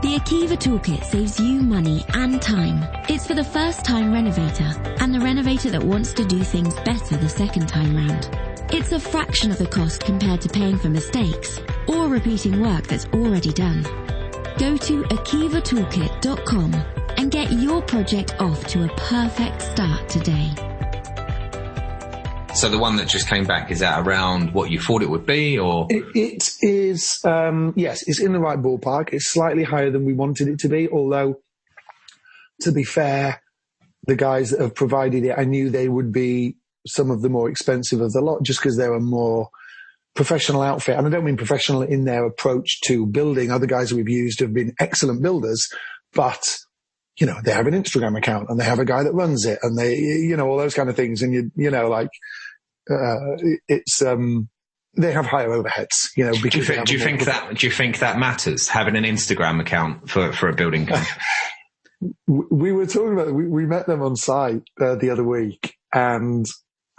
The 0.02 0.16
Akiva 0.16 0.56
Toolkit 0.56 1.04
saves 1.04 1.40
you 1.40 1.60
money 1.60 2.04
and 2.14 2.40
time. 2.40 2.84
It's 3.08 3.26
for 3.26 3.34
the 3.34 3.44
first 3.44 3.84
time 3.84 4.12
renovator 4.12 4.72
and 5.00 5.12
the 5.12 5.20
renovator 5.20 5.70
that 5.70 5.82
wants 5.82 6.12
to 6.14 6.24
do 6.24 6.44
things 6.44 6.74
better 6.80 7.16
the 7.16 7.28
second 7.28 7.68
time 7.68 7.96
round. 7.96 8.30
It's 8.72 8.92
a 8.92 9.00
fraction 9.00 9.50
of 9.50 9.58
the 9.58 9.66
cost 9.66 10.04
compared 10.04 10.40
to 10.42 10.48
paying 10.48 10.78
for 10.78 10.88
mistakes 10.88 11.60
or 11.88 12.06
repeating 12.06 12.60
work 12.60 12.86
that's 12.86 13.06
already 13.06 13.52
done. 13.52 13.84
Go 14.58 14.76
to 14.76 15.02
akivatoolkit.com 15.04 16.74
and 17.16 17.30
get 17.30 17.52
your 17.52 17.82
project 17.82 18.34
off 18.40 18.66
to 18.68 18.84
a 18.84 18.88
perfect 18.96 19.62
start 19.62 20.08
today. 20.08 20.50
So 22.54 22.68
the 22.68 22.78
one 22.78 22.96
that 22.96 23.08
just 23.08 23.28
came 23.28 23.44
back 23.44 23.70
is 23.70 23.80
that 23.80 24.06
around 24.06 24.52
what 24.52 24.70
you 24.70 24.78
thought 24.78 25.02
it 25.02 25.08
would 25.08 25.24
be, 25.24 25.58
or 25.58 25.86
It, 25.88 26.04
it 26.14 26.50
is, 26.60 27.18
um, 27.24 27.72
yes, 27.76 28.06
it's 28.06 28.20
in 28.20 28.32
the 28.32 28.38
right 28.38 28.58
ballpark. 28.58 29.14
It's 29.14 29.26
slightly 29.26 29.64
higher 29.64 29.90
than 29.90 30.04
we 30.04 30.12
wanted 30.12 30.48
it 30.48 30.58
to 30.60 30.68
be, 30.68 30.86
although, 30.88 31.40
to 32.60 32.72
be 32.72 32.84
fair, 32.84 33.40
the 34.06 34.16
guys 34.16 34.50
that 34.50 34.60
have 34.60 34.74
provided 34.74 35.24
it, 35.24 35.34
I 35.36 35.44
knew 35.44 35.70
they 35.70 35.88
would 35.88 36.12
be 36.12 36.56
some 36.86 37.10
of 37.10 37.22
the 37.22 37.30
more 37.30 37.48
expensive 37.48 38.00
of 38.00 38.12
the 38.12 38.20
lot 38.20 38.42
just 38.42 38.60
because 38.60 38.76
they're 38.76 38.92
a 38.92 39.00
more 39.00 39.48
professional 40.14 40.62
outfit. 40.62 40.96
And 40.96 41.06
I 41.06 41.10
don't 41.10 41.24
mean 41.24 41.36
professional 41.36 41.82
in 41.82 42.04
their 42.04 42.26
approach 42.26 42.80
to 42.82 43.06
building. 43.06 43.50
Other 43.50 43.66
guys 43.66 43.92
we've 43.92 44.08
used 44.08 44.40
have 44.40 44.52
been 44.52 44.74
excellent 44.78 45.22
builders, 45.22 45.68
but 46.12 46.58
you 47.18 47.26
know, 47.26 47.36
they 47.44 47.52
have 47.52 47.66
an 47.66 47.74
Instagram 47.74 48.16
account 48.16 48.48
and 48.48 48.58
they 48.58 48.64
have 48.64 48.78
a 48.78 48.84
guy 48.84 49.02
that 49.02 49.12
runs 49.12 49.44
it 49.44 49.58
and 49.62 49.78
they, 49.78 49.96
you 49.96 50.36
know, 50.36 50.48
all 50.48 50.56
those 50.56 50.74
kind 50.74 50.88
of 50.88 50.96
things. 50.96 51.22
And 51.22 51.32
you, 51.32 51.50
you 51.54 51.70
know, 51.70 51.88
like, 51.88 52.08
uh, 52.90 53.36
it's, 53.68 54.00
um, 54.00 54.48
they 54.96 55.12
have 55.12 55.26
higher 55.26 55.48
overheads, 55.48 56.10
you 56.16 56.24
know, 56.24 56.32
do 56.32 56.58
you, 56.58 56.64
think, 56.64 56.86
do 56.86 56.92
you 56.92 56.98
think 56.98 57.24
that 57.24 57.56
do 57.56 57.66
you 57.66 57.72
think 57.72 58.00
that 58.00 58.18
matters 58.18 58.68
having 58.68 58.94
an 58.96 59.04
Instagram 59.04 59.58
account 59.58 60.10
for 60.10 60.32
for 60.32 60.50
a 60.50 60.54
building 60.54 60.84
company? 60.84 61.08
we 62.26 62.72
were 62.72 62.86
talking 62.86 63.12
about 63.12 63.32
we, 63.32 63.46
we 63.46 63.66
met 63.66 63.86
them 63.86 64.02
on 64.02 64.16
site 64.16 64.62
uh, 64.80 64.94
the 64.96 65.10
other 65.10 65.24
week 65.24 65.76
and 65.94 66.46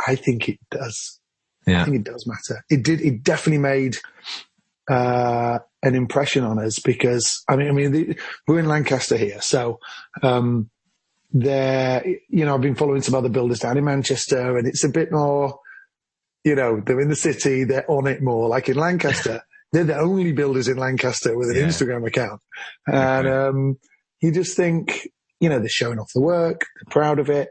i 0.08 0.16
think 0.16 0.48
it 0.48 0.60
does 0.72 1.20
i 1.68 1.86
think 1.86 1.96
it 1.98 2.04
does 2.04 2.26
matter. 2.28 2.64
It 2.70 2.84
did 2.84 3.02
it 3.02 3.24
definitely 3.24 3.60
made 3.60 3.98
uh 4.90 5.60
an 5.82 5.96
impression 5.96 6.44
on 6.44 6.60
us 6.60 6.80
because 6.80 7.44
i 7.48 7.56
mean 7.56 7.70
i 7.70 7.72
mean 7.72 7.92
the, 7.92 8.20
we're 8.48 8.60
in 8.60 8.68
lancaster 8.68 9.18
here. 9.18 9.42
So 9.42 9.80
um 10.22 10.70
there 11.32 12.06
you 12.30 12.46
know 12.46 12.54
i've 12.54 12.62
been 12.62 12.76
following 12.76 13.02
some 13.02 13.16
other 13.16 13.30
builders 13.30 13.60
down 13.60 13.78
in 13.78 13.84
manchester 13.84 14.56
and 14.58 14.68
it's 14.68 14.84
a 14.84 14.90
bit 14.90 15.12
more 15.12 15.60
you 16.44 16.54
know 16.54 16.80
they're 16.86 17.00
in 17.02 17.10
the 17.10 17.16
city 17.16 17.64
they're 17.64 17.90
on 17.90 18.06
it 18.08 18.22
more. 18.22 18.48
Like 18.50 18.70
in 18.70 18.76
lancaster 18.78 19.42
they're 19.72 19.84
the 19.86 19.98
only 19.98 20.32
builders 20.34 20.68
in 20.68 20.78
lancaster 20.78 21.36
with 21.38 21.50
an 21.50 21.56
Yeah. 21.56 21.64
instagram 21.68 22.06
account. 22.08 22.42
And 22.86 23.28
um 23.28 23.80
you 24.22 24.32
just 24.32 24.56
think, 24.56 25.10
you 25.40 25.50
know, 25.50 25.60
they're 25.60 25.68
showing 25.68 26.00
off 26.00 26.12
the 26.14 26.22
work, 26.22 26.62
they're 26.76 26.92
proud 26.92 27.20
of 27.20 27.30
it, 27.30 27.50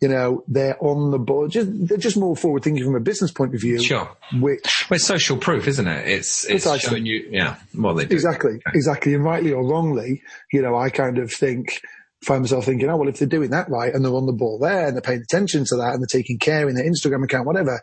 you 0.00 0.08
know, 0.08 0.44
they're 0.46 0.76
on 0.82 1.10
the 1.10 1.18
board, 1.18 1.50
just, 1.50 1.68
they're 1.88 1.96
just 1.96 2.16
more 2.16 2.36
forward 2.36 2.62
thinking 2.62 2.84
from 2.84 2.94
a 2.96 3.00
business 3.00 3.30
point 3.30 3.54
of 3.54 3.60
view, 3.60 3.82
sure. 3.82 4.10
which 4.34 4.86
Well, 4.90 4.96
it's 4.96 5.06
social 5.06 5.38
proof, 5.38 5.66
isn't 5.66 5.86
it? 5.86 6.06
It's 6.06 6.44
it's 6.44 6.64
Precisely. 6.64 6.88
showing 6.88 7.06
you, 7.06 7.28
yeah. 7.30 7.56
Well, 7.74 7.94
they 7.94 8.04
do. 8.04 8.14
exactly, 8.14 8.60
exactly, 8.74 9.14
and 9.14 9.24
rightly 9.24 9.52
or 9.52 9.66
wrongly, 9.66 10.22
you 10.52 10.60
know, 10.60 10.76
I 10.76 10.90
kind 10.90 11.18
of 11.18 11.32
think, 11.32 11.80
find 12.22 12.42
myself 12.42 12.66
thinking, 12.66 12.90
oh, 12.90 12.96
well, 12.96 13.08
if 13.08 13.18
they're 13.18 13.28
doing 13.28 13.50
that 13.50 13.70
right 13.70 13.94
and 13.94 14.04
they're 14.04 14.12
on 14.12 14.26
the 14.26 14.32
ball 14.32 14.58
there 14.58 14.86
and 14.86 14.96
they're 14.96 15.02
paying 15.02 15.22
attention 15.22 15.64
to 15.66 15.76
that 15.76 15.94
and 15.94 16.02
they're 16.02 16.20
taking 16.20 16.38
care 16.38 16.68
in 16.68 16.74
their 16.74 16.84
Instagram 16.84 17.24
account, 17.24 17.46
whatever, 17.46 17.80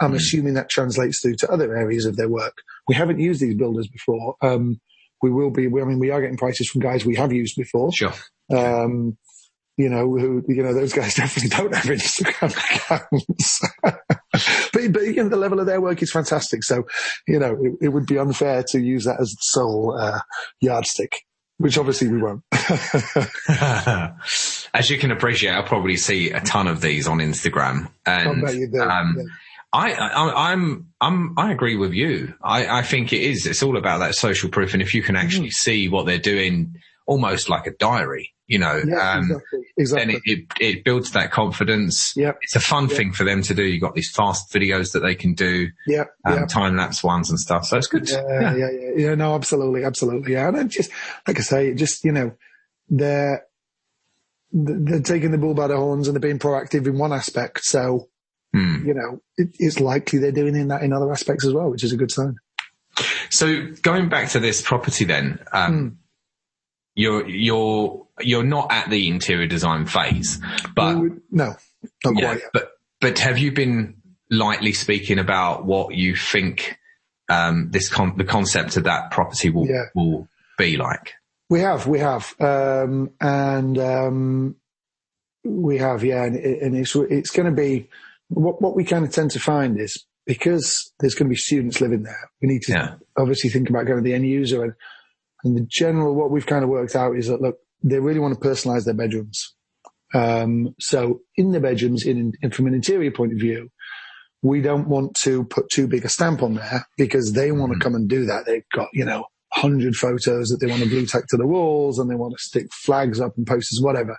I'm 0.00 0.14
assuming 0.14 0.54
that 0.54 0.68
translates 0.68 1.20
through 1.22 1.36
to 1.36 1.50
other 1.50 1.76
areas 1.76 2.06
of 2.06 2.16
their 2.16 2.28
work. 2.28 2.56
We 2.88 2.96
haven't 2.96 3.20
used 3.20 3.40
these 3.40 3.54
builders 3.54 3.86
before. 3.86 4.34
Um, 4.42 4.80
we 5.22 5.30
will 5.30 5.50
be, 5.50 5.68
we, 5.68 5.80
I 5.80 5.84
mean, 5.84 6.00
we 6.00 6.10
are 6.10 6.20
getting 6.20 6.36
prices 6.36 6.68
from 6.68 6.80
guys 6.80 7.04
we 7.04 7.14
have 7.14 7.32
used 7.32 7.54
before. 7.56 7.92
Sure. 7.92 8.12
um, 8.52 9.16
you 9.76 9.88
know, 9.88 10.16
who, 10.18 10.44
you 10.48 10.62
know, 10.62 10.74
those 10.74 10.92
guys 10.92 11.14
definitely 11.16 11.50
don't 11.50 11.74
have 11.74 11.84
Instagram 11.84 12.52
accounts. 12.56 13.60
but, 13.82 14.92
but 14.92 15.02
you 15.02 15.22
know, 15.22 15.28
the 15.28 15.36
level 15.36 15.60
of 15.60 15.66
their 15.66 15.80
work 15.80 16.02
is 16.02 16.12
fantastic. 16.12 16.62
So, 16.64 16.84
you 17.26 17.38
know, 17.38 17.56
it, 17.60 17.86
it 17.86 17.88
would 17.88 18.06
be 18.06 18.18
unfair 18.18 18.62
to 18.68 18.80
use 18.80 19.04
that 19.04 19.20
as 19.20 19.30
the 19.30 19.40
sole 19.40 19.98
uh, 19.98 20.20
yardstick, 20.60 21.24
which 21.58 21.78
obviously 21.78 22.08
we 22.08 22.22
won't. 22.22 22.42
as 24.74 24.90
you 24.90 24.98
can 24.98 25.10
appreciate, 25.10 25.52
I'll 25.52 25.62
probably 25.62 25.96
see 25.96 26.30
a 26.30 26.40
ton 26.40 26.68
of 26.68 26.80
these 26.80 27.08
on 27.08 27.18
Instagram, 27.18 27.90
and 28.06 28.44
um, 28.78 29.16
yeah. 29.16 29.24
I, 29.72 29.92
I, 29.92 30.52
I'm, 30.52 30.88
I'm, 31.00 31.38
I 31.38 31.50
agree 31.50 31.76
with 31.76 31.94
you. 31.94 32.34
I, 32.42 32.78
I 32.78 32.82
think 32.82 33.12
it 33.12 33.22
is. 33.22 33.46
It's 33.46 33.62
all 33.62 33.78
about 33.78 33.98
that 33.98 34.14
social 34.14 34.50
proof, 34.50 34.74
and 34.74 34.82
if 34.82 34.94
you 34.94 35.02
can 35.02 35.16
actually 35.16 35.48
mm. 35.48 35.54
see 35.54 35.88
what 35.88 36.04
they're 36.04 36.18
doing, 36.18 36.74
almost 37.06 37.48
like 37.48 37.66
a 37.66 37.72
diary, 37.72 38.31
you 38.46 38.58
know, 38.58 38.82
yeah, 38.84 39.12
um, 39.12 39.22
exactly, 39.22 39.60
exactly. 39.76 40.14
then 40.14 40.16
it, 40.16 40.22
it, 40.24 40.46
it, 40.60 40.84
builds 40.84 41.12
that 41.12 41.30
confidence. 41.30 42.12
Yeah, 42.16 42.32
it's 42.42 42.56
a 42.56 42.60
fun 42.60 42.88
yep. 42.88 42.96
thing 42.96 43.12
for 43.12 43.24
them 43.24 43.42
to 43.42 43.54
do. 43.54 43.62
You've 43.62 43.82
got 43.82 43.94
these 43.94 44.10
fast 44.10 44.52
videos 44.52 44.92
that 44.92 45.00
they 45.00 45.14
can 45.14 45.34
do. 45.34 45.68
Yeah, 45.86 46.04
um, 46.24 46.40
yep. 46.40 46.48
time 46.48 46.76
lapse 46.76 47.02
ones 47.02 47.30
and 47.30 47.38
stuff. 47.38 47.66
So 47.66 47.76
it's 47.76 47.86
good. 47.86 48.08
Yeah, 48.08 48.22
yeah, 48.28 48.56
yeah, 48.56 48.70
yeah, 48.70 48.90
yeah. 48.96 49.14
No, 49.14 49.34
absolutely, 49.34 49.84
absolutely. 49.84 50.32
Yeah, 50.32 50.48
and 50.48 50.70
just 50.70 50.90
like 51.26 51.38
I 51.38 51.42
say, 51.42 51.74
just 51.74 52.04
you 52.04 52.12
know, 52.12 52.32
they're 52.88 53.44
they're 54.52 55.00
taking 55.00 55.30
the 55.30 55.38
bull 55.38 55.54
by 55.54 55.68
the 55.68 55.76
horns 55.76 56.08
and 56.08 56.14
they're 56.14 56.20
being 56.20 56.38
proactive 56.38 56.86
in 56.86 56.98
one 56.98 57.12
aspect. 57.12 57.64
So 57.64 58.08
Mm. 58.54 58.86
You 58.86 58.94
know, 58.94 59.22
it, 59.36 59.48
it's 59.58 59.80
likely 59.80 60.18
they're 60.18 60.32
doing 60.32 60.54
in 60.54 60.68
that 60.68 60.82
in 60.82 60.92
other 60.92 61.10
aspects 61.10 61.46
as 61.46 61.52
well, 61.52 61.70
which 61.70 61.84
is 61.84 61.92
a 61.92 61.96
good 61.96 62.10
sign. 62.10 62.36
So 63.30 63.66
going 63.80 64.08
back 64.08 64.28
to 64.30 64.40
this 64.40 64.60
property 64.60 65.04
then, 65.04 65.38
um, 65.52 65.72
mm. 65.72 65.96
you're, 66.94 67.26
you're, 67.28 68.01
you're 68.20 68.44
not 68.44 68.70
at 68.70 68.90
the 68.90 69.08
interior 69.08 69.46
design 69.46 69.86
phase, 69.86 70.40
but 70.74 70.96
no, 71.30 71.56
not 72.04 72.14
yeah, 72.14 72.34
quite 72.34 72.42
But, 72.52 72.72
but 73.00 73.18
have 73.18 73.38
you 73.38 73.52
been 73.52 73.96
lightly 74.30 74.72
speaking 74.72 75.18
about 75.18 75.64
what 75.64 75.94
you 75.94 76.16
think, 76.16 76.78
um, 77.28 77.70
this 77.70 77.88
con- 77.88 78.16
the 78.16 78.24
concept 78.24 78.76
of 78.76 78.84
that 78.84 79.10
property 79.10 79.50
will, 79.50 79.66
yeah. 79.66 79.84
will 79.94 80.28
be 80.58 80.76
like? 80.76 81.12
We 81.48 81.60
have, 81.60 81.86
we 81.86 81.98
have, 81.98 82.34
um, 82.40 83.10
and, 83.20 83.78
um, 83.78 84.56
we 85.44 85.78
have, 85.78 86.04
yeah, 86.04 86.24
and, 86.24 86.36
and 86.36 86.76
it's, 86.76 86.94
it's 86.94 87.30
going 87.30 87.46
to 87.46 87.52
be, 87.52 87.88
what, 88.28 88.62
what 88.62 88.74
we 88.74 88.84
kind 88.84 89.04
of 89.04 89.12
tend 89.12 89.32
to 89.32 89.40
find 89.40 89.78
is 89.78 90.04
because 90.24 90.92
there's 91.00 91.14
going 91.14 91.26
to 91.28 91.30
be 91.30 91.36
students 91.36 91.80
living 91.80 92.04
there, 92.04 92.30
we 92.40 92.48
need 92.48 92.62
to 92.62 92.72
yeah. 92.72 92.94
obviously 93.16 93.50
think 93.50 93.68
about 93.68 93.86
going 93.86 93.98
to 93.98 94.04
the 94.04 94.14
end 94.14 94.26
user 94.26 94.62
and, 94.62 94.74
and 95.44 95.56
the 95.56 95.66
general, 95.68 96.14
what 96.14 96.30
we've 96.30 96.46
kind 96.46 96.62
of 96.62 96.70
worked 96.70 96.94
out 96.94 97.16
is 97.16 97.26
that 97.26 97.42
look, 97.42 97.58
they 97.82 97.98
really 97.98 98.20
want 98.20 98.40
to 98.40 98.48
personalize 98.48 98.84
their 98.84 98.94
bedrooms. 98.94 99.54
Um, 100.14 100.74
so 100.78 101.20
in 101.36 101.52
the 101.52 101.60
bedrooms, 101.60 102.04
in, 102.04 102.32
in, 102.42 102.50
from 102.50 102.66
an 102.66 102.74
interior 102.74 103.10
point 103.10 103.32
of 103.32 103.38
view, 103.38 103.70
we 104.42 104.60
don't 104.60 104.88
want 104.88 105.14
to 105.22 105.44
put 105.44 105.70
too 105.70 105.86
big 105.86 106.04
a 106.04 106.08
stamp 106.08 106.42
on 106.42 106.54
there 106.54 106.86
because 106.96 107.32
they 107.32 107.52
want 107.52 107.72
mm-hmm. 107.72 107.78
to 107.78 107.84
come 107.84 107.94
and 107.94 108.08
do 108.08 108.26
that. 108.26 108.44
They've 108.44 108.68
got, 108.74 108.88
you 108.92 109.04
know, 109.04 109.24
hundred 109.52 109.94
photos 109.94 110.48
that 110.48 110.58
they 110.60 110.66
want 110.66 110.82
to 110.82 110.88
blue 110.88 111.06
tack 111.06 111.26
to 111.28 111.36
the 111.36 111.46
walls 111.46 111.98
and 111.98 112.10
they 112.10 112.14
want 112.14 112.34
to 112.36 112.42
stick 112.42 112.66
flags 112.72 113.20
up 113.20 113.36
and 113.36 113.46
posters, 113.46 113.80
whatever. 113.80 114.18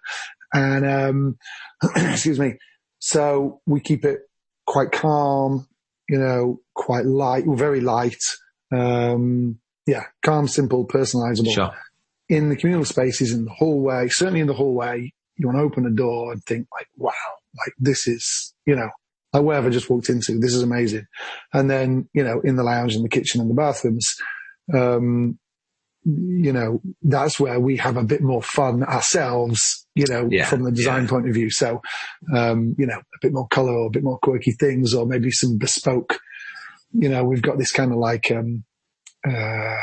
And, 0.54 0.86
um, 0.86 1.38
excuse 1.96 2.40
me, 2.40 2.56
so 3.00 3.62
we 3.66 3.80
keep 3.80 4.06
it 4.06 4.20
quite 4.66 4.92
calm, 4.92 5.68
you 6.08 6.18
know, 6.18 6.62
quite 6.74 7.06
light, 7.06 7.44
very 7.48 7.82
light. 7.82 8.24
Um, 8.72 9.60
yeah, 9.86 10.04
calm, 10.24 10.48
simple, 10.48 10.88
personalizable. 10.88 11.54
Sure. 11.54 11.74
In 12.30 12.50
the 12.50 12.56
communal 12.56 12.86
spaces, 12.86 13.34
in 13.34 13.46
the 13.46 13.52
hallway, 13.52 14.08
certainly 14.10 14.40
in 14.40 14.48
the 14.48 14.54
hallway, 14.54 15.12
you 15.36 15.48
want 15.48 15.58
to 15.58 15.64
open 15.64 15.86
a 15.86 15.92
door 15.92 16.32
and 16.32 16.44
think 16.44 16.68
like, 16.72 16.88
wow, 16.96 17.12
like 17.58 17.74
this 17.80 18.08
is, 18.08 18.54
you 18.66 18.76
know, 18.76 18.90
like 19.34 19.44
where 19.44 19.56
have 19.56 19.66
I 19.66 19.70
just 19.70 19.90
walked 19.90 20.10
into? 20.10 20.40
This 20.40 20.54
is 20.54 20.64
amazing. 20.64 21.06
And 21.52 21.70
then, 21.70 22.08
you 22.14 22.24
know, 22.24 22.40
in 22.42 22.56
the 22.56 22.64
lounge 22.64 22.96
and 22.96 23.04
the 23.04 23.10
kitchen 23.10 23.42
and 23.42 23.50
the 23.50 23.56
bathrooms, 23.56 24.16
um, 24.74 25.38
you 26.06 26.52
know, 26.52 26.82
that's 27.02 27.40
where 27.40 27.60
we 27.60 27.78
have 27.78 27.98
a 27.98 28.04
bit 28.04 28.22
more 28.22 28.44
fun 28.44 28.84
ourselves, 28.84 29.88
you 29.96 30.06
know, 30.10 30.28
yeah, 30.30 30.46
from 30.46 30.64
the 30.64 30.72
design 30.72 31.04
yeah. 31.04 31.10
point 31.10 31.28
of 31.28 31.34
view. 31.34 31.50
So, 31.50 31.82
um, 32.36 32.76
you 32.78 32.86
know, 32.86 32.98
a 32.98 33.20
bit 33.22 33.34
more 33.34 33.48
color 33.48 33.72
or 33.72 33.88
a 33.88 33.92
bit 33.92 34.04
more 34.04 34.20
quirky 34.20 34.52
things 34.52 34.94
or 34.94 35.06
maybe 35.06 35.32
some 35.32 35.58
bespoke, 35.58 36.20
you 36.92 37.10
know, 37.10 37.24
we've 37.24 37.42
got 37.42 37.58
this 37.58 37.72
kind 37.72 37.92
of 37.92 37.98
like, 37.98 38.32
um, 38.32 38.64
uh, 39.28 39.76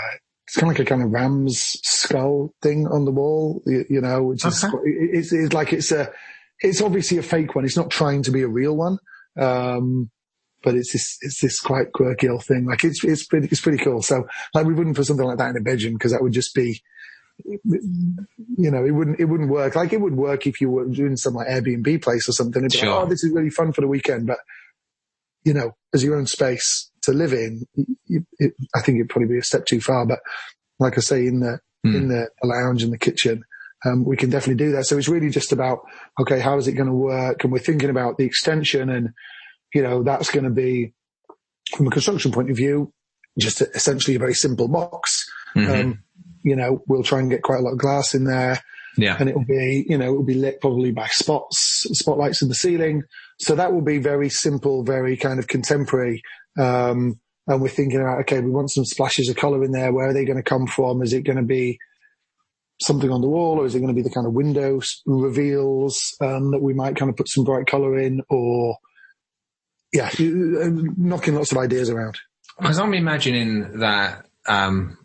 it's 0.50 0.56
kind 0.56 0.72
of 0.72 0.76
like 0.76 0.84
a 0.84 0.88
kind 0.88 1.00
of 1.00 1.12
ram's 1.12 1.78
skull 1.84 2.52
thing 2.60 2.88
on 2.88 3.04
the 3.04 3.12
wall, 3.12 3.62
you, 3.66 3.84
you 3.88 4.00
know, 4.00 4.24
which 4.24 4.44
is, 4.44 4.64
okay. 4.64 4.76
it's, 4.84 5.32
it's 5.32 5.52
like 5.52 5.72
it's 5.72 5.92
a, 5.92 6.10
it's 6.58 6.82
obviously 6.82 7.18
a 7.18 7.22
fake 7.22 7.54
one. 7.54 7.64
It's 7.64 7.76
not 7.76 7.88
trying 7.88 8.24
to 8.24 8.32
be 8.32 8.42
a 8.42 8.48
real 8.48 8.76
one. 8.76 8.98
Um, 9.38 10.10
but 10.64 10.74
it's 10.74 10.92
this 10.92 11.18
it's 11.20 11.40
this 11.40 11.60
quite 11.60 11.92
quirky 11.92 12.28
old 12.28 12.44
thing. 12.44 12.66
Like 12.66 12.82
it's 12.82 13.04
it's 13.04 13.24
pretty 13.24 13.46
it's 13.46 13.60
pretty 13.60 13.82
cool. 13.82 14.02
So 14.02 14.26
like 14.52 14.66
we 14.66 14.74
wouldn't 14.74 14.96
put 14.96 15.06
something 15.06 15.24
like 15.24 15.38
that 15.38 15.50
in 15.50 15.56
a 15.56 15.60
bedroom 15.60 15.94
because 15.94 16.10
that 16.10 16.20
would 16.20 16.32
just 16.32 16.52
be 16.52 16.82
you 17.44 18.70
know, 18.70 18.84
it 18.84 18.90
wouldn't, 18.90 19.20
it 19.20 19.26
wouldn't 19.26 19.50
work. 19.50 19.76
Like 19.76 19.92
it 19.92 20.00
would 20.00 20.16
work 20.16 20.48
if 20.48 20.60
you 20.60 20.68
were 20.68 20.86
doing 20.86 21.16
some 21.16 21.34
like 21.34 21.46
Airbnb 21.46 22.02
place 22.02 22.28
or 22.28 22.32
something. 22.32 22.60
It'd 22.60 22.72
be 22.72 22.78
sure. 22.78 22.90
like, 22.90 23.04
oh, 23.04 23.08
this 23.08 23.22
is 23.22 23.32
really 23.32 23.50
fun 23.50 23.72
for 23.72 23.80
the 23.80 23.86
weekend. 23.86 24.26
But, 24.26 24.38
you 25.44 25.54
know, 25.54 25.76
as 25.94 26.04
your 26.04 26.16
own 26.16 26.26
space 26.26 26.89
to 27.02 27.12
live 27.12 27.32
in, 27.32 27.66
it, 28.08 28.24
it, 28.38 28.52
I 28.74 28.80
think 28.80 28.96
it'd 28.96 29.08
probably 29.08 29.28
be 29.28 29.38
a 29.38 29.42
step 29.42 29.66
too 29.66 29.80
far. 29.80 30.06
But 30.06 30.20
like 30.78 30.98
I 30.98 31.00
say, 31.00 31.26
in 31.26 31.40
the, 31.40 31.60
mm. 31.86 31.94
in 31.94 32.08
the 32.08 32.28
lounge 32.42 32.82
and 32.82 32.92
the 32.92 32.98
kitchen, 32.98 33.44
um, 33.84 34.04
we 34.04 34.16
can 34.16 34.30
definitely 34.30 34.64
do 34.64 34.72
that. 34.72 34.84
So 34.84 34.98
it's 34.98 35.08
really 35.08 35.30
just 35.30 35.52
about, 35.52 35.80
okay, 36.20 36.40
how 36.40 36.58
is 36.58 36.68
it 36.68 36.72
going 36.72 36.88
to 36.88 36.94
work? 36.94 37.42
And 37.42 37.52
we're 37.52 37.58
thinking 37.60 37.90
about 37.90 38.18
the 38.18 38.24
extension 38.24 38.90
and, 38.90 39.10
you 39.72 39.82
know, 39.82 40.02
that's 40.02 40.30
going 40.30 40.44
to 40.44 40.50
be, 40.50 40.92
from 41.76 41.86
a 41.86 41.90
construction 41.90 42.32
point 42.32 42.50
of 42.50 42.56
view, 42.56 42.92
just 43.38 43.62
essentially 43.62 44.16
a 44.16 44.18
very 44.18 44.34
simple 44.34 44.68
box. 44.68 45.24
Mm-hmm. 45.56 45.72
Um, 45.72 46.02
you 46.42 46.56
know, 46.56 46.82
we'll 46.88 47.02
try 47.02 47.20
and 47.20 47.30
get 47.30 47.42
quite 47.42 47.60
a 47.60 47.62
lot 47.62 47.72
of 47.72 47.78
glass 47.78 48.14
in 48.14 48.24
there. 48.24 48.60
Yeah. 48.96 49.16
And 49.18 49.28
it 49.28 49.36
will 49.36 49.44
be, 49.44 49.86
you 49.88 49.96
know, 49.96 50.12
it 50.12 50.16
will 50.16 50.24
be 50.24 50.34
lit 50.34 50.60
probably 50.60 50.90
by 50.90 51.06
spots, 51.06 51.86
spotlights 51.92 52.42
in 52.42 52.48
the 52.48 52.54
ceiling. 52.54 53.04
So 53.38 53.54
that 53.54 53.72
will 53.72 53.82
be 53.82 53.98
very 53.98 54.28
simple, 54.28 54.82
very 54.82 55.16
kind 55.16 55.38
of 55.38 55.46
contemporary. 55.46 56.22
Um, 56.58 57.20
and 57.46 57.60
we're 57.60 57.68
thinking 57.68 58.00
about, 58.00 58.20
okay, 58.20 58.40
we 58.40 58.50
want 58.50 58.70
some 58.70 58.84
splashes 58.84 59.28
of 59.28 59.36
color 59.36 59.64
in 59.64 59.72
there. 59.72 59.92
Where 59.92 60.08
are 60.08 60.12
they 60.12 60.24
going 60.24 60.36
to 60.36 60.42
come 60.42 60.66
from? 60.66 61.02
Is 61.02 61.12
it 61.12 61.22
going 61.22 61.36
to 61.36 61.42
be 61.42 61.78
something 62.80 63.10
on 63.10 63.20
the 63.20 63.28
wall 63.28 63.60
or 63.60 63.66
is 63.66 63.74
it 63.74 63.80
going 63.80 63.94
to 63.94 63.94
be 63.94 64.02
the 64.02 64.14
kind 64.14 64.26
of 64.26 64.32
window 64.32 64.80
reveals, 65.06 66.16
um, 66.20 66.50
that 66.52 66.62
we 66.62 66.72
might 66.72 66.96
kind 66.96 67.10
of 67.10 67.16
put 67.16 67.28
some 67.28 67.44
bright 67.44 67.66
color 67.66 67.98
in 67.98 68.22
or, 68.30 68.76
yeah, 69.92 70.08
uh, 70.08 70.70
knocking 70.96 71.34
lots 71.34 71.52
of 71.52 71.58
ideas 71.58 71.90
around. 71.90 72.18
Because 72.58 72.78
I'm 72.78 72.94
imagining 72.94 73.80
that 73.80 74.26
um, 74.46 74.96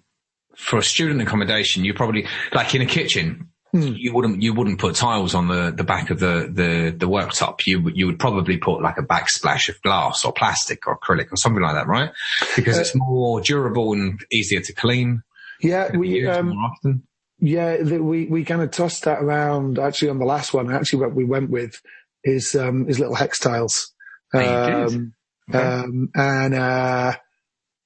for 0.56 0.80
a 0.80 0.84
student 0.84 1.22
accommodation, 1.22 1.84
you 1.84 1.94
probably 1.94 2.28
like 2.54 2.76
in 2.76 2.82
a 2.82 2.86
kitchen. 2.86 3.50
Hmm. 3.76 3.94
You 3.96 4.14
wouldn't 4.14 4.42
you 4.42 4.54
wouldn't 4.54 4.80
put 4.80 4.96
tiles 4.96 5.36
on 5.36 5.50
the, 5.50 5.74
the 5.76 5.84
back 5.84 6.10
of 6.10 6.20
the, 6.20 6.50
the, 6.50 6.96
the 6.98 7.10
worktop. 7.10 7.66
You 7.66 7.90
you 7.94 8.06
would 8.06 8.20
probably 8.20 8.58
put 8.58 8.82
like 8.82 8.98
a 8.98 9.04
backsplash 9.04 9.68
of 9.68 9.82
glass 9.82 10.24
or 10.24 10.32
plastic 10.32 10.88
or 10.88 10.98
acrylic 10.98 11.34
or 11.34 11.36
something 11.36 11.62
like 11.62 11.76
that, 11.76 11.88
right? 11.88 12.12
Because 12.56 12.78
uh, 12.78 12.82
it's 12.82 12.96
more 12.96 13.42
durable 13.42 13.92
and 13.92 14.20
easier 14.32 14.62
to 14.62 14.74
clean. 14.74 15.24
Yeah, 15.62 15.96
we 15.96 16.26
um, 16.26 16.56
more 16.56 16.70
often. 16.72 17.04
Yeah, 17.40 17.76
the, 17.84 18.02
we 18.02 18.28
we 18.28 18.46
kind 18.46 18.62
of 18.62 18.72
tossed 18.72 19.04
that 19.04 19.22
around. 19.22 19.78
Actually, 19.78 20.12
on 20.12 20.20
the 20.20 20.26
last 20.26 20.54
one, 20.54 20.72
actually, 20.72 21.00
what 21.00 21.14
we 21.14 21.26
went 21.26 21.50
with 21.50 21.82
is 22.24 22.56
um, 22.56 22.88
is 22.88 22.98
little 22.98 23.16
hex 23.16 23.40
tiles. 23.40 23.94
Um, 24.34 25.14
okay. 25.50 25.60
um, 25.60 26.10
and, 26.16 26.56
uh, 26.56 27.16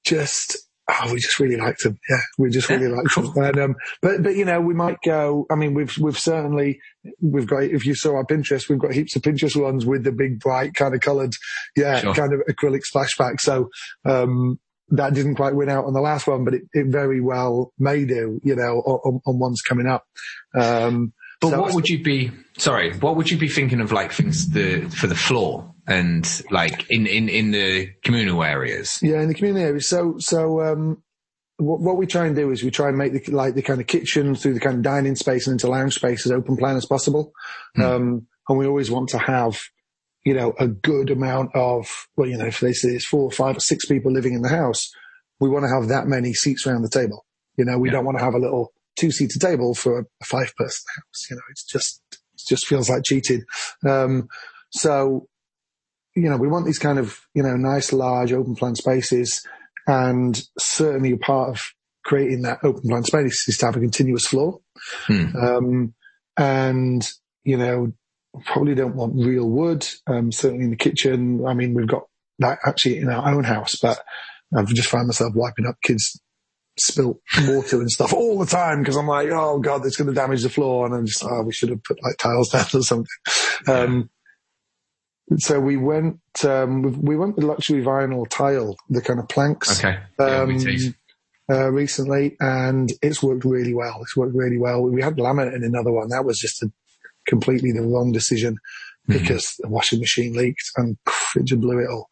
just, 0.03 0.57
oh, 0.89 1.13
we 1.13 1.19
just 1.19 1.39
really 1.39 1.55
liked 1.55 1.83
them. 1.83 1.99
Yeah, 2.09 2.21
we 2.37 2.49
just 2.49 2.69
really 2.69 2.87
liked 2.87 3.15
them. 3.15 3.33
And, 3.35 3.59
um, 3.59 3.75
but, 4.01 4.23
but, 4.23 4.35
you 4.35 4.45
know, 4.45 4.59
we 4.59 4.73
might 4.73 4.97
go, 5.03 5.45
I 5.49 5.55
mean, 5.55 5.73
we've, 5.73 5.95
we've 5.97 6.17
certainly, 6.17 6.79
we've 7.21 7.47
got, 7.47 7.63
if 7.63 7.85
you 7.85 7.95
saw 7.95 8.15
our 8.15 8.25
Pinterest, 8.25 8.69
we've 8.69 8.79
got 8.79 8.93
heaps 8.93 9.15
of 9.15 9.21
Pinterest 9.21 9.61
ones 9.61 9.85
with 9.85 10.03
the 10.03 10.11
big 10.11 10.39
bright 10.39 10.73
kind 10.73 10.93
of 10.93 11.01
colored, 11.01 11.33
yeah, 11.75 11.99
sure. 11.99 12.13
kind 12.13 12.33
of 12.33 12.41
acrylic 12.49 12.81
splashback. 12.93 13.39
So, 13.39 13.69
um, 14.05 14.59
that 14.91 15.13
didn't 15.13 15.35
quite 15.35 15.55
win 15.55 15.69
out 15.69 15.85
on 15.85 15.93
the 15.93 16.01
last 16.01 16.27
one, 16.27 16.43
but 16.43 16.55
it, 16.55 16.63
it 16.73 16.87
very 16.87 17.21
well 17.21 17.73
may 17.77 18.05
do, 18.05 18.39
you 18.43 18.55
know, 18.55 18.79
on, 18.79 19.21
on 19.25 19.39
ones 19.39 19.61
coming 19.61 19.87
up. 19.87 20.05
Um, 20.59 21.13
but 21.41 21.51
so 21.51 21.61
what 21.61 21.73
would 21.73 21.87
you 21.87 22.03
be, 22.03 22.31
sorry, 22.57 22.93
what 22.97 23.15
would 23.15 23.29
you 23.29 23.37
be 23.37 23.47
thinking 23.47 23.79
of 23.79 23.91
like 23.91 24.11
things 24.11 24.49
the, 24.49 24.81
for 24.89 25.07
the 25.07 25.15
floor? 25.15 25.73
And 25.89 26.41
like 26.51 26.89
in, 26.89 27.07
in, 27.07 27.27
in 27.27 27.51
the 27.51 27.89
communal 28.03 28.43
areas? 28.43 28.99
Yeah, 29.01 29.21
in 29.21 29.27
the 29.27 29.33
communal 29.33 29.61
areas. 29.61 29.87
So, 29.87 30.15
so, 30.19 30.61
um, 30.61 31.03
what, 31.57 31.81
what 31.81 31.97
we 31.97 32.07
try 32.07 32.25
and 32.25 32.35
do 32.35 32.51
is 32.51 32.63
we 32.63 32.71
try 32.71 32.87
and 32.87 32.97
make 32.97 33.13
the, 33.13 33.31
like 33.31 33.53
the 33.55 33.61
kind 33.61 33.81
of 33.81 33.87
kitchen 33.87 34.35
through 34.35 34.53
the 34.53 34.59
kind 34.61 34.77
of 34.77 34.81
dining 34.81 35.15
space 35.15 35.45
and 35.45 35.55
into 35.55 35.67
lounge 35.67 35.95
space 35.95 36.25
as 36.25 36.31
open 36.31 36.55
plan 36.55 36.77
as 36.77 36.85
possible. 36.85 37.33
Hmm. 37.75 37.81
Um, 37.81 38.27
and 38.47 38.57
we 38.57 38.65
always 38.65 38.89
want 38.89 39.09
to 39.09 39.17
have, 39.17 39.59
you 40.23 40.33
know, 40.33 40.53
a 40.57 40.67
good 40.67 41.09
amount 41.09 41.51
of, 41.55 42.07
well, 42.15 42.29
you 42.29 42.37
know, 42.37 42.45
if 42.45 42.59
they 42.59 42.73
say 42.73 42.89
it's 42.89 43.05
four, 43.05 43.23
or 43.23 43.31
five 43.31 43.57
or 43.57 43.59
six 43.61 43.85
people 43.85 44.11
living 44.11 44.33
in 44.33 44.41
the 44.41 44.49
house, 44.49 44.91
we 45.39 45.49
want 45.49 45.65
to 45.65 45.69
have 45.69 45.89
that 45.89 46.07
many 46.07 46.33
seats 46.33 46.65
around 46.65 46.81
the 46.81 46.89
table. 46.89 47.25
You 47.57 47.65
know, 47.65 47.77
we 47.77 47.89
yeah. 47.89 47.93
don't 47.93 48.05
want 48.05 48.17
to 48.17 48.23
have 48.23 48.35
a 48.35 48.39
little 48.39 48.73
two 48.97 49.11
seater 49.11 49.39
table 49.39 49.73
for 49.73 49.99
a 49.99 50.25
five 50.25 50.53
person 50.55 50.85
house. 50.95 51.27
You 51.29 51.35
know, 51.35 51.41
it's 51.51 51.63
just, 51.63 52.01
it 52.11 52.41
just 52.47 52.67
feels 52.67 52.89
like 52.89 53.03
cheating. 53.03 53.43
Um, 53.87 54.27
so 54.71 55.27
you 56.15 56.29
know, 56.29 56.37
we 56.37 56.47
want 56.47 56.65
these 56.65 56.79
kind 56.79 56.99
of, 56.99 57.19
you 57.33 57.43
know, 57.43 57.55
nice, 57.55 57.93
large 57.93 58.33
open 58.33 58.55
plan 58.55 58.75
spaces. 58.75 59.45
And 59.87 60.41
certainly 60.59 61.11
a 61.11 61.17
part 61.17 61.49
of 61.49 61.61
creating 62.03 62.43
that 62.43 62.59
open 62.63 62.89
plan 62.89 63.03
space 63.03 63.47
is 63.47 63.57
to 63.57 63.65
have 63.67 63.75
a 63.75 63.79
continuous 63.79 64.27
floor. 64.27 64.59
Hmm. 65.05 65.35
Um, 65.35 65.93
and, 66.37 67.07
you 67.43 67.57
know, 67.57 67.93
probably 68.45 68.75
don't 68.75 68.95
want 68.95 69.13
real 69.15 69.49
wood. 69.49 69.87
Um, 70.07 70.31
certainly 70.31 70.65
in 70.65 70.71
the 70.71 70.77
kitchen. 70.77 71.45
I 71.45 71.53
mean, 71.53 71.73
we've 71.73 71.87
got 71.87 72.03
that 72.39 72.59
actually 72.65 72.97
in 72.97 73.09
our 73.09 73.33
own 73.33 73.43
house, 73.43 73.75
but 73.75 73.99
I've 74.55 74.67
just 74.67 74.89
found 74.89 75.07
myself 75.07 75.33
wiping 75.35 75.65
up 75.65 75.75
kids 75.83 76.19
spilt 76.77 77.19
water 77.45 77.81
and 77.81 77.91
stuff 77.91 78.13
all 78.13 78.39
the 78.39 78.45
time 78.45 78.79
because 78.79 78.95
I'm 78.95 79.07
like, 79.07 79.29
oh 79.31 79.59
god, 79.59 79.85
it's 79.85 79.97
going 79.97 80.07
to 80.07 80.13
damage 80.13 80.43
the 80.43 80.49
floor, 80.49 80.85
and 80.85 80.95
I'm 80.95 81.05
just, 81.05 81.23
oh, 81.23 81.43
we 81.43 81.51
should 81.51 81.69
have 81.69 81.83
put 81.83 82.01
like 82.03 82.17
tiles 82.17 82.49
down 82.49 82.65
or 82.73 82.81
something. 82.81 83.07
Um, 83.67 84.09
so 85.37 85.59
we 85.59 85.77
went, 85.77 86.19
um, 86.43 87.01
we 87.01 87.15
went 87.15 87.35
with 87.35 87.45
luxury 87.45 87.83
vinyl 87.83 88.27
tile, 88.29 88.75
the 88.89 89.01
kind 89.01 89.19
of 89.19 89.27
planks. 89.27 89.79
Okay. 89.83 89.99
Um, 90.19 90.59
too. 90.59 90.93
uh, 91.51 91.69
recently, 91.71 92.35
and 92.39 92.91
it's 93.01 93.21
worked 93.21 93.45
really 93.45 93.73
well. 93.73 93.99
It's 94.01 94.15
worked 94.17 94.35
really 94.35 94.57
well. 94.57 94.81
We 94.81 95.01
had 95.01 95.17
laminate 95.17 95.55
in 95.55 95.63
another 95.63 95.91
one. 95.91 96.09
That 96.09 96.25
was 96.25 96.39
just 96.39 96.63
a, 96.63 96.71
completely 97.27 97.71
the 97.71 97.81
wrong 97.81 98.11
decision 98.11 98.57
Mm-hmm. 99.07 99.21
because 99.23 99.55
the 99.57 99.69
washing 99.69 99.99
machine 99.99 100.33
leaked 100.35 100.69
and 100.77 100.95
it 101.35 101.45
just 101.45 101.61
blew 101.61 101.79
it 101.79 101.87
all. 101.89 102.09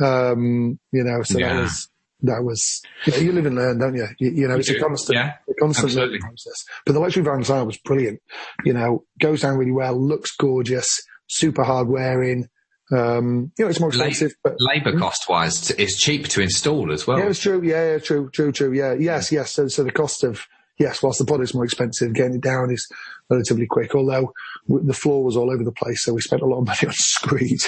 Um, 0.00 0.78
you 0.92 1.04
know, 1.04 1.22
so 1.22 1.38
Yeah. 1.38 1.54
that 1.54 1.60
was 1.62 1.88
that 2.22 2.42
was. 2.44 2.82
You, 3.04 3.12
know, 3.12 3.18
you 3.18 3.32
live 3.32 3.46
and 3.46 3.56
learn, 3.56 3.78
don't 3.78 3.94
you? 3.94 4.06
You, 4.18 4.30
you 4.30 4.48
know, 4.48 4.56
it's 4.56 4.70
a 4.70 4.78
constant, 4.78 5.16
Yeah, 5.16 5.32
a 5.48 5.54
constant 5.54 5.92
learning 5.94 6.20
process. 6.20 6.64
But 6.86 6.92
the 6.92 7.00
luxury 7.00 7.24
vinyl 7.24 7.46
tile 7.46 7.66
was 7.66 7.76
brilliant. 7.78 8.20
You 8.64 8.72
know, 8.72 9.04
goes 9.20 9.40
down 9.42 9.58
really 9.58 9.72
well, 9.72 10.00
looks 10.00 10.34
gorgeous, 10.36 11.02
super 11.30 11.64
hard 11.64 11.88
wearing. 11.88 12.48
Um, 12.92 13.52
you 13.56 13.64
know, 13.64 13.70
it's 13.70 13.78
more 13.80 13.90
La- 13.92 14.04
expensive, 14.06 14.36
but 14.42 14.56
Labour 14.58 14.98
cost 14.98 15.28
wise, 15.28 15.70
it's 15.70 15.96
cheap 15.96 16.26
to 16.28 16.40
install 16.40 16.92
as 16.92 17.06
well. 17.06 17.18
yeah, 17.18 17.28
it's 17.28 17.38
true. 17.40 17.62
Yeah, 17.62 17.92
yeah, 17.92 17.98
true, 17.98 18.28
true, 18.32 18.50
true. 18.50 18.72
Yeah, 18.72 18.94
yes, 18.94 19.30
yes. 19.30 19.52
So, 19.52 19.68
so 19.68 19.84
the 19.84 19.92
cost 19.92 20.24
of 20.24 20.44
yes, 20.76 21.00
whilst 21.02 21.20
the 21.20 21.24
product's 21.24 21.54
more 21.54 21.64
expensive, 21.64 22.12
getting 22.14 22.34
it 22.34 22.40
down 22.40 22.72
is 22.72 22.88
relatively 23.28 23.66
quick. 23.66 23.94
Although 23.94 24.32
w- 24.68 24.84
the 24.84 24.92
floor 24.94 25.22
was 25.22 25.36
all 25.36 25.50
over 25.52 25.62
the 25.62 25.70
place, 25.70 26.02
so 26.02 26.12
we 26.12 26.20
spent 26.20 26.42
a 26.42 26.46
lot 26.46 26.58
of 26.58 26.66
money 26.66 26.78
on 26.88 26.92
screed, 26.92 27.60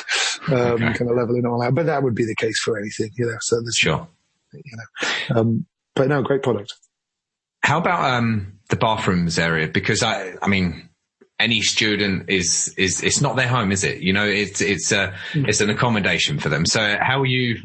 um, 0.49 0.55
Okay. 0.57 0.93
kind 0.95 1.11
of 1.11 1.17
leveling 1.17 1.45
it 1.45 1.47
all 1.49 1.63
out. 1.63 1.75
But 1.77 1.87
that 1.87 2.03
would 2.03 2.17
be 2.17 2.25
the 2.25 2.35
case 2.35 2.61
for 2.61 2.77
anything, 2.77 3.11
you 3.17 3.27
know. 3.27 3.37
So 3.43 3.61
there's, 3.61 3.77
Sure. 3.77 4.09
you 4.53 4.63
know, 4.77 5.41
um, 5.41 5.67
but 5.95 6.09
no, 6.09 6.23
great 6.23 6.43
product. 6.43 6.75
How 7.63 7.79
about 7.79 8.13
um, 8.13 8.55
the 8.71 8.77
bathrooms 8.77 9.39
area? 9.39 9.69
Because 9.69 10.03
I, 10.03 10.35
I 10.43 10.49
mean, 10.49 10.89
any 11.43 11.61
student 11.61 12.31
is 12.31 12.73
is 12.79 13.03
it's 13.03 13.21
not 13.21 13.37
their 13.37 13.49
home, 13.49 13.73
is 13.73 13.85
it? 13.85 13.99
You 14.01 14.13
know, 14.13 14.25
it's 14.27 14.61
it's 14.61 14.93
a 14.93 15.13
it's 15.35 15.61
an 15.61 15.71
accommodation 15.71 16.39
for 16.39 16.49
them. 16.49 16.65
So 16.67 16.97
how 17.01 17.21
are 17.21 17.27
you 17.27 17.59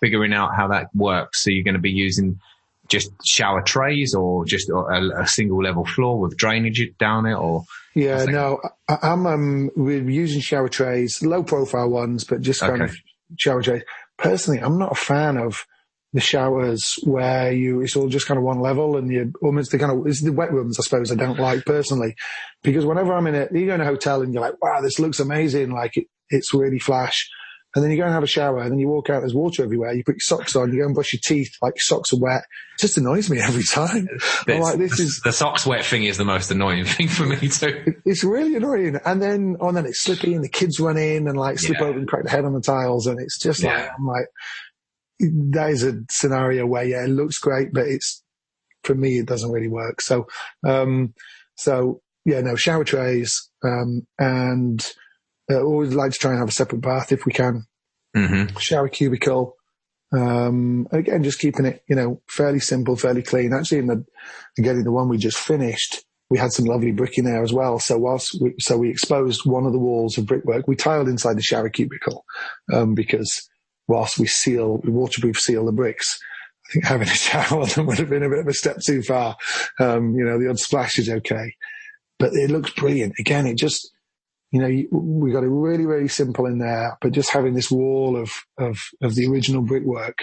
figuring 0.00 0.32
out 0.32 0.54
how 0.56 0.68
that 0.68 0.88
works? 0.94 1.42
So 1.44 1.50
you're 1.50 1.64
going 1.64 1.74
to 1.74 1.80
be 1.80 1.90
using 1.90 2.40
just 2.88 3.10
shower 3.24 3.62
trays 3.62 4.14
or 4.14 4.44
just 4.44 4.68
a, 4.68 5.10
a 5.16 5.26
single 5.26 5.62
level 5.62 5.84
floor 5.84 6.18
with 6.18 6.36
drainage 6.36 6.82
down 6.98 7.24
it, 7.24 7.34
or 7.34 7.62
Yeah, 7.94 8.24
no, 8.24 8.60
I, 8.88 8.98
I'm 9.02 9.26
um, 9.26 9.70
we're 9.76 10.10
using 10.10 10.40
shower 10.40 10.68
trays, 10.68 11.22
low 11.22 11.42
profile 11.44 11.88
ones, 11.88 12.24
but 12.24 12.40
just 12.40 12.60
kind 12.60 12.82
Okay. 12.82 12.90
of 12.90 12.96
shower 13.38 13.62
trays. 13.62 13.82
Personally, 14.18 14.60
I'm 14.60 14.76
not 14.78 14.92
a 14.92 14.96
fan 14.96 15.36
of 15.36 15.64
the 16.12 16.20
showers 16.20 16.98
where 17.04 17.52
you 17.52 17.80
it's 17.82 17.94
all 17.94 18.08
just 18.08 18.26
kind 18.26 18.38
of 18.38 18.44
one 18.44 18.60
level 18.60 18.96
and 18.96 19.12
you 19.12 19.32
almost 19.42 19.70
the 19.70 19.78
kind 19.78 19.92
of 19.92 20.06
it's 20.06 20.22
the 20.22 20.32
wet 20.32 20.52
rooms 20.52 20.78
I 20.78 20.82
suppose 20.82 21.12
I 21.12 21.14
don't 21.14 21.38
like 21.38 21.64
personally 21.64 22.16
because 22.62 22.84
whenever 22.84 23.12
I'm 23.14 23.26
in 23.28 23.34
a 23.36 23.48
you 23.52 23.66
go 23.66 23.74
in 23.76 23.80
a 23.80 23.84
hotel 23.84 24.22
and 24.22 24.32
you're 24.34 24.42
like 24.42 24.60
wow 24.60 24.80
this 24.80 24.98
looks 24.98 25.20
amazing 25.20 25.70
like 25.70 25.96
it, 25.96 26.06
it's 26.28 26.52
really 26.52 26.80
flash 26.80 27.28
and 27.76 27.84
then 27.84 27.92
you 27.92 27.96
go 27.96 28.02
and 28.02 28.12
have 28.12 28.24
a 28.24 28.26
shower 28.26 28.58
and 28.58 28.72
then 28.72 28.80
you 28.80 28.88
walk 28.88 29.08
out 29.08 29.20
there's 29.20 29.34
water 29.34 29.62
everywhere 29.62 29.92
you 29.92 30.02
put 30.02 30.16
your 30.16 30.20
socks 30.20 30.56
on 30.56 30.72
you 30.72 30.80
go 30.80 30.86
and 30.86 30.94
brush 30.96 31.12
your 31.12 31.20
teeth 31.22 31.54
like 31.62 31.74
your 31.74 31.82
socks 31.82 32.12
are 32.12 32.18
wet 32.18 32.42
it 32.42 32.80
just 32.80 32.98
annoys 32.98 33.30
me 33.30 33.38
every 33.42 33.62
time 33.62 34.08
I'm 34.48 34.60
like 34.60 34.78
this 34.78 34.96
the, 34.96 35.02
is 35.04 35.20
the 35.22 35.32
socks 35.32 35.64
wet 35.64 35.84
thing 35.84 36.02
is 36.02 36.16
the 36.16 36.24
most 36.24 36.50
annoying 36.50 36.84
thing 36.86 37.06
for 37.06 37.24
me 37.26 37.36
too. 37.46 37.94
it's 38.04 38.24
really 38.24 38.56
annoying. 38.56 38.98
And 39.04 39.22
then, 39.22 39.56
oh, 39.60 39.68
and 39.68 39.76
then 39.76 39.86
it's 39.86 40.00
slippy 40.00 40.34
and 40.34 40.42
the 40.42 40.48
kids 40.48 40.80
run 40.80 40.96
in 40.96 41.28
and 41.28 41.38
like 41.38 41.60
slip 41.60 41.78
Yeah. 41.78 41.86
over 41.86 41.98
and 41.98 42.08
crack 42.08 42.24
their 42.24 42.32
head 42.34 42.44
on 42.44 42.52
the 42.54 42.60
tiles. 42.60 43.06
And 43.06 43.20
it's 43.20 43.38
just 43.38 43.62
like, 43.62 43.72
Yeah. 43.76 43.90
I'm 43.96 44.06
like, 44.06 44.26
that 45.20 45.70
is 45.70 45.84
a 45.84 46.00
scenario 46.10 46.66
where, 46.66 46.84
yeah, 46.84 47.04
it 47.04 47.08
looks 47.08 47.38
great, 47.38 47.72
but 47.72 47.86
it's, 47.86 48.22
for 48.82 48.94
me, 48.94 49.18
it 49.18 49.26
doesn't 49.26 49.50
really 49.50 49.68
work. 49.68 50.00
So, 50.00 50.26
um, 50.66 51.14
so 51.56 52.00
yeah, 52.24 52.40
no, 52.40 52.56
shower 52.56 52.84
trays, 52.84 53.50
um, 53.62 54.06
and 54.18 54.84
uh, 55.50 55.62
always 55.62 55.94
like 55.94 56.12
to 56.12 56.18
try 56.18 56.30
and 56.30 56.40
have 56.40 56.48
a 56.48 56.52
separate 56.52 56.80
bath 56.80 57.12
if 57.12 57.26
we 57.26 57.32
can. 57.32 57.66
hmm 58.14 58.46
Shower 58.58 58.88
cubicle. 58.88 59.56
Um, 60.12 60.88
again, 60.90 61.22
just 61.22 61.38
keeping 61.38 61.66
it, 61.66 61.84
you 61.88 61.94
know, 61.94 62.20
fairly 62.28 62.60
simple, 62.60 62.96
fairly 62.96 63.22
clean. 63.22 63.52
Actually, 63.52 63.78
in 63.78 63.86
the, 63.86 64.04
again, 64.58 64.76
in 64.76 64.84
the 64.84 64.92
one 64.92 65.08
we 65.08 65.18
just 65.18 65.38
finished, 65.38 66.04
we 66.30 66.38
had 66.38 66.52
some 66.52 66.64
lovely 66.64 66.92
brick 66.92 67.18
in 67.18 67.24
there 67.24 67.42
as 67.42 67.52
well. 67.52 67.78
So 67.78 67.98
whilst 67.98 68.36
we, 68.40 68.54
so 68.58 68.76
we 68.78 68.90
exposed 68.90 69.42
one 69.44 69.66
of 69.66 69.72
the 69.72 69.78
walls 69.78 70.18
of 70.18 70.26
brickwork, 70.26 70.66
we 70.66 70.76
tiled 70.76 71.08
inside 71.08 71.36
the 71.36 71.42
shower 71.42 71.68
cubicle, 71.68 72.24
um, 72.72 72.94
because 72.94 73.48
whilst 73.90 74.18
we 74.18 74.26
seal, 74.26 74.78
we 74.78 74.90
waterproof 74.90 75.36
seal 75.36 75.66
the 75.66 75.72
bricks, 75.72 76.18
I 76.68 76.72
think 76.72 76.84
having 76.84 77.08
a 77.08 77.10
shower 77.10 77.60
on 77.62 77.68
them 77.68 77.86
would 77.86 77.98
have 77.98 78.08
been 78.08 78.22
a 78.22 78.28
bit 78.28 78.38
of 78.38 78.46
a 78.46 78.54
step 78.54 78.78
too 78.80 79.02
far. 79.02 79.36
Um, 79.78 80.14
you 80.14 80.24
know, 80.24 80.38
the 80.38 80.48
odd 80.48 80.60
splash 80.60 80.98
is 80.98 81.08
okay, 81.08 81.54
but 82.18 82.32
it 82.32 82.50
looks 82.50 82.70
brilliant. 82.70 83.14
Again, 83.18 83.46
it 83.46 83.58
just, 83.58 83.90
you 84.52 84.60
know, 84.60 84.68
we 84.92 85.32
got 85.32 85.42
it 85.42 85.48
really, 85.48 85.86
really 85.86 86.08
simple 86.08 86.46
in 86.46 86.58
there, 86.58 86.96
but 87.00 87.12
just 87.12 87.32
having 87.32 87.54
this 87.54 87.70
wall 87.70 88.16
of, 88.16 88.30
of, 88.58 88.78
of 89.02 89.16
the 89.16 89.26
original 89.26 89.62
brickwork 89.62 90.18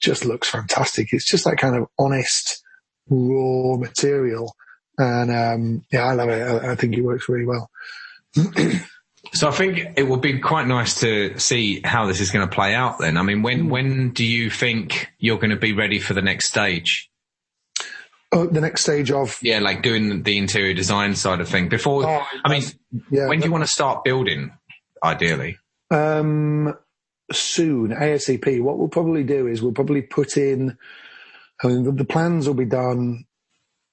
just 0.00 0.24
looks 0.24 0.48
fantastic. 0.48 1.08
It's 1.10 1.28
just 1.28 1.44
that 1.44 1.58
kind 1.58 1.74
of 1.74 1.88
honest, 1.98 2.62
raw 3.08 3.76
material. 3.76 4.54
And, 4.98 5.30
um, 5.32 5.84
yeah, 5.92 6.04
I 6.04 6.12
love 6.14 6.28
it. 6.28 6.42
I, 6.42 6.72
I 6.72 6.74
think 6.76 6.96
it 6.96 7.02
works 7.02 7.28
really 7.28 7.46
well. 7.46 7.70
So 9.32 9.48
I 9.48 9.52
think 9.52 9.92
it 9.96 10.02
would 10.08 10.20
be 10.20 10.38
quite 10.40 10.66
nice 10.66 11.00
to 11.00 11.38
see 11.38 11.80
how 11.84 12.06
this 12.06 12.20
is 12.20 12.30
going 12.30 12.48
to 12.48 12.52
play 12.52 12.74
out. 12.74 12.98
Then, 12.98 13.16
I 13.16 13.22
mean, 13.22 13.42
when 13.42 13.68
when 13.68 14.10
do 14.10 14.24
you 14.24 14.50
think 14.50 15.08
you're 15.18 15.38
going 15.38 15.50
to 15.50 15.56
be 15.56 15.72
ready 15.72 16.00
for 16.00 16.14
the 16.14 16.22
next 16.22 16.46
stage? 16.48 17.08
Oh, 18.32 18.46
the 18.46 18.60
next 18.60 18.82
stage 18.82 19.10
of, 19.10 19.38
Yeah, 19.42 19.58
like 19.58 19.82
doing 19.82 20.22
the 20.22 20.38
interior 20.38 20.72
design 20.74 21.16
side 21.16 21.40
of 21.40 21.48
thing. 21.48 21.68
Before, 21.68 22.06
Oh, 22.06 22.26
I 22.44 22.48
mean, 22.48 22.62
yeah, 23.10 23.26
when 23.26 23.40
do 23.40 23.46
you 23.46 23.52
want 23.52 23.64
to 23.64 23.70
start 23.70 24.04
building? 24.04 24.52
Ideally, 25.02 25.58
Um, 25.90 26.76
soon, 27.32 27.90
ASAP. 27.90 28.60
What 28.60 28.78
we'll 28.78 28.88
probably 28.88 29.24
do 29.24 29.46
is 29.46 29.62
we'll 29.62 29.72
probably 29.72 30.02
put 30.02 30.36
in, 30.36 30.76
I 31.64 31.68
mean, 31.68 31.84
the, 31.84 31.92
the 31.92 32.04
plans 32.04 32.46
will 32.46 32.54
be 32.54 32.66
done. 32.66 33.24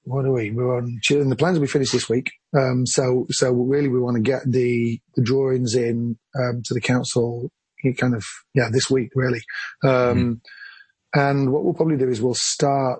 What 0.08 0.26
are 0.26 0.32
we? 0.32 0.51
We're 0.51 0.78
on, 0.78 0.99
the 1.10 1.36
plans 1.38 1.58
will 1.60 1.66
be 1.66 1.72
finished 1.72 1.91
this 1.91 2.10
week. 2.10 2.32
Um, 2.58 2.86
so, 2.86 3.26
so 3.30 3.51
really 3.51 3.89
we 3.89 3.99
want 3.99 4.16
to 4.16 4.22
get 4.22 4.41
the, 4.45 4.99
the 5.16 5.22
drawings 5.22 5.76
in, 5.76 6.18
um, 6.39 6.62
to 6.66 6.74
the 6.74 6.82
council 6.82 7.51
kind 7.97 8.16
of, 8.16 8.26
yeah, 8.53 8.70
this 8.72 8.89
week 8.89 9.12
really. 9.16 9.41
Um, 9.84 10.41
and 11.14 11.51
what 11.51 11.64
we'll 11.64 11.74
probably 11.74 11.97
do 11.97 12.10
is 12.10 12.22
we'll 12.22 12.34
start, 12.34 12.99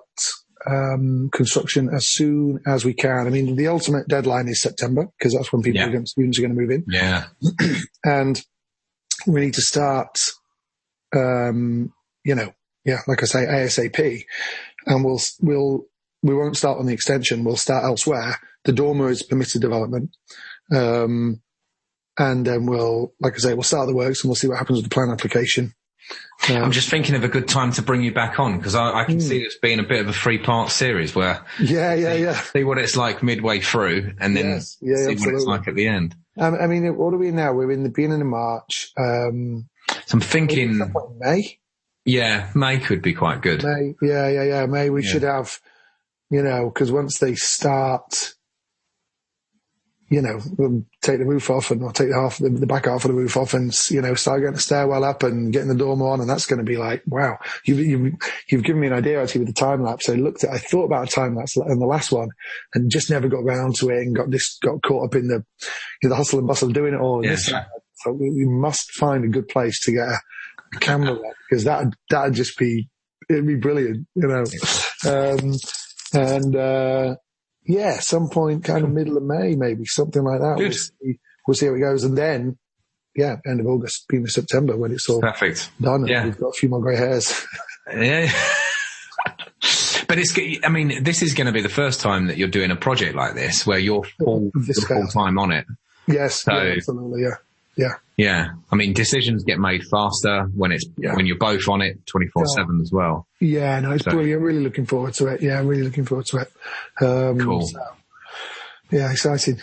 um, 0.66 1.30
construction 1.32 1.88
as 1.94 2.08
soon 2.08 2.60
as 2.66 2.84
we 2.84 2.92
can. 2.92 3.26
I 3.26 3.30
mean, 3.30 3.56
the 3.56 3.68
ultimate 3.68 4.08
deadline 4.08 4.48
is 4.48 4.60
September 4.60 5.06
because 5.18 5.34
that's 5.34 5.52
when 5.52 5.62
people 5.62 5.80
Yeah. 5.80 5.88
are 5.88 5.92
going, 5.92 6.06
students 6.06 6.38
are 6.38 6.42
going 6.42 6.54
to 6.54 6.60
move 6.60 6.70
in 6.70 6.84
yeah, 6.88 7.24
and 8.04 8.42
we 9.26 9.40
need 9.40 9.54
to 9.54 9.62
start, 9.62 10.18
um, 11.14 11.92
you 12.24 12.34
know, 12.34 12.52
yeah, 12.84 13.00
like 13.06 13.22
I 13.22 13.26
say, 13.26 13.44
ASAP, 13.46 14.24
and 14.86 15.04
we'll 15.04 15.20
we'll 15.40 15.84
we 16.22 16.34
won't 16.34 16.56
start 16.56 16.78
on 16.78 16.86
the 16.86 16.92
extension. 16.94 17.44
We'll 17.44 17.56
start 17.56 17.84
elsewhere. 17.84 18.38
The 18.64 18.72
dormer 18.72 19.08
is 19.10 19.22
permitted 19.22 19.60
development, 19.62 20.10
um, 20.74 21.40
and 22.18 22.46
then 22.46 22.66
we'll, 22.66 23.12
like 23.20 23.34
I 23.34 23.38
say, 23.38 23.54
we'll 23.54 23.62
start 23.62 23.86
the 23.88 23.94
works 23.94 24.22
and 24.22 24.28
we'll 24.28 24.34
see 24.36 24.48
what 24.48 24.58
happens 24.58 24.78
with 24.78 24.84
the 24.90 24.94
plan 24.94 25.10
application. 25.10 25.74
Um, 26.48 26.56
I'm 26.64 26.72
just 26.72 26.88
thinking 26.88 27.14
of 27.14 27.24
a 27.24 27.28
good 27.28 27.48
time 27.48 27.72
to 27.72 27.82
bring 27.82 28.02
you 28.02 28.12
back 28.12 28.40
on 28.40 28.56
because 28.56 28.74
I, 28.74 29.00
I 29.00 29.04
can 29.04 29.20
see 29.20 29.44
this 29.44 29.58
being 29.58 29.78
a 29.78 29.82
bit 29.82 30.00
of 30.00 30.08
a 30.08 30.12
three 30.12 30.38
part 30.38 30.70
series 30.70 31.14
where 31.14 31.44
yeah, 31.60 31.92
yeah, 31.94 32.14
yeah. 32.14 32.32
see 32.40 32.64
what 32.64 32.78
it's 32.78 32.96
like 32.96 33.22
midway 33.22 33.60
through 33.60 34.14
and 34.18 34.34
then 34.34 34.46
Yes. 34.46 34.78
Yeah, 34.80 34.96
see 34.96 35.16
what 35.16 35.34
it's 35.34 35.44
like 35.44 35.68
at 35.68 35.74
the 35.74 35.86
end. 35.86 36.14
Um, 36.38 36.54
I 36.58 36.66
mean, 36.66 36.96
what 36.96 37.12
are 37.12 37.18
we 37.18 37.30
now? 37.30 37.52
We're 37.52 37.72
in 37.72 37.82
the 37.82 37.90
beginning 37.90 38.22
of 38.22 38.26
March. 38.26 38.90
Um, 38.96 39.68
So 40.06 40.14
I'm 40.14 40.20
thinking, 40.20 40.78
some 40.78 40.92
point 40.92 41.10
in 41.12 41.18
May. 41.18 41.58
yeah, 42.06 42.50
May 42.54 42.78
could 42.78 43.02
be 43.02 43.12
quite 43.12 43.42
good. 43.42 43.62
May, 43.62 43.94
yeah, 44.00 44.28
yeah, 44.28 44.44
yeah. 44.44 44.66
May 44.66 44.88
we 44.88 45.02
Yeah. 45.04 45.10
should 45.12 45.22
have, 45.24 45.60
you 46.30 46.42
know, 46.42 46.70
because 46.70 46.92
once 46.92 47.18
they 47.18 47.34
start, 47.34 48.34
you 50.10 50.22
know, 50.22 50.38
take 51.02 51.18
the 51.18 51.26
roof 51.26 51.50
off 51.50 51.70
and 51.70 51.82
I'll 51.84 51.92
take 51.92 52.08
the 52.08 52.14
half, 52.14 52.38
the, 52.38 52.48
the 52.48 52.66
back 52.66 52.86
half 52.86 53.04
of 53.04 53.10
the 53.10 53.16
roof 53.16 53.36
off 53.36 53.52
and, 53.54 53.72
you 53.90 54.00
know, 54.00 54.14
start 54.14 54.40
getting 54.40 54.54
the 54.54 54.60
stairwell 54.60 55.04
up 55.04 55.22
and 55.22 55.52
getting 55.52 55.68
the 55.68 55.74
dormer 55.74 56.08
on. 56.08 56.20
And 56.20 56.28
that's 56.28 56.46
going 56.46 56.58
to 56.58 56.64
be 56.64 56.78
like, 56.78 57.02
wow, 57.06 57.38
you've, 57.64 57.78
you've, 57.80 58.14
you've 58.50 58.62
given 58.64 58.80
me 58.80 58.86
an 58.86 58.94
idea 58.94 59.22
actually 59.22 59.40
with 59.44 59.54
the 59.54 59.60
time 59.60 59.82
lapse. 59.82 60.08
I 60.08 60.14
looked 60.14 60.44
at, 60.44 60.50
I 60.50 60.58
thought 60.58 60.84
about 60.84 61.08
a 61.08 61.10
time 61.10 61.36
lapse 61.36 61.56
in 61.56 61.78
the 61.78 61.86
last 61.86 62.10
one 62.10 62.30
and 62.74 62.90
just 62.90 63.10
never 63.10 63.28
got 63.28 63.44
round 63.44 63.76
to 63.76 63.90
it 63.90 63.98
and 63.98 64.16
got 64.16 64.30
this, 64.30 64.58
got 64.62 64.82
caught 64.82 65.06
up 65.06 65.14
in 65.14 65.28
the, 65.28 65.44
you 66.02 66.08
know, 66.08 66.10
the 66.10 66.16
hustle 66.16 66.38
and 66.38 66.48
bustle 66.48 66.68
of 66.68 66.74
doing 66.74 66.94
it 66.94 67.00
all. 67.00 67.16
And 67.16 67.26
Yeah. 67.26 67.30
this, 67.32 67.52
So 68.04 68.12
we, 68.12 68.30
we 68.30 68.46
must 68.46 68.92
find 68.92 69.24
a 69.24 69.28
good 69.28 69.48
place 69.48 69.80
to 69.84 69.92
get 69.92 70.08
a, 70.08 70.18
a 70.74 70.78
camera 70.78 71.18
because 71.48 71.64
that 71.64 71.92
that'd 72.10 72.34
just 72.34 72.56
be 72.58 72.88
it'd 73.28 73.46
be 73.46 73.56
brilliant, 73.56 74.06
you 74.14 74.28
know. 74.28 74.44
Um, 75.06 75.54
and 76.14 76.54
uh, 76.56 77.16
yeah, 77.64 77.98
some 78.00 78.28
point, 78.28 78.64
kind 78.64 78.84
of 78.84 78.90
middle 78.90 79.16
of 79.16 79.22
May, 79.22 79.54
maybe 79.54 79.84
something 79.84 80.22
like 80.22 80.40
that. 80.40 80.56
We'll 80.56 80.72
see, 80.72 81.18
we'll 81.46 81.54
see 81.54 81.66
how 81.66 81.74
it 81.74 81.80
goes, 81.80 82.04
and 82.04 82.16
then 82.16 82.58
yeah, 83.16 83.36
end 83.46 83.60
of 83.60 83.66
August, 83.66 84.06
beginning 84.08 84.26
of 84.26 84.30
September 84.30 84.76
when 84.76 84.92
it's 84.92 85.08
all 85.08 85.20
Perfect. 85.20 85.70
done. 85.80 86.00
And 86.02 86.08
Yeah. 86.08 86.24
we've 86.24 86.38
got 86.38 86.48
a 86.48 86.52
few 86.52 86.68
more 86.68 86.80
grey 86.80 86.96
hairs. 86.96 87.44
Yeah. 87.92 88.30
but 90.08 90.18
it's, 90.18 90.36
I 90.64 90.68
mean, 90.68 91.02
this 91.02 91.22
is 91.22 91.34
going 91.34 91.46
to 91.46 91.52
be 91.52 91.60
the 91.62 91.68
first 91.68 92.00
time 92.00 92.26
that 92.28 92.36
you're 92.36 92.48
doing 92.48 92.70
a 92.70 92.76
project 92.76 93.14
like 93.16 93.34
this 93.34 93.66
where 93.66 93.78
you're 93.78 94.04
full, 94.18 94.50
this 94.54 94.84
full 94.84 95.06
time 95.08 95.38
on 95.38 95.52
it. 95.52 95.66
yes, 96.06 96.42
So- 96.42 96.52
yeah, 96.52 96.74
absolutely, 96.76 97.22
yeah, 97.22 97.34
yeah. 97.76 97.94
Yeah. 98.18 98.48
I 98.70 98.76
mean, 98.76 98.92
decisions 98.92 99.44
get 99.44 99.58
made 99.60 99.84
faster 99.84 100.42
when 100.54 100.72
it's, 100.72 100.84
Yeah. 100.98 101.14
when 101.14 101.24
you're 101.24 101.38
both 101.38 101.66
on 101.68 101.80
it 101.80 102.04
24 102.06 102.46
seven 102.48 102.80
as 102.82 102.90
well. 102.92 103.26
Yeah, 103.40 103.78
no, 103.80 103.92
it's 103.92 104.04
So- 104.04 104.10
brilliant. 104.10 104.42
Really 104.42 104.60
looking 104.60 104.84
forward 104.84 105.14
to 105.14 105.28
it. 105.28 105.40
Yeah, 105.40 105.60
I'm 105.60 105.66
really 105.68 105.84
looking 105.84 106.04
forward 106.04 106.26
to 106.26 106.38
it. 106.38 106.52
Um, 107.00 107.38
Cool. 107.38 107.62
so, 107.66 107.80
yeah, 108.90 109.10
exciting. 109.10 109.62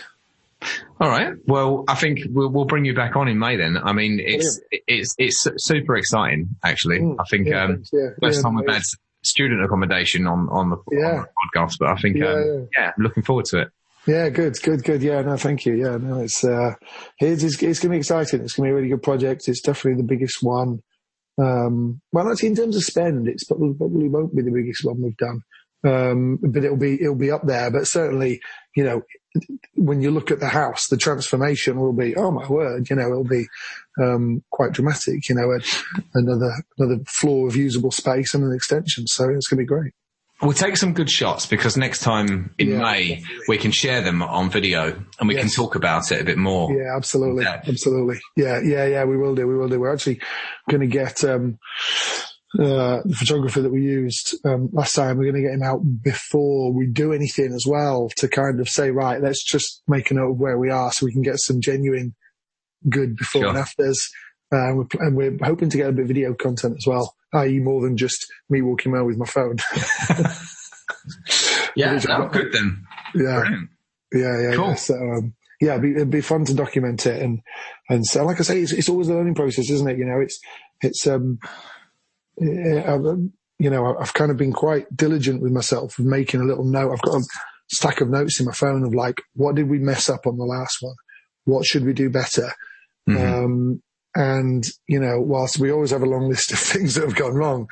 All 0.98 1.10
right. 1.10 1.34
Well, 1.46 1.84
I 1.86 1.94
think 1.94 2.20
we'll, 2.30 2.48
we'll 2.48 2.64
bring 2.64 2.86
you 2.86 2.94
back 2.94 3.14
on 3.14 3.28
in 3.28 3.38
May 3.38 3.56
then. 3.56 3.76
I 3.76 3.92
mean, 3.92 4.18
it's, 4.24 4.58
it's, 4.88 5.14
it's 5.18 5.42
su- 5.42 5.54
super 5.58 5.94
exciting, 5.96 6.48
actually. 6.64 7.00
Mm. 7.00 7.16
I 7.20 7.24
think, 7.30 7.46
Yeah, 7.48 7.64
um, 7.64 7.82
yeah. 7.92 8.08
first 8.20 8.38
Yeah, 8.38 8.42
time 8.42 8.54
we've 8.56 8.68
had 8.74 8.82
student 9.22 9.62
accommodation 9.62 10.26
on, 10.26 10.48
on 10.50 10.70
the, 10.70 10.76
Yeah. 10.90 11.18
on 11.18 11.26
the 11.26 11.60
podcast, 11.60 11.72
but 11.78 11.90
I 11.90 11.96
think, 11.96 12.16
Yeah, 12.16 12.32
um, 12.32 12.68
yeah, 12.76 12.92
looking 12.98 13.22
forward 13.22 13.44
to 13.46 13.60
it. 13.60 13.68
Yeah, 14.06 14.28
good, 14.28 14.56
good, 14.62 14.84
good. 14.84 15.02
Yeah, 15.02 15.22
no, 15.22 15.36
thank 15.36 15.66
you. 15.66 15.74
Yeah, 15.74 15.96
no, 15.96 16.20
it's, 16.20 16.44
uh, 16.44 16.74
it's, 17.18 17.42
it's, 17.42 17.60
it's 17.62 17.80
going 17.80 17.90
to 17.90 17.96
be 17.96 17.96
exciting. 17.96 18.40
It's 18.40 18.54
going 18.54 18.68
to 18.68 18.70
be 18.70 18.72
a 18.72 18.74
really 18.76 18.88
good 18.88 19.02
project. 19.02 19.48
It's 19.48 19.60
definitely 19.60 20.00
the 20.00 20.06
biggest 20.06 20.42
one. 20.42 20.80
Um, 21.38 22.00
well, 22.12 22.30
actually, 22.30 22.50
in 22.50 22.56
terms 22.56 22.76
of 22.76 22.84
spend, 22.84 23.26
it's 23.26 23.44
probably, 23.44 23.74
probably 23.74 24.08
won't 24.08 24.34
be 24.34 24.42
the 24.42 24.52
biggest 24.52 24.84
one 24.84 25.02
we've 25.02 25.16
done. 25.16 25.42
Um, 25.84 26.38
but 26.40 26.64
it'll 26.64 26.76
be, 26.76 27.00
it'll 27.00 27.16
be 27.16 27.32
up 27.32 27.46
there. 27.46 27.70
But 27.70 27.88
certainly, 27.88 28.40
you 28.76 28.84
know, 28.84 29.02
when 29.74 30.00
you 30.00 30.12
look 30.12 30.30
at 30.30 30.40
the 30.40 30.48
house, 30.48 30.86
the 30.86 30.96
transformation 30.96 31.78
will 31.78 31.92
be, 31.92 32.14
oh 32.16 32.30
my 32.30 32.46
word, 32.48 32.88
you 32.88 32.96
know, 32.96 33.10
it'll 33.10 33.24
be, 33.24 33.46
um, 34.00 34.42
quite 34.50 34.72
dramatic, 34.72 35.28
you 35.28 35.34
know, 35.34 35.58
another, 36.14 36.52
another 36.78 37.02
floor 37.06 37.48
of 37.48 37.56
usable 37.56 37.90
space 37.90 38.34
and 38.34 38.44
an 38.44 38.54
extension. 38.54 39.06
So 39.08 39.28
it's 39.28 39.48
going 39.48 39.58
to 39.58 39.62
be 39.62 39.66
great. 39.66 39.92
We'll 40.42 40.52
take 40.52 40.76
some 40.76 40.92
good 40.92 41.08
shots 41.08 41.46
because 41.46 41.76
next 41.78 42.00
time 42.00 42.54
in 42.58 42.68
Yeah, 42.68 42.78
May 42.78 43.08
definitely. 43.16 43.36
we 43.48 43.56
can 43.58 43.70
share 43.70 44.02
them 44.02 44.22
on 44.22 44.50
video 44.50 45.02
and 45.18 45.28
we 45.28 45.34
can 45.34 45.48
talk 45.48 45.76
about 45.76 46.12
it 46.12 46.20
a 46.20 46.24
bit 46.24 46.36
more. 46.36 46.70
Yeah, 46.72 46.94
absolutely, 46.94 47.44
Yeah. 47.44 47.62
absolutely. 47.66 48.20
Yeah, 48.36 48.60
yeah, 48.62 48.86
yeah. 48.86 49.04
We 49.04 49.16
will 49.16 49.34
do. 49.34 49.46
We 49.46 49.56
will 49.56 49.68
do. 49.68 49.80
We're 49.80 49.92
actually 49.94 50.20
going 50.68 50.82
to 50.82 50.86
get 50.86 51.24
um, 51.24 51.58
uh, 52.58 53.00
the 53.04 53.14
photographer 53.18 53.62
that 53.62 53.72
we 53.72 53.80
used 53.82 54.36
um, 54.44 54.68
last 54.72 54.94
time. 54.94 55.16
We're 55.16 55.30
going 55.32 55.42
to 55.42 55.48
get 55.48 55.54
him 55.54 55.62
out 55.62 55.80
before 56.02 56.70
we 56.72 56.86
do 56.86 57.14
anything 57.14 57.54
as 57.54 57.64
well 57.66 58.10
to 58.18 58.28
kind 58.28 58.60
of 58.60 58.68
say, 58.68 58.90
right, 58.90 59.20
let's 59.22 59.42
just 59.42 59.82
make 59.88 60.10
a 60.10 60.14
note 60.14 60.32
of 60.32 60.38
where 60.38 60.58
we 60.58 60.68
are 60.70 60.92
so 60.92 61.06
we 61.06 61.12
can 61.12 61.22
get 61.22 61.38
some 61.38 61.62
genuine 61.62 62.14
good 62.90 63.16
before 63.16 63.40
Sure. 63.40 63.48
and 63.48 63.58
afters. 63.58 64.06
Uh, 64.52 64.70
we're, 64.74 64.86
and 65.00 65.16
we're 65.16 65.36
hoping 65.42 65.70
to 65.70 65.76
get 65.78 65.88
a 65.88 65.92
bit 65.92 66.02
of 66.02 66.08
video 66.08 66.32
content 66.34 66.74
as 66.76 66.84
well, 66.86 67.15
i.e., 67.34 67.58
more 67.60 67.80
than 67.82 67.96
just 67.96 68.26
me 68.48 68.62
walking 68.62 68.92
around 68.92 69.06
with 69.06 69.18
my 69.18 69.26
phone. 69.26 69.56
Yeah, 71.76 71.98
good 72.32 72.52
then. 72.52 72.86
yeah. 73.14 73.40
Brilliant. 73.40 73.68
Yeah, 74.14 74.40
yeah, 74.40 74.54
Cool. 74.56 74.68
yeah. 74.68 74.74
So, 74.76 74.94
um, 74.94 75.34
yeah, 75.60 75.70
it'd 75.72 75.82
be, 75.82 75.90
it'd 75.92 76.10
be 76.10 76.20
fun 76.22 76.44
to 76.46 76.54
document 76.54 77.04
it, 77.06 77.20
and 77.20 77.40
and 77.90 78.06
so, 78.06 78.24
like 78.24 78.40
I 78.40 78.44
say, 78.44 78.60
it's, 78.62 78.72
it's 78.72 78.88
always 78.88 79.08
a 79.08 79.14
learning 79.14 79.34
process, 79.34 79.68
isn't 79.70 79.88
it? 79.88 79.98
You 79.98 80.06
know, 80.06 80.20
it's 80.20 80.40
it's 80.80 81.06
um, 81.06 81.38
I've, 82.40 83.04
um, 83.04 83.32
you 83.58 83.68
know, 83.70 83.96
I've 83.98 84.14
kind 84.14 84.30
of 84.30 84.36
been 84.36 84.52
quite 84.52 84.86
diligent 84.96 85.42
with 85.42 85.52
myself 85.52 85.98
of 85.98 86.06
making 86.06 86.40
a 86.40 86.44
little 86.44 86.64
note. 86.64 86.92
I've 86.92 87.02
got 87.02 87.16
a 87.20 87.24
stack 87.70 88.00
of 88.00 88.08
notes 88.10 88.40
in 88.40 88.46
my 88.46 88.52
phone 88.52 88.82
of 88.84 88.94
like, 88.94 89.20
what 89.34 89.54
did 89.54 89.68
we 89.68 89.78
mess 89.78 90.08
up 90.08 90.26
on 90.26 90.38
the 90.38 90.44
last 90.44 90.78
one? 90.80 90.94
What 91.44 91.66
should 91.66 91.84
we 91.84 91.92
do 91.92 92.08
better? 92.10 92.52
Mhm. 93.08 93.44
Um, 93.44 93.82
and 94.16 94.64
you 94.88 94.98
know, 94.98 95.20
whilst 95.20 95.58
we 95.58 95.70
always 95.70 95.90
have 95.90 96.02
a 96.02 96.06
long 96.06 96.28
list 96.28 96.50
of 96.52 96.58
things 96.72 96.94
that 96.94 97.04
have 97.04 97.14
gone 97.14 97.34
wrong, 97.34 97.68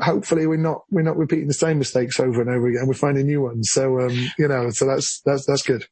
hopefully 0.00 0.46
we're 0.46 0.56
not 0.56 0.82
we're 0.90 1.02
not 1.02 1.16
repeating 1.16 1.48
the 1.48 1.54
same 1.54 1.78
mistakes 1.78 2.18
over 2.18 2.40
and 2.40 2.50
over 2.50 2.66
again. 2.68 2.86
We're 2.86 2.94
finding 2.94 3.26
new 3.26 3.42
ones. 3.42 3.70
So 3.70 4.00
um, 4.00 4.16
you 4.38 4.48
know, 4.48 4.70
so 4.70 4.86
that's 4.86 5.20
that's 5.24 5.46
that's 5.46 5.62
good. 5.62 5.86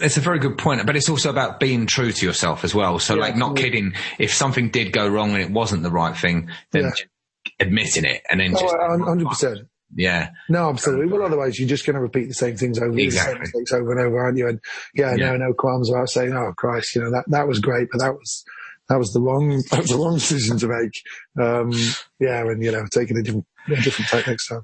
It's 0.00 0.16
a 0.16 0.20
very 0.20 0.40
good 0.40 0.58
point, 0.58 0.84
but 0.86 0.96
it's 0.96 1.08
also 1.08 1.30
about 1.30 1.60
being 1.60 1.86
true 1.86 2.10
to 2.10 2.26
yourself 2.26 2.64
as 2.64 2.74
well. 2.74 2.98
So 2.98 3.14
Yeah, 3.14 3.20
like 3.20 3.36
not 3.36 3.56
kidding. 3.56 3.94
If 4.18 4.34
something 4.34 4.70
did 4.70 4.92
go 4.92 5.06
wrong 5.06 5.30
and 5.34 5.40
it 5.40 5.50
wasn't 5.52 5.84
the 5.84 5.90
right 5.90 6.16
thing, 6.16 6.50
then 6.72 6.84
Yeah. 6.86 7.52
admitting 7.60 8.04
it 8.04 8.22
and 8.28 8.40
then 8.40 8.54
Oh, 8.56 8.60
just, 8.60 8.74
hundred 9.06 9.28
percent. 9.28 9.68
yeah, 9.94 10.30
No, 10.48 10.68
absolutely. 10.70 11.06
Well, 11.06 11.22
otherwise 11.22 11.60
you're 11.60 11.68
just 11.68 11.86
going 11.86 11.94
to 11.94 12.00
repeat 12.02 12.26
the 12.26 12.34
same 12.34 12.56
things 12.56 12.80
over, 12.80 12.92
the 12.92 13.08
same 13.12 13.38
mistakes 13.38 13.72
over 13.72 13.92
and 13.92 14.00
over, 14.00 14.18
aren't 14.18 14.36
you? 14.36 14.48
And 14.48 14.58
yeah, 14.96 15.14
Yeah. 15.14 15.30
no, 15.30 15.36
no 15.36 15.52
qualms 15.52 15.88
about 15.90 16.08
saying, 16.10 16.32
"Oh 16.32 16.52
Christ, 16.56 16.96
you 16.96 17.02
know 17.02 17.12
that 17.12 17.26
that 17.28 17.46
was 17.46 17.60
great, 17.60 17.86
but 17.92 18.00
that 18.00 18.14
was 18.14 18.44
that 18.88 18.98
was 18.98 19.12
the 19.12 19.20
wrong 19.20 19.48
that 19.70 19.80
was 19.80 19.90
the 19.90 19.96
wrong 19.96 20.14
decision 20.14 20.58
to 20.58 20.68
make." 20.68 21.02
Um, 21.40 21.72
yeah, 22.20 22.40
and 22.40 22.62
you 22.62 22.72
know, 22.72 22.84
taking 22.92 23.16
a 23.18 23.22
different 23.22 23.46
a 23.68 23.76
different 23.76 24.10
take 24.10 24.26
next 24.26 24.48
time. 24.48 24.62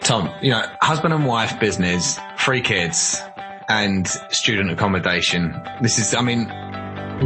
Tom, 0.00 0.30
you 0.42 0.50
know, 0.50 0.62
husband 0.82 1.14
and 1.14 1.26
wife 1.26 1.58
business, 1.60 2.18
three 2.38 2.60
kids 2.60 3.20
and 3.68 4.06
student 4.30 4.70
accommodation. 4.70 5.54
This 5.80 5.98
is, 5.98 6.14
I 6.14 6.20
mean, 6.20 6.48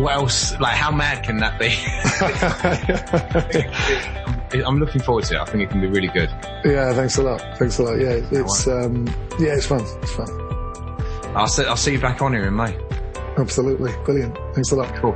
what 0.03 0.15
else, 0.15 0.59
like 0.61 0.77
how 0.77 0.91
mad 0.91 1.25
can 1.25 1.39
that 1.39 1.59
be? 1.59 1.75
I'm 4.65 4.79
looking 4.79 5.01
forward 5.03 5.25
to 5.25 5.37
it. 5.37 5.41
I 5.41 5.45
think 5.45 5.63
it 5.63 5.71
can 5.71 5.81
be 5.81 5.89
really 5.89 6.09
good. 6.09 6.31
yeah, 6.65 6.93
thanks 6.93 7.19
a 7.19 7.23
lot. 7.23 7.41
Thanks 7.59 7.79
a 7.79 7.83
lot. 7.83 7.99
Yeah, 7.99 8.21
it's 8.31 8.67
um, 8.67 9.07
yeah, 9.39 9.55
it's 9.55 9.67
fun. 9.67 9.81
It's 9.81 10.13
fun. 10.13 10.29
I'll 11.37 11.47
see, 11.47 11.65
I'll 11.65 11.77
see 11.77 11.93
you 11.93 12.01
back 12.01 12.23
on 12.23 12.33
here 12.33 12.47
in 12.47 12.57
May. 12.57 12.77
Absolutely, 13.37 13.93
brilliant. 14.05 14.37
Thanks 14.55 14.73
a 14.73 14.77
lot. 14.77 14.95
Cool. 14.97 15.15